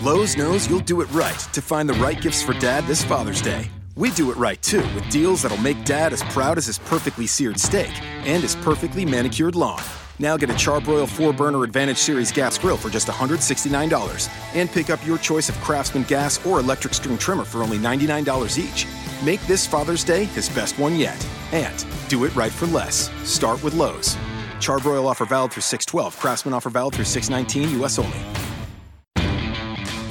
Lowe's 0.02 0.36
knows 0.36 0.68
you'll 0.68 0.80
do 0.80 1.02
it 1.02 1.12
right 1.12 1.38
to 1.52 1.62
find 1.62 1.88
the 1.88 1.94
right 1.94 2.20
gifts 2.20 2.42
for 2.42 2.54
dad 2.54 2.84
this 2.88 3.04
Father's 3.04 3.40
Day. 3.40 3.70
We 3.94 4.10
do 4.10 4.32
it 4.32 4.36
right 4.36 4.60
too 4.60 4.82
with 4.92 5.08
deals 5.08 5.42
that'll 5.42 5.56
make 5.58 5.84
dad 5.84 6.12
as 6.12 6.24
proud 6.24 6.58
as 6.58 6.66
his 6.66 6.80
perfectly 6.80 7.28
seared 7.28 7.60
steak 7.60 7.92
and 8.26 8.42
his 8.42 8.56
perfectly 8.56 9.04
manicured 9.04 9.54
lawn. 9.54 9.84
Now 10.18 10.36
get 10.36 10.50
a 10.50 10.54
Charbroil 10.54 11.08
4 11.08 11.32
Burner 11.32 11.64
Advantage 11.64 11.98
Series 11.98 12.30
gas 12.30 12.58
grill 12.58 12.76
for 12.76 12.90
just 12.90 13.08
$169 13.08 14.28
and 14.54 14.70
pick 14.70 14.90
up 14.90 15.04
your 15.06 15.18
choice 15.18 15.48
of 15.48 15.56
Craftsman 15.60 16.04
gas 16.04 16.44
or 16.46 16.60
electric 16.60 16.94
string 16.94 17.18
trimmer 17.18 17.44
for 17.44 17.62
only 17.62 17.78
$99 17.78 18.58
each. 18.58 18.86
Make 19.24 19.40
this 19.46 19.66
Father's 19.66 20.04
Day 20.04 20.24
his 20.24 20.48
best 20.48 20.78
one 20.78 20.96
yet. 20.96 21.26
And 21.52 21.84
do 22.08 22.24
it 22.24 22.34
right 22.34 22.52
for 22.52 22.66
less. 22.66 23.10
Start 23.28 23.62
with 23.62 23.74
Lowe's. 23.74 24.16
Charbroil 24.58 25.06
offer 25.06 25.24
valid 25.24 25.52
through 25.52 25.62
612. 25.62 26.18
Craftsman 26.18 26.54
offer 26.54 26.70
valid 26.70 26.94
through 26.94 27.04
619 27.04 27.82
US 27.82 27.98
only. 27.98 28.18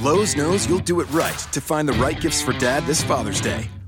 Lowe's 0.02 0.36
knows 0.36 0.68
you'll 0.68 0.80
do 0.80 1.00
it 1.00 1.10
right 1.12 1.38
to 1.52 1.60
find 1.60 1.88
the 1.88 1.92
right 1.92 2.20
gifts 2.20 2.42
for 2.42 2.52
dad 2.54 2.84
this 2.86 3.04
Father's 3.04 3.40
Day. 3.40 3.70